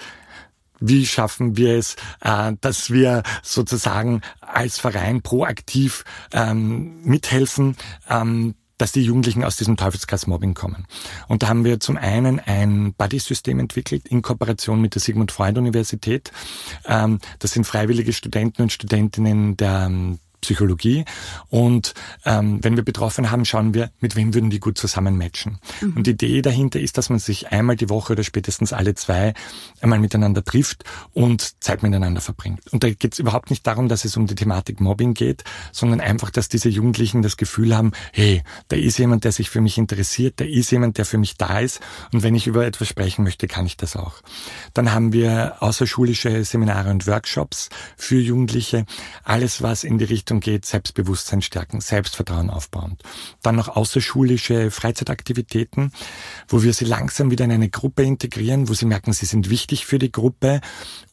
wie 0.80 1.06
schaffen 1.06 1.56
wir 1.56 1.76
es, 1.76 1.96
äh, 2.20 2.52
dass 2.60 2.90
wir 2.90 3.22
sozusagen 3.42 4.22
als 4.40 4.78
Verein 4.78 5.22
proaktiv 5.22 6.04
ähm, 6.32 7.02
mithelfen, 7.02 7.76
ähm, 8.08 8.54
dass 8.78 8.92
die 8.92 9.02
Jugendlichen 9.02 9.44
aus 9.44 9.56
diesem 9.56 9.76
Teufelskreis 9.76 10.26
Mobbing 10.26 10.54
kommen. 10.54 10.86
Und 11.26 11.42
da 11.42 11.48
haben 11.48 11.64
wir 11.64 11.80
zum 11.80 11.96
einen 11.96 12.38
ein 12.38 12.94
Buddy-System 12.94 13.58
entwickelt 13.58 14.06
in 14.08 14.22
Kooperation 14.22 14.80
mit 14.80 14.94
der 14.94 15.02
Sigmund 15.02 15.32
Freud 15.32 15.58
Universität. 15.58 16.30
Ähm, 16.86 17.18
das 17.40 17.52
sind 17.52 17.66
freiwillige 17.66 18.12
Studenten 18.12 18.62
und 18.62 18.72
Studentinnen 18.72 19.56
der 19.56 19.90
Psychologie. 20.40 21.05
Und 21.48 21.94
ähm, 22.24 22.59
wenn 22.62 22.77
wir 22.77 22.85
Betroffene 22.85 23.31
haben, 23.31 23.44
schauen 23.44 23.74
wir, 23.74 23.90
mit 24.01 24.16
wem 24.16 24.35
würden 24.35 24.51
die 24.51 24.61
gut 24.61 24.79
zusammen 24.79 25.16
matchen. 25.16 25.59
Mhm. 25.81 25.96
Und 25.96 26.07
die 26.07 26.12
Idee 26.12 26.42
dahinter 26.42 26.81
ist, 26.81 26.98
dass 26.98 27.11
man 27.11 27.18
sich 27.18 27.53
einmal 27.53 27.77
die 27.77 27.88
Woche 27.88 28.12
oder 28.14 28.24
spätestens 28.24 28.72
alle 28.72 28.94
zwei 28.94 29.35
einmal 29.81 29.98
miteinander 29.98 30.44
trifft 30.44 30.85
und 31.12 31.62
Zeit 31.62 31.83
miteinander 31.83 32.20
verbringt. 32.20 32.61
Und 32.72 32.85
da 32.85 32.90
geht 32.90 33.12
es 33.12 33.18
überhaupt 33.18 33.51
nicht 33.51 33.66
darum, 33.66 33.88
dass 33.88 34.05
es 34.05 34.16
um 34.16 34.27
die 34.27 34.35
Thematik 34.35 34.81
Mobbing 34.81 35.14
geht, 35.14 35.44
sondern 35.72 36.01
einfach, 36.01 36.31
dass 36.31 36.48
diese 36.48 36.68
Jugendlichen 36.68 37.22
das 37.22 37.37
Gefühl 37.37 37.77
haben, 37.77 37.92
hey, 38.12 38.42
da 38.68 38.77
ist 38.77 38.98
jemand, 38.98 39.24
der 39.24 39.33
sich 39.33 39.51
für 39.51 39.61
mich 39.61 39.79
interessiert, 39.79 40.40
da 40.40 40.44
ist 40.44 40.70
jemand, 40.70 40.98
der 40.98 41.05
für 41.05 41.18
mich 41.18 41.37
da 41.37 41.61
ist. 41.61 41.81
Und 42.12 42.22
wenn 42.22 42.35
ich 42.35 42.46
über 42.46 42.66
etwas 42.66 42.88
sprechen 42.88 43.24
möchte, 43.24 43.48
kann 43.48 43.66
ich 43.66 43.77
das 43.77 43.96
auch. 43.96 44.14
Dann 44.74 44.92
haben 44.92 45.12
wir 45.12 45.57
außerschulische 45.61 46.44
Seminare 46.44 46.90
und 46.90 47.07
Workshops 47.07 47.68
für 47.96 48.20
Jugendliche. 48.20 48.85
Alles, 49.24 49.62
was 49.62 49.85
in 49.85 49.98
die 49.98 50.05
Richtung 50.05 50.27
Richtung 50.28 50.40
geht, 50.40 50.66
Selbstbewusstsein 50.66 51.40
stärken, 51.40 51.80
Selbstvertrauen 51.80 52.50
aufbauen. 52.50 52.98
Dann 53.42 53.56
noch 53.56 53.68
außerschulische 53.68 54.70
Freizeitaktivitäten, 54.70 55.90
wo 56.48 56.62
wir 56.62 56.74
sie 56.74 56.84
langsam 56.84 57.30
wieder 57.30 57.46
in 57.46 57.52
eine 57.52 57.70
Gruppe 57.70 58.02
integrieren, 58.02 58.68
wo 58.68 58.74
sie 58.74 58.84
merken, 58.84 59.14
sie 59.14 59.24
sind 59.24 59.48
wichtig 59.48 59.86
für 59.86 59.98
die 59.98 60.12
Gruppe 60.12 60.60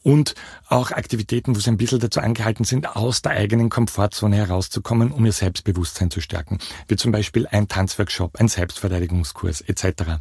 und 0.02 0.34
auch 0.68 0.90
Aktivitäten, 0.90 1.56
wo 1.56 1.60
sie 1.60 1.70
ein 1.70 1.78
bisschen 1.78 1.98
dazu 1.98 2.20
angehalten 2.20 2.64
sind, 2.64 2.94
aus 2.94 3.22
der 3.22 3.32
eigenen 3.32 3.70
Komfortzone 3.70 4.36
herauszukommen, 4.36 5.12
um 5.12 5.24
ihr 5.24 5.32
Selbstbewusstsein 5.32 6.10
zu 6.10 6.20
stärken. 6.20 6.58
Wie 6.86 6.96
zum 6.96 7.10
Beispiel 7.10 7.46
ein 7.46 7.68
Tanzworkshop, 7.68 8.36
ein 8.38 8.48
Selbstverteidigungskurs 8.48 9.62
etc. 9.62 10.20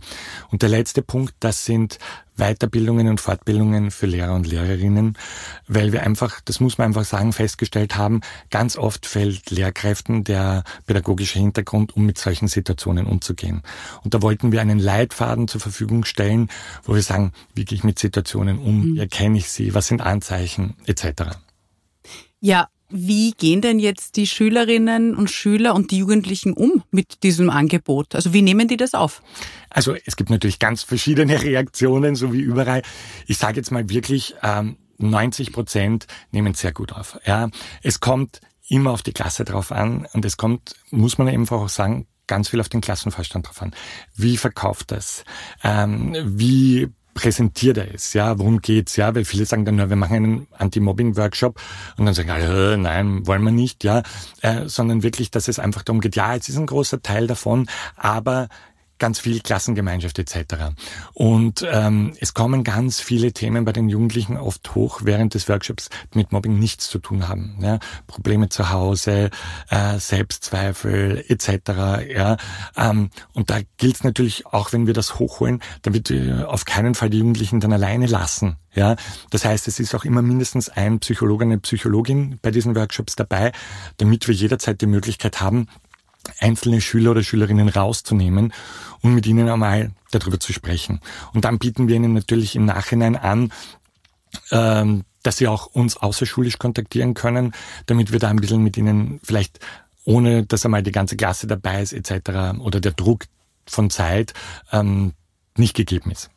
Und 0.52 0.62
der 0.62 0.70
letzte 0.70 1.02
Punkt, 1.02 1.34
das 1.42 1.66
sind 1.66 2.00
Weiterbildungen 2.38 3.08
und 3.08 3.22
Fortbildungen 3.22 3.92
für 3.92 4.06
Lehrer 4.06 4.34
und 4.34 4.48
Lehrerinnen, 4.48 5.18
weil 5.68 5.94
wir 5.94 6.04
einfach, 6.04 6.42
das 6.42 6.60
muss 6.60 6.78
man 6.78 6.88
einfach 6.88 7.06
sagen, 7.06 7.34
festgestellt 7.34 7.96
haben, 7.98 8.22
ganz 8.50 8.78
oft 8.78 9.06
fällt 9.06 9.52
Lehrkräften 9.52 10.24
der 10.24 10.64
pädagogische 10.86 11.40
Hintergrund, 11.40 11.96
um 11.96 12.06
mit 12.06 12.18
solchen 12.18 12.48
Situationen 12.48 13.08
umzugehen. 13.08 13.62
Und 14.04 14.14
da 14.14 14.22
wollten 14.22 14.52
wir 14.52 14.62
einen 14.62 14.80
Leitfaden 14.80 15.48
zur 15.48 15.62
Verfügung 15.62 16.06
stellen, 16.06 16.50
wo 16.84 16.96
wir 16.96 17.02
sagen, 17.02 17.32
wie 17.54 17.66
gehe 17.66 17.78
ich 17.78 17.84
mit 17.84 18.00
Situationen 18.00 18.60
um, 18.60 18.96
wie 18.96 19.00
erkenne 19.00 19.38
ich 19.38 19.50
sie, 19.50 19.74
was 19.74 19.88
sind 19.88 20.02
Anzeichen 20.02 20.76
etc. 20.86 21.38
Ja, 22.40 22.68
wie 22.90 23.32
gehen 23.32 23.62
denn 23.62 23.80
jetzt 23.80 24.16
die 24.16 24.28
Schülerinnen 24.28 25.16
und 25.16 25.32
Schüler 25.32 25.76
und 25.76 25.92
die 25.92 25.98
Jugendlichen 25.98 26.54
um 26.54 26.84
mit 26.92 27.24
diesem 27.24 27.50
Angebot? 27.50 28.16
Also 28.16 28.34
wie 28.34 28.42
nehmen 28.42 28.68
die 28.68 28.78
das 28.78 28.94
auf? 28.94 29.22
Also 29.70 29.96
es 30.06 30.16
gibt 30.16 30.30
natürlich 30.30 30.60
ganz 30.60 30.84
verschiedene 30.84 31.42
Reaktionen, 31.44 32.16
so 32.16 32.32
wie 32.32 32.42
überall. 32.42 32.82
Ich 33.28 33.38
sage 33.38 33.58
jetzt 33.58 33.72
mal 33.72 33.90
wirklich, 33.90 34.36
ähm, 34.44 34.78
90 34.98 35.52
Prozent 35.52 36.08
nehmen 36.32 36.54
sehr 36.54 36.72
gut 36.72 36.94
auf. 36.94 37.20
Ja, 37.26 37.50
es 37.84 38.00
kommt 38.00 38.40
immer 38.68 38.92
auf 38.92 39.04
die 39.04 39.14
Klasse 39.14 39.46
drauf 39.46 39.72
an 39.72 40.08
und 40.14 40.26
es 40.26 40.38
kommt, 40.38 40.76
muss 40.90 41.18
man 41.18 41.28
einfach 41.28 41.58
auch 41.58 41.70
sagen, 41.70 42.08
ganz 42.28 42.50
viel 42.50 42.60
auf 42.60 42.70
den 42.70 42.82
Klassenvorstand 42.82 43.48
drauf 43.48 43.62
an. 43.62 43.76
Wie 44.16 44.38
verkauft 44.38 44.92
das? 44.92 45.24
Ähm, 45.64 46.16
wie 46.26 46.88
präsentiert 47.16 47.78
er 47.78 47.96
es, 47.96 48.14
ja, 48.14 48.38
worum 48.38 48.62
geht's, 48.62 48.98
ja, 48.98 49.16
weil 49.16 49.26
viele 49.26 49.46
sagen 49.46 49.66
dann, 49.66 49.78
na, 49.78 49.90
wir 49.90 49.96
machen 49.96 50.16
einen 50.18 50.48
Anti-Mobbing-Workshop 50.52 51.60
und 51.98 52.06
dann 52.06 52.14
sagen 52.14 52.30
alle, 52.30 52.74
äh, 52.74 52.78
nein, 52.78 53.26
wollen 53.26 53.42
wir 53.42 53.52
nicht, 53.52 53.84
ja, 53.84 54.04
äh, 54.42 54.68
sondern 54.68 55.02
wirklich, 55.02 55.32
dass 55.32 55.48
es 55.48 55.58
einfach 55.58 55.82
darum 55.82 56.02
geht, 56.02 56.16
ja, 56.16 56.36
es 56.36 56.50
ist 56.50 56.58
ein 56.58 56.68
großer 56.68 57.02
Teil 57.02 57.26
davon, 57.26 57.68
aber 57.96 58.50
ganz 59.00 59.20
viel 59.20 59.40
Klassengemeinschaft 59.42 60.20
etc. 60.20 60.74
Und 61.14 61.66
ähm, 61.70 62.14
es 62.20 62.34
kommen 62.34 62.64
ganz 62.64 63.00
viele 63.00 63.34
Themen 63.34 63.66
bei 63.66 63.74
den 63.74 63.90
Jugendlichen 63.90 64.38
oft 64.38 64.76
hoch 64.76 65.02
während 65.04 65.34
des 65.34 65.50
Workshops, 65.50 65.90
mit 66.14 66.32
Mobbing 66.32 66.58
nichts 66.60 66.90
zu 66.90 67.00
tun 67.00 67.28
haben. 67.28 67.58
Ja? 67.62 67.80
Probleme 68.08 68.50
zu 68.50 68.70
Hause, 68.70 69.30
äh, 69.70 70.00
Selbstzweifel 70.00 71.24
etc. 71.28 72.08
Ja? 72.14 72.38
Ähm, 72.78 73.10
und 73.34 73.50
da 73.50 73.60
gilt 73.78 73.96
es 73.96 74.04
natürlich 74.04 74.46
auch, 74.46 74.74
wenn 74.74 74.88
wir 74.88 74.94
das 74.94 75.20
hochholen, 75.20 75.62
damit 75.82 76.10
wir 76.10 76.50
auf 76.50 76.66
keinen 76.66 76.96
Fall 76.96 77.10
die 77.10 77.20
Jugendlichen 77.20 77.60
dann 77.60 77.74
alleine 77.74 78.08
lassen. 78.08 78.58
Ja, 78.76 78.98
das 79.30 79.46
heißt, 79.46 79.70
es 79.70 79.80
ist 79.80 79.96
auch 79.96 80.04
immer 80.04 80.22
mindestens 80.22 80.68
ein 80.68 81.00
Psychologe, 81.00 81.46
eine 81.46 81.60
Psychologin 81.60 82.40
bei 82.42 82.52
diesen 82.52 82.76
Workshops 82.76 83.16
dabei, 83.16 83.54
damit 83.98 84.28
wir 84.28 84.36
jederzeit 84.36 84.82
die 84.82 84.86
Möglichkeit 84.86 85.40
haben, 85.40 85.68
einzelne 86.40 86.82
Schüler 86.82 87.12
oder 87.12 87.24
Schülerinnen 87.24 87.70
rauszunehmen 87.70 88.54
und 89.02 89.14
mit 89.14 89.26
ihnen 89.28 89.50
einmal 89.50 89.92
darüber 90.12 90.40
zu 90.40 90.54
sprechen. 90.54 91.00
Und 91.34 91.46
dann 91.46 91.60
bieten 91.60 91.88
wir 91.88 91.96
ihnen 91.96 92.14
natürlich 92.14 92.56
im 92.56 92.66
Nachhinein 92.66 93.16
an, 93.16 93.52
ähm, 94.52 95.04
dass 95.24 95.38
sie 95.38 95.48
auch 95.48 95.68
uns 95.68 95.98
außerschulisch 95.98 96.60
kontaktieren 96.60 97.14
können, 97.14 97.54
damit 97.88 98.12
wir 98.12 98.20
da 98.20 98.30
ein 98.30 98.36
bisschen 98.36 98.64
mit 98.64 98.78
ihnen 98.78 99.20
vielleicht 99.24 99.60
ohne 100.06 100.46
dass 100.46 100.64
einmal 100.64 100.84
die 100.84 100.92
ganze 100.92 101.18
Klasse 101.18 101.48
dabei 101.48 101.82
ist 101.82 101.92
etc. 101.92 102.60
oder 102.60 102.80
der 102.80 102.92
Druck 102.92 103.26
von 103.68 103.90
Zeit 103.90 104.34
ähm, 104.72 105.14
nicht 105.58 105.76
gegeben 105.76 106.12
ist. 106.12 106.30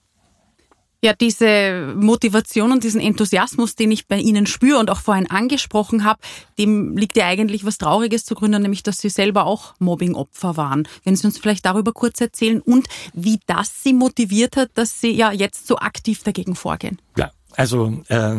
Ja, 1.01 1.13
diese 1.13 1.95
Motivation 1.97 2.73
und 2.73 2.83
diesen 2.83 3.01
Enthusiasmus, 3.01 3.77
den 3.77 3.93
ich 3.93 4.09
bei 4.09 4.19
Ihnen 4.19 4.47
spüre 4.47 4.81
und 4.81 4.91
auch 4.91 5.01
vorhin 5.01 5.31
angesprochen 5.31 6.03
habe, 6.03 6.19
dem 6.59 6.97
liegt 6.97 7.17
ja 7.17 7.27
eigentlich 7.27 7.65
was 7.65 7.79
Trauriges 7.79 8.25
zugrunde, 8.25 8.59
nämlich 8.59 8.83
dass 8.83 8.99
Sie 8.99 9.09
selber 9.09 9.47
auch 9.47 9.75
Mobbingopfer 9.79 10.57
waren. 10.57 10.89
Wenn 11.05 11.15
Sie 11.15 11.25
uns 11.25 11.39
vielleicht 11.39 11.65
darüber 11.67 11.93
kurz 11.93 12.21
erzählen 12.21 12.61
und 12.61 12.89
wie 13.15 13.39
das 13.47 13.85
Sie 13.85 13.93
motiviert 13.93 14.57
hat, 14.57 14.71
dass 14.75 15.01
Sie 15.01 15.13
ja 15.13 15.31
jetzt 15.31 15.69
so 15.69 15.77
aktiv 15.79 16.25
dagegen 16.25 16.57
vorgehen. 16.57 16.99
Ja, 17.17 17.31
also 17.55 18.03
äh, 18.09 18.37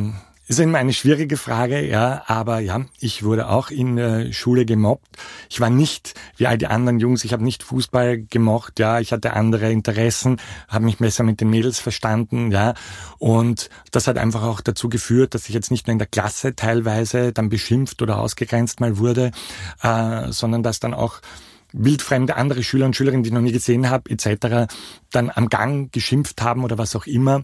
ist 0.49 0.59
immer 0.59 0.79
eine 0.79 0.93
schwierige 0.93 1.38
Frage, 1.38 1.88
ja, 1.88 2.23
aber 2.25 2.59
ja, 2.59 2.81
ich 2.99 3.21
wurde 3.21 3.49
auch 3.49 3.69
in 3.69 3.97
der 3.97 4.33
Schule 4.33 4.65
gemobbt. 4.65 5.05
Ich 5.47 5.62
war 5.62 5.69
nicht 5.69 6.15
wie 6.38 6.47
all 6.47 6.57
die 6.57 6.65
anderen 6.65 6.99
Jungs, 6.99 7.23
ich 7.23 7.33
habe 7.33 7.43
nicht 7.43 7.62
Fußball 7.62 8.17
gemocht, 8.17 8.79
ja, 8.79 8.99
ich 8.99 9.12
hatte 9.12 9.33
andere 9.33 9.71
Interessen, 9.71 10.41
habe 10.67 10.85
mich 10.85 10.97
besser 10.97 11.23
mit 11.23 11.39
den 11.39 11.51
Mädels 11.51 11.77
verstanden, 11.77 12.51
ja, 12.51 12.73
und 13.19 13.69
das 13.91 14.07
hat 14.07 14.17
einfach 14.17 14.41
auch 14.41 14.62
dazu 14.62 14.89
geführt, 14.89 15.35
dass 15.35 15.47
ich 15.47 15.53
jetzt 15.53 15.69
nicht 15.69 15.85
nur 15.85 15.91
in 15.91 15.99
der 15.99 16.07
Klasse 16.07 16.55
teilweise 16.55 17.31
dann 17.31 17.49
beschimpft 17.49 18.01
oder 18.01 18.17
ausgegrenzt 18.17 18.79
mal 18.79 18.97
wurde, 18.97 19.29
äh, 19.83 20.31
sondern 20.31 20.63
dass 20.63 20.79
dann 20.79 20.95
auch 20.95 21.21
wildfremde 21.73 22.35
andere 22.35 22.63
Schüler 22.63 22.88
und 22.88 22.95
Schülerinnen, 22.95 23.21
die 23.21 23.29
ich 23.29 23.35
noch 23.35 23.41
nie 23.41 23.51
gesehen 23.51 23.91
habe, 23.91 24.09
etc., 24.09 24.73
dann 25.12 25.29
am 25.29 25.49
Gang 25.49 25.91
geschimpft 25.91 26.41
haben 26.41 26.63
oder 26.63 26.79
was 26.79 26.95
auch 26.95 27.05
immer. 27.05 27.43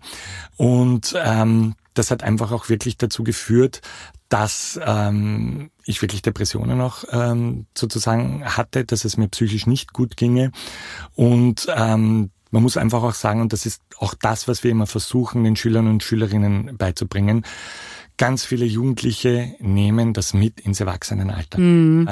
Und 0.57 1.15
ähm, 1.23 1.75
das 1.97 2.11
hat 2.11 2.23
einfach 2.23 2.51
auch 2.51 2.69
wirklich 2.69 2.97
dazu 2.97 3.23
geführt, 3.23 3.81
dass 4.29 4.79
ähm, 4.83 5.71
ich 5.85 6.01
wirklich 6.01 6.21
Depressionen 6.21 6.81
auch 6.81 7.03
ähm, 7.11 7.65
sozusagen 7.75 8.45
hatte, 8.45 8.85
dass 8.85 9.05
es 9.05 9.17
mir 9.17 9.27
psychisch 9.29 9.67
nicht 9.67 9.93
gut 9.93 10.17
ginge. 10.17 10.51
Und 11.15 11.67
ähm, 11.75 12.31
man 12.51 12.63
muss 12.63 12.77
einfach 12.77 13.03
auch 13.03 13.13
sagen, 13.13 13.41
und 13.41 13.53
das 13.53 13.65
ist 13.65 13.81
auch 13.97 14.13
das, 14.13 14.47
was 14.47 14.63
wir 14.63 14.71
immer 14.71 14.87
versuchen, 14.87 15.43
den 15.43 15.55
Schülern 15.55 15.87
und 15.87 16.03
Schülerinnen 16.03 16.77
beizubringen, 16.77 17.45
Ganz 18.17 18.45
viele 18.45 18.65
Jugendliche 18.65 19.55
nehmen 19.59 20.13
das 20.13 20.33
mit 20.33 20.61
ins 20.61 20.79
Erwachsenenalter. 20.79 21.59
Mhm. 21.59 22.07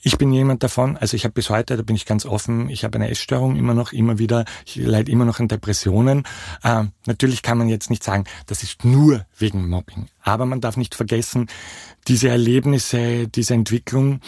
Ich 0.00 0.16
bin 0.16 0.32
jemand 0.32 0.62
davon, 0.62 0.96
also 0.96 1.14
ich 1.14 1.24
habe 1.24 1.34
bis 1.34 1.50
heute, 1.50 1.76
da 1.76 1.82
bin 1.82 1.96
ich 1.96 2.06
ganz 2.06 2.24
offen, 2.24 2.70
ich 2.70 2.84
habe 2.84 2.96
eine 2.96 3.10
Essstörung 3.10 3.56
immer 3.56 3.74
noch, 3.74 3.92
immer 3.92 4.18
wieder, 4.18 4.44
ich 4.64 4.76
leide 4.76 5.12
immer 5.12 5.24
noch 5.24 5.40
an 5.40 5.48
Depressionen. 5.48 6.24
Äh, 6.62 6.84
natürlich 7.06 7.42
kann 7.42 7.58
man 7.58 7.68
jetzt 7.68 7.90
nicht 7.90 8.02
sagen, 8.02 8.24
das 8.46 8.62
ist 8.62 8.84
nur 8.84 9.26
wegen 9.38 9.68
Mobbing. 9.68 10.06
Aber 10.22 10.46
man 10.46 10.60
darf 10.60 10.76
nicht 10.76 10.94
vergessen, 10.94 11.48
diese 12.08 12.28
Erlebnisse, 12.28 13.28
diese 13.28 13.54
Entwicklung, 13.54 14.20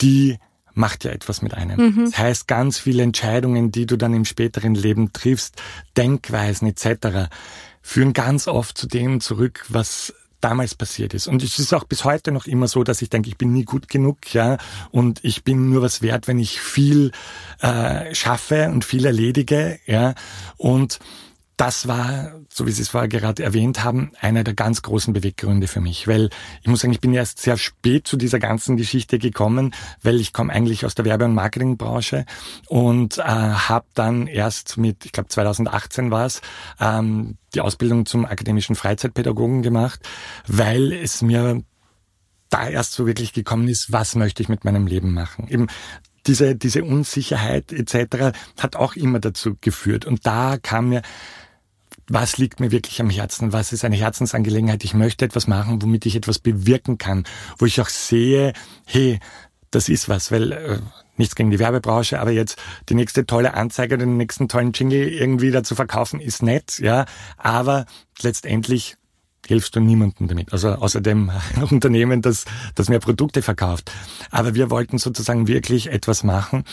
die 0.00 0.38
macht 0.74 1.04
ja 1.04 1.10
etwas 1.10 1.42
mit 1.42 1.54
einem. 1.54 1.78
Mhm. 1.78 2.04
Das 2.06 2.18
heißt, 2.18 2.48
ganz 2.48 2.78
viele 2.78 3.02
Entscheidungen, 3.02 3.72
die 3.72 3.86
du 3.86 3.96
dann 3.96 4.14
im 4.14 4.24
späteren 4.24 4.74
Leben 4.74 5.12
triffst, 5.12 5.60
Denkweisen 5.96 6.68
etc., 6.68 7.28
führen 7.82 8.12
ganz 8.12 8.46
oft 8.46 8.78
zu 8.78 8.86
dem 8.86 9.20
zurück, 9.20 9.66
was 9.68 10.14
damals 10.42 10.74
passiert 10.74 11.14
ist. 11.14 11.26
Und 11.26 11.42
es 11.42 11.58
ist 11.58 11.72
auch 11.72 11.84
bis 11.84 12.04
heute 12.04 12.32
noch 12.32 12.46
immer 12.46 12.68
so, 12.68 12.84
dass 12.84 13.00
ich 13.00 13.10
denke, 13.10 13.28
ich 13.28 13.38
bin 13.38 13.52
nie 13.52 13.64
gut 13.64 13.88
genug, 13.88 14.34
ja, 14.34 14.58
und 14.90 15.24
ich 15.24 15.44
bin 15.44 15.70
nur 15.70 15.82
was 15.82 16.02
wert, 16.02 16.28
wenn 16.28 16.38
ich 16.38 16.60
viel 16.60 17.12
äh, 17.60 18.14
schaffe 18.14 18.68
und 18.68 18.84
viel 18.84 19.06
erledige, 19.06 19.78
ja. 19.86 20.14
Und 20.56 20.98
das 21.62 21.86
war, 21.86 22.40
so 22.48 22.66
wie 22.66 22.72
Sie 22.72 22.82
es 22.82 22.88
vorher 22.88 23.06
gerade 23.06 23.44
erwähnt 23.44 23.84
haben, 23.84 24.10
einer 24.20 24.42
der 24.42 24.52
ganz 24.52 24.82
großen 24.82 25.12
Beweggründe 25.12 25.68
für 25.68 25.80
mich, 25.80 26.08
weil 26.08 26.28
ich 26.60 26.66
muss 26.66 26.80
sagen, 26.80 26.92
ich 26.92 27.00
bin 27.00 27.14
erst 27.14 27.38
sehr 27.38 27.56
spät 27.56 28.04
zu 28.04 28.16
dieser 28.16 28.40
ganzen 28.40 28.76
Geschichte 28.76 29.20
gekommen, 29.20 29.72
weil 30.02 30.16
ich 30.16 30.32
komme 30.32 30.52
eigentlich 30.52 30.84
aus 30.84 30.96
der 30.96 31.04
Werbe- 31.04 31.24
und 31.24 31.34
Marketingbranche 31.34 32.26
und 32.66 33.18
äh, 33.18 33.22
habe 33.22 33.86
dann 33.94 34.26
erst 34.26 34.76
mit, 34.76 35.04
ich 35.04 35.12
glaube 35.12 35.28
2018 35.28 36.10
war 36.10 36.26
es, 36.26 36.40
ähm, 36.80 37.36
die 37.54 37.60
Ausbildung 37.60 38.06
zum 38.06 38.24
akademischen 38.26 38.74
Freizeitpädagogen 38.74 39.62
gemacht, 39.62 40.00
weil 40.48 40.92
es 40.92 41.22
mir 41.22 41.62
da 42.50 42.68
erst 42.68 42.94
so 42.94 43.06
wirklich 43.06 43.32
gekommen 43.32 43.68
ist, 43.68 43.92
was 43.92 44.16
möchte 44.16 44.42
ich 44.42 44.48
mit 44.48 44.64
meinem 44.64 44.88
Leben 44.88 45.14
machen. 45.14 45.46
Eben 45.46 45.68
diese, 46.26 46.56
diese 46.56 46.82
Unsicherheit 46.84 47.72
etc. 47.72 48.36
hat 48.58 48.74
auch 48.74 48.96
immer 48.96 49.20
dazu 49.20 49.56
geführt. 49.60 50.06
Und 50.06 50.26
da 50.26 50.56
kam 50.60 50.88
mir 50.88 51.02
was 52.12 52.36
liegt 52.36 52.60
mir 52.60 52.70
wirklich 52.70 53.00
am 53.00 53.08
Herzen, 53.08 53.54
was 53.54 53.72
ist 53.72 53.86
eine 53.86 53.96
Herzensangelegenheit, 53.96 54.84
ich 54.84 54.92
möchte 54.92 55.24
etwas 55.24 55.46
machen, 55.46 55.80
womit 55.80 56.04
ich 56.04 56.14
etwas 56.14 56.38
bewirken 56.38 56.98
kann, 56.98 57.24
wo 57.56 57.64
ich 57.64 57.80
auch 57.80 57.88
sehe, 57.88 58.52
hey, 58.84 59.18
das 59.70 59.88
ist 59.88 60.10
was, 60.10 60.30
weil 60.30 60.52
äh, 60.52 60.78
nichts 61.16 61.34
gegen 61.34 61.50
die 61.50 61.58
Werbebranche, 61.58 62.20
aber 62.20 62.30
jetzt 62.30 62.60
die 62.90 62.94
nächste 62.94 63.24
tolle 63.24 63.54
Anzeige, 63.54 63.96
den 63.96 64.18
nächsten 64.18 64.46
tollen 64.46 64.72
Jingle 64.72 65.08
irgendwie 65.08 65.50
dazu 65.50 65.74
verkaufen, 65.74 66.20
ist 66.20 66.42
nett, 66.42 66.78
ja, 66.80 67.06
aber 67.38 67.86
letztendlich 68.20 68.96
hilfst 69.46 69.74
du 69.74 69.80
niemandem 69.80 70.28
damit. 70.28 70.52
Also 70.52 70.70
außer 70.70 71.00
dem 71.00 71.30
Unternehmen, 71.70 72.22
das, 72.22 72.44
das 72.74 72.88
mehr 72.88 73.00
Produkte 73.00 73.42
verkauft. 73.42 73.90
Aber 74.30 74.54
wir 74.54 74.70
wollten 74.70 74.98
sozusagen 74.98 75.48
wirklich 75.48 75.90
etwas 75.90 76.22
machen. 76.22 76.64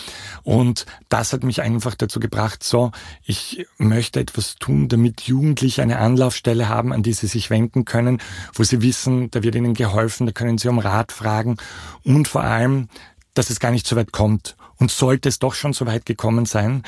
Und 0.43 0.85
das 1.09 1.33
hat 1.33 1.43
mich 1.43 1.61
einfach 1.61 1.95
dazu 1.95 2.19
gebracht, 2.19 2.63
so, 2.63 2.91
ich 3.23 3.65
möchte 3.77 4.19
etwas 4.19 4.55
tun, 4.55 4.87
damit 4.87 5.21
Jugendliche 5.21 5.81
eine 5.81 5.99
Anlaufstelle 5.99 6.69
haben, 6.69 6.93
an 6.93 7.03
die 7.03 7.13
sie 7.13 7.27
sich 7.27 7.49
wenden 7.49 7.85
können, 7.85 8.21
wo 8.53 8.63
sie 8.63 8.81
wissen, 8.81 9.31
da 9.31 9.43
wird 9.43 9.55
ihnen 9.55 9.73
geholfen, 9.73 10.27
da 10.27 10.31
können 10.31 10.57
sie 10.57 10.69
um 10.69 10.79
Rat 10.79 11.11
fragen. 11.11 11.57
Und 12.03 12.27
vor 12.27 12.43
allem, 12.43 12.87
dass 13.33 13.49
es 13.49 13.59
gar 13.59 13.71
nicht 13.71 13.87
so 13.87 13.95
weit 13.95 14.11
kommt. 14.11 14.55
Und 14.77 14.91
sollte 14.91 15.27
es 15.27 15.39
doch 15.39 15.55
schon 15.55 15.73
so 15.73 15.85
weit 15.85 16.05
gekommen 16.05 16.45
sein, 16.45 16.83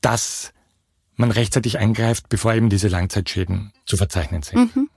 dass 0.00 0.52
man 1.16 1.30
rechtzeitig 1.30 1.78
eingreift, 1.78 2.28
bevor 2.28 2.54
eben 2.54 2.70
diese 2.70 2.88
Langzeitschäden 2.88 3.72
zu 3.84 3.96
verzeichnen 3.96 4.42
sind. 4.42 4.74
Mhm. 4.74 4.88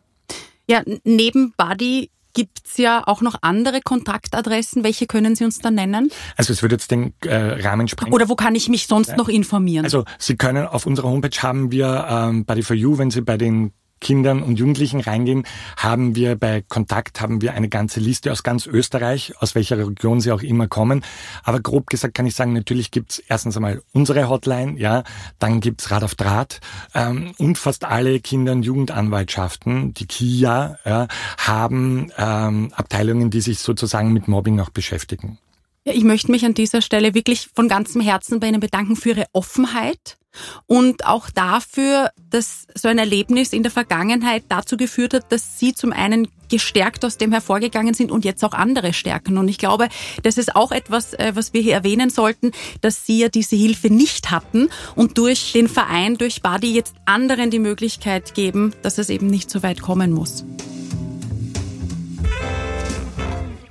Ja, 0.70 0.84
neben 1.04 1.54
Buddy 1.58 2.12
Gibt's 2.34 2.78
ja 2.78 3.04
auch 3.08 3.22
noch 3.22 3.36
andere 3.42 3.82
Kontaktadressen. 3.82 4.84
Welche 4.84 5.08
können 5.08 5.36
Sie 5.36 5.44
uns 5.44 5.60
da 5.60 5.72
nennen? 5.72 6.12
Also 6.38 6.54
es 6.54 6.62
würde 6.62 6.76
jetzt 6.76 6.92
den 6.92 7.14
äh, 7.26 7.36
Rahmen 7.36 7.88
sprengen. 7.88 8.14
Oder 8.14 8.30
wo 8.30 8.36
kann 8.36 8.54
ich 8.54 8.70
mich 8.70 8.86
sonst 8.86 9.10
ja. 9.10 9.16
noch 9.18 9.30
informieren? 9.30 9.84
Also 9.84 10.06
Sie 10.20 10.38
können 10.38 10.68
auf 10.68 10.86
unserer 10.86 11.10
Homepage 11.10 11.36
haben 11.42 11.72
wir 11.72 12.06
ähm, 12.08 12.46
Buddy 12.46 12.62
for 12.62 12.76
You, 12.76 13.00
wenn 13.00 13.10
Sie 13.10 13.22
bei 13.22 13.36
den 13.36 13.74
Kindern 14.00 14.42
und 14.42 14.60
Jugendlichen 14.60 15.02
reingehen, 15.02 15.44
haben 15.78 16.16
wir 16.16 16.36
bei 16.36 16.64
Kontakt 16.68 17.22
haben 17.22 17.42
wir 17.42 17.54
eine 17.54 17.70
ganze 17.70 18.00
Liste 18.00 18.32
aus 18.32 18.44
ganz 18.44 18.66
Österreich, 18.66 19.34
aus 19.40 19.56
welcher 19.56 19.78
Region 19.78 20.22
sie 20.22 20.32
auch 20.32 20.42
immer 20.42 20.68
kommen. 20.68 21.04
Aber 21.44 21.60
grob 21.60 21.88
gesagt 21.88 22.14
kann 22.14 22.26
ich 22.26 22.36
sagen, 22.36 22.54
natürlich 22.54 22.92
gibt's 22.92 23.20
erstens 23.20 23.56
einmal 23.56 23.82
unsere 23.94 24.30
Hotline, 24.30 24.80
ja, 24.80 25.04
dann 25.40 25.60
gibt's 25.60 25.92
Rad 25.92 26.04
auf 26.04 26.16
Draht 26.16 26.60
ähm, 26.94 27.34
und 27.38 27.58
fast 27.58 27.86
alle 27.86 28.20
Kinder- 28.20 28.54
und 28.54 28.64
Jugendanwaltschaften, 28.64 29.94
die 29.94 30.06
KIA, 30.06 30.78
ja, 30.86 31.08
haben 31.38 32.12
ähm, 32.18 32.72
Abteilungen, 32.76 33.30
die 33.30 33.42
sich 33.42 33.60
sozusagen 33.60 34.14
mit 34.14 34.28
Mobbing 34.28 34.60
auch 34.60 34.70
beschäftigen. 34.70 35.40
Ja, 35.86 35.94
ich 35.94 36.04
möchte 36.04 36.32
mich 36.32 36.46
an 36.46 36.54
dieser 36.54 36.82
Stelle 36.82 37.14
wirklich 37.14 37.50
von 37.56 37.68
ganzem 37.68 38.02
Herzen 38.02 38.40
bei 38.40 38.48
Ihnen 38.48 38.60
bedanken 38.60 38.96
für 38.96 39.10
Ihre 39.10 39.26
Offenheit 39.32 40.19
und 40.68 41.06
auch 41.06 41.30
dafür, 41.30 42.12
dass 42.30 42.68
so 42.76 42.88
ein 42.88 42.98
Erlebnis 42.98 43.54
in 43.54 43.64
der 43.64 43.72
Vergangenheit 43.72 44.44
dazu 44.50 44.78
geführt 44.78 45.14
hat, 45.14 45.32
dass 45.32 45.60
Sie 45.60 45.74
zum 45.74 45.92
einen 45.92 46.28
gestärkt 46.50 47.06
aus 47.06 47.18
dem 47.18 47.32
hervorgegangen 47.32 47.94
sind 47.94 48.12
und 48.12 48.26
jetzt 48.26 48.44
auch 48.44 48.54
andere 48.54 48.94
stärken. 48.94 49.38
Und 49.38 49.48
ich 49.48 49.58
glaube, 49.58 49.88
das 50.24 50.38
ist 50.38 50.56
auch 50.56 50.72
etwas, 50.72 51.14
äh, 51.14 51.32
was 51.36 51.54
wir 51.54 51.62
hier 51.62 51.74
erwähnen 51.74 52.10
sollten, 52.10 52.52
dass 52.82 53.06
Sie 53.06 53.20
ja 53.20 53.30
diese 53.30 53.56
Hilfe 53.56 53.94
nicht 53.94 54.32
hatten 54.32 54.70
und 54.96 55.18
durch 55.18 55.52
den 55.54 55.68
Verein, 55.68 56.18
durch 56.18 56.42
Badi 56.42 56.74
jetzt 56.74 56.96
anderen 57.06 57.52
die 57.52 57.60
Möglichkeit 57.60 58.34
geben, 58.34 58.74
dass 58.82 58.98
es 58.98 59.10
eben 59.10 59.28
nicht 59.28 59.50
so 59.50 59.64
weit 59.64 59.82
kommen 59.82 60.12
muss. 60.12 60.44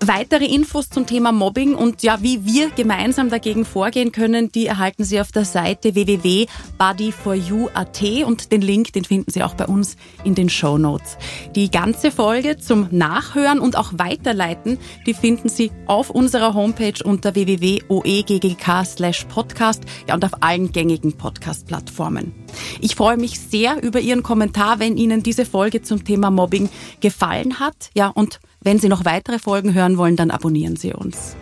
Weitere 0.08 0.46
Infos 0.46 0.88
zum 0.88 1.04
Thema 1.04 1.32
Mobbing 1.32 1.74
und 1.74 2.02
ja, 2.02 2.22
wie 2.22 2.46
wir 2.46 2.70
gemeinsam 2.70 3.28
dagegen 3.28 3.66
vorgehen 3.66 4.10
können, 4.10 4.50
die 4.50 4.64
erhalten 4.64 5.04
Sie 5.04 5.20
auf 5.20 5.32
der 5.32 5.44
Seite 5.44 5.94
www.bodyforyou.at 5.94 8.02
und 8.24 8.50
den 8.50 8.62
Link, 8.62 8.94
den 8.94 9.04
finden 9.04 9.30
Sie 9.30 9.42
auch 9.42 9.52
bei 9.52 9.66
uns 9.66 9.98
in 10.24 10.34
den 10.34 10.48
Show 10.48 10.78
Notes. 10.78 11.18
Die 11.54 11.70
ganze 11.70 12.10
Folge 12.10 12.56
zum 12.56 12.88
Nachhören 12.90 13.58
und 13.58 13.76
auch 13.76 13.92
Weiterleiten, 13.98 14.78
die 15.06 15.12
finden 15.12 15.50
Sie 15.50 15.70
auf 15.84 16.08
unserer 16.08 16.54
Homepage 16.54 17.04
unter 17.04 17.34
www.oeggk/podcast 17.34 19.82
ja, 20.08 20.14
und 20.14 20.24
auf 20.24 20.42
allen 20.42 20.72
gängigen 20.72 21.18
Podcast-Plattformen. 21.18 22.32
Ich 22.80 22.96
freue 22.96 23.18
mich 23.18 23.38
sehr 23.38 23.82
über 23.82 24.00
Ihren 24.00 24.22
Kommentar, 24.22 24.78
wenn 24.78 24.96
Ihnen 24.96 25.22
diese 25.22 25.44
Folge 25.44 25.82
zum 25.82 26.02
Thema 26.02 26.30
Mobbing 26.30 26.70
gefallen 27.00 27.60
hat. 27.60 27.90
Ja, 27.94 28.08
und 28.08 28.40
wenn 28.60 28.78
Sie 28.78 28.88
noch 28.88 29.04
weitere 29.04 29.38
Folgen 29.38 29.74
hören 29.74 29.98
wollen, 29.98 30.16
dann 30.16 30.30
abonnieren 30.30 30.76
Sie 30.76 30.92
uns. 30.92 31.36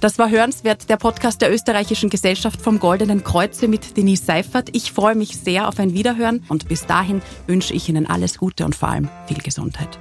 Das 0.00 0.18
war 0.18 0.30
Hörenswert, 0.30 0.90
der 0.90 0.98
Podcast 0.98 1.40
der 1.40 1.52
österreichischen 1.52 2.10
Gesellschaft 2.10 2.60
vom 2.60 2.78
Goldenen 2.78 3.24
Kreuze 3.24 3.66
mit 3.66 3.96
Denise 3.96 4.26
Seifert. 4.26 4.68
Ich 4.72 4.92
freue 4.92 5.14
mich 5.14 5.38
sehr 5.38 5.68
auf 5.68 5.78
ein 5.78 5.94
Wiederhören 5.94 6.44
und 6.48 6.68
bis 6.68 6.86
dahin 6.86 7.22
wünsche 7.46 7.72
ich 7.72 7.88
Ihnen 7.88 8.06
alles 8.06 8.38
Gute 8.38 8.64
und 8.64 8.74
vor 8.74 8.88
allem 8.88 9.08
viel 9.26 9.38
Gesundheit. 9.38 9.98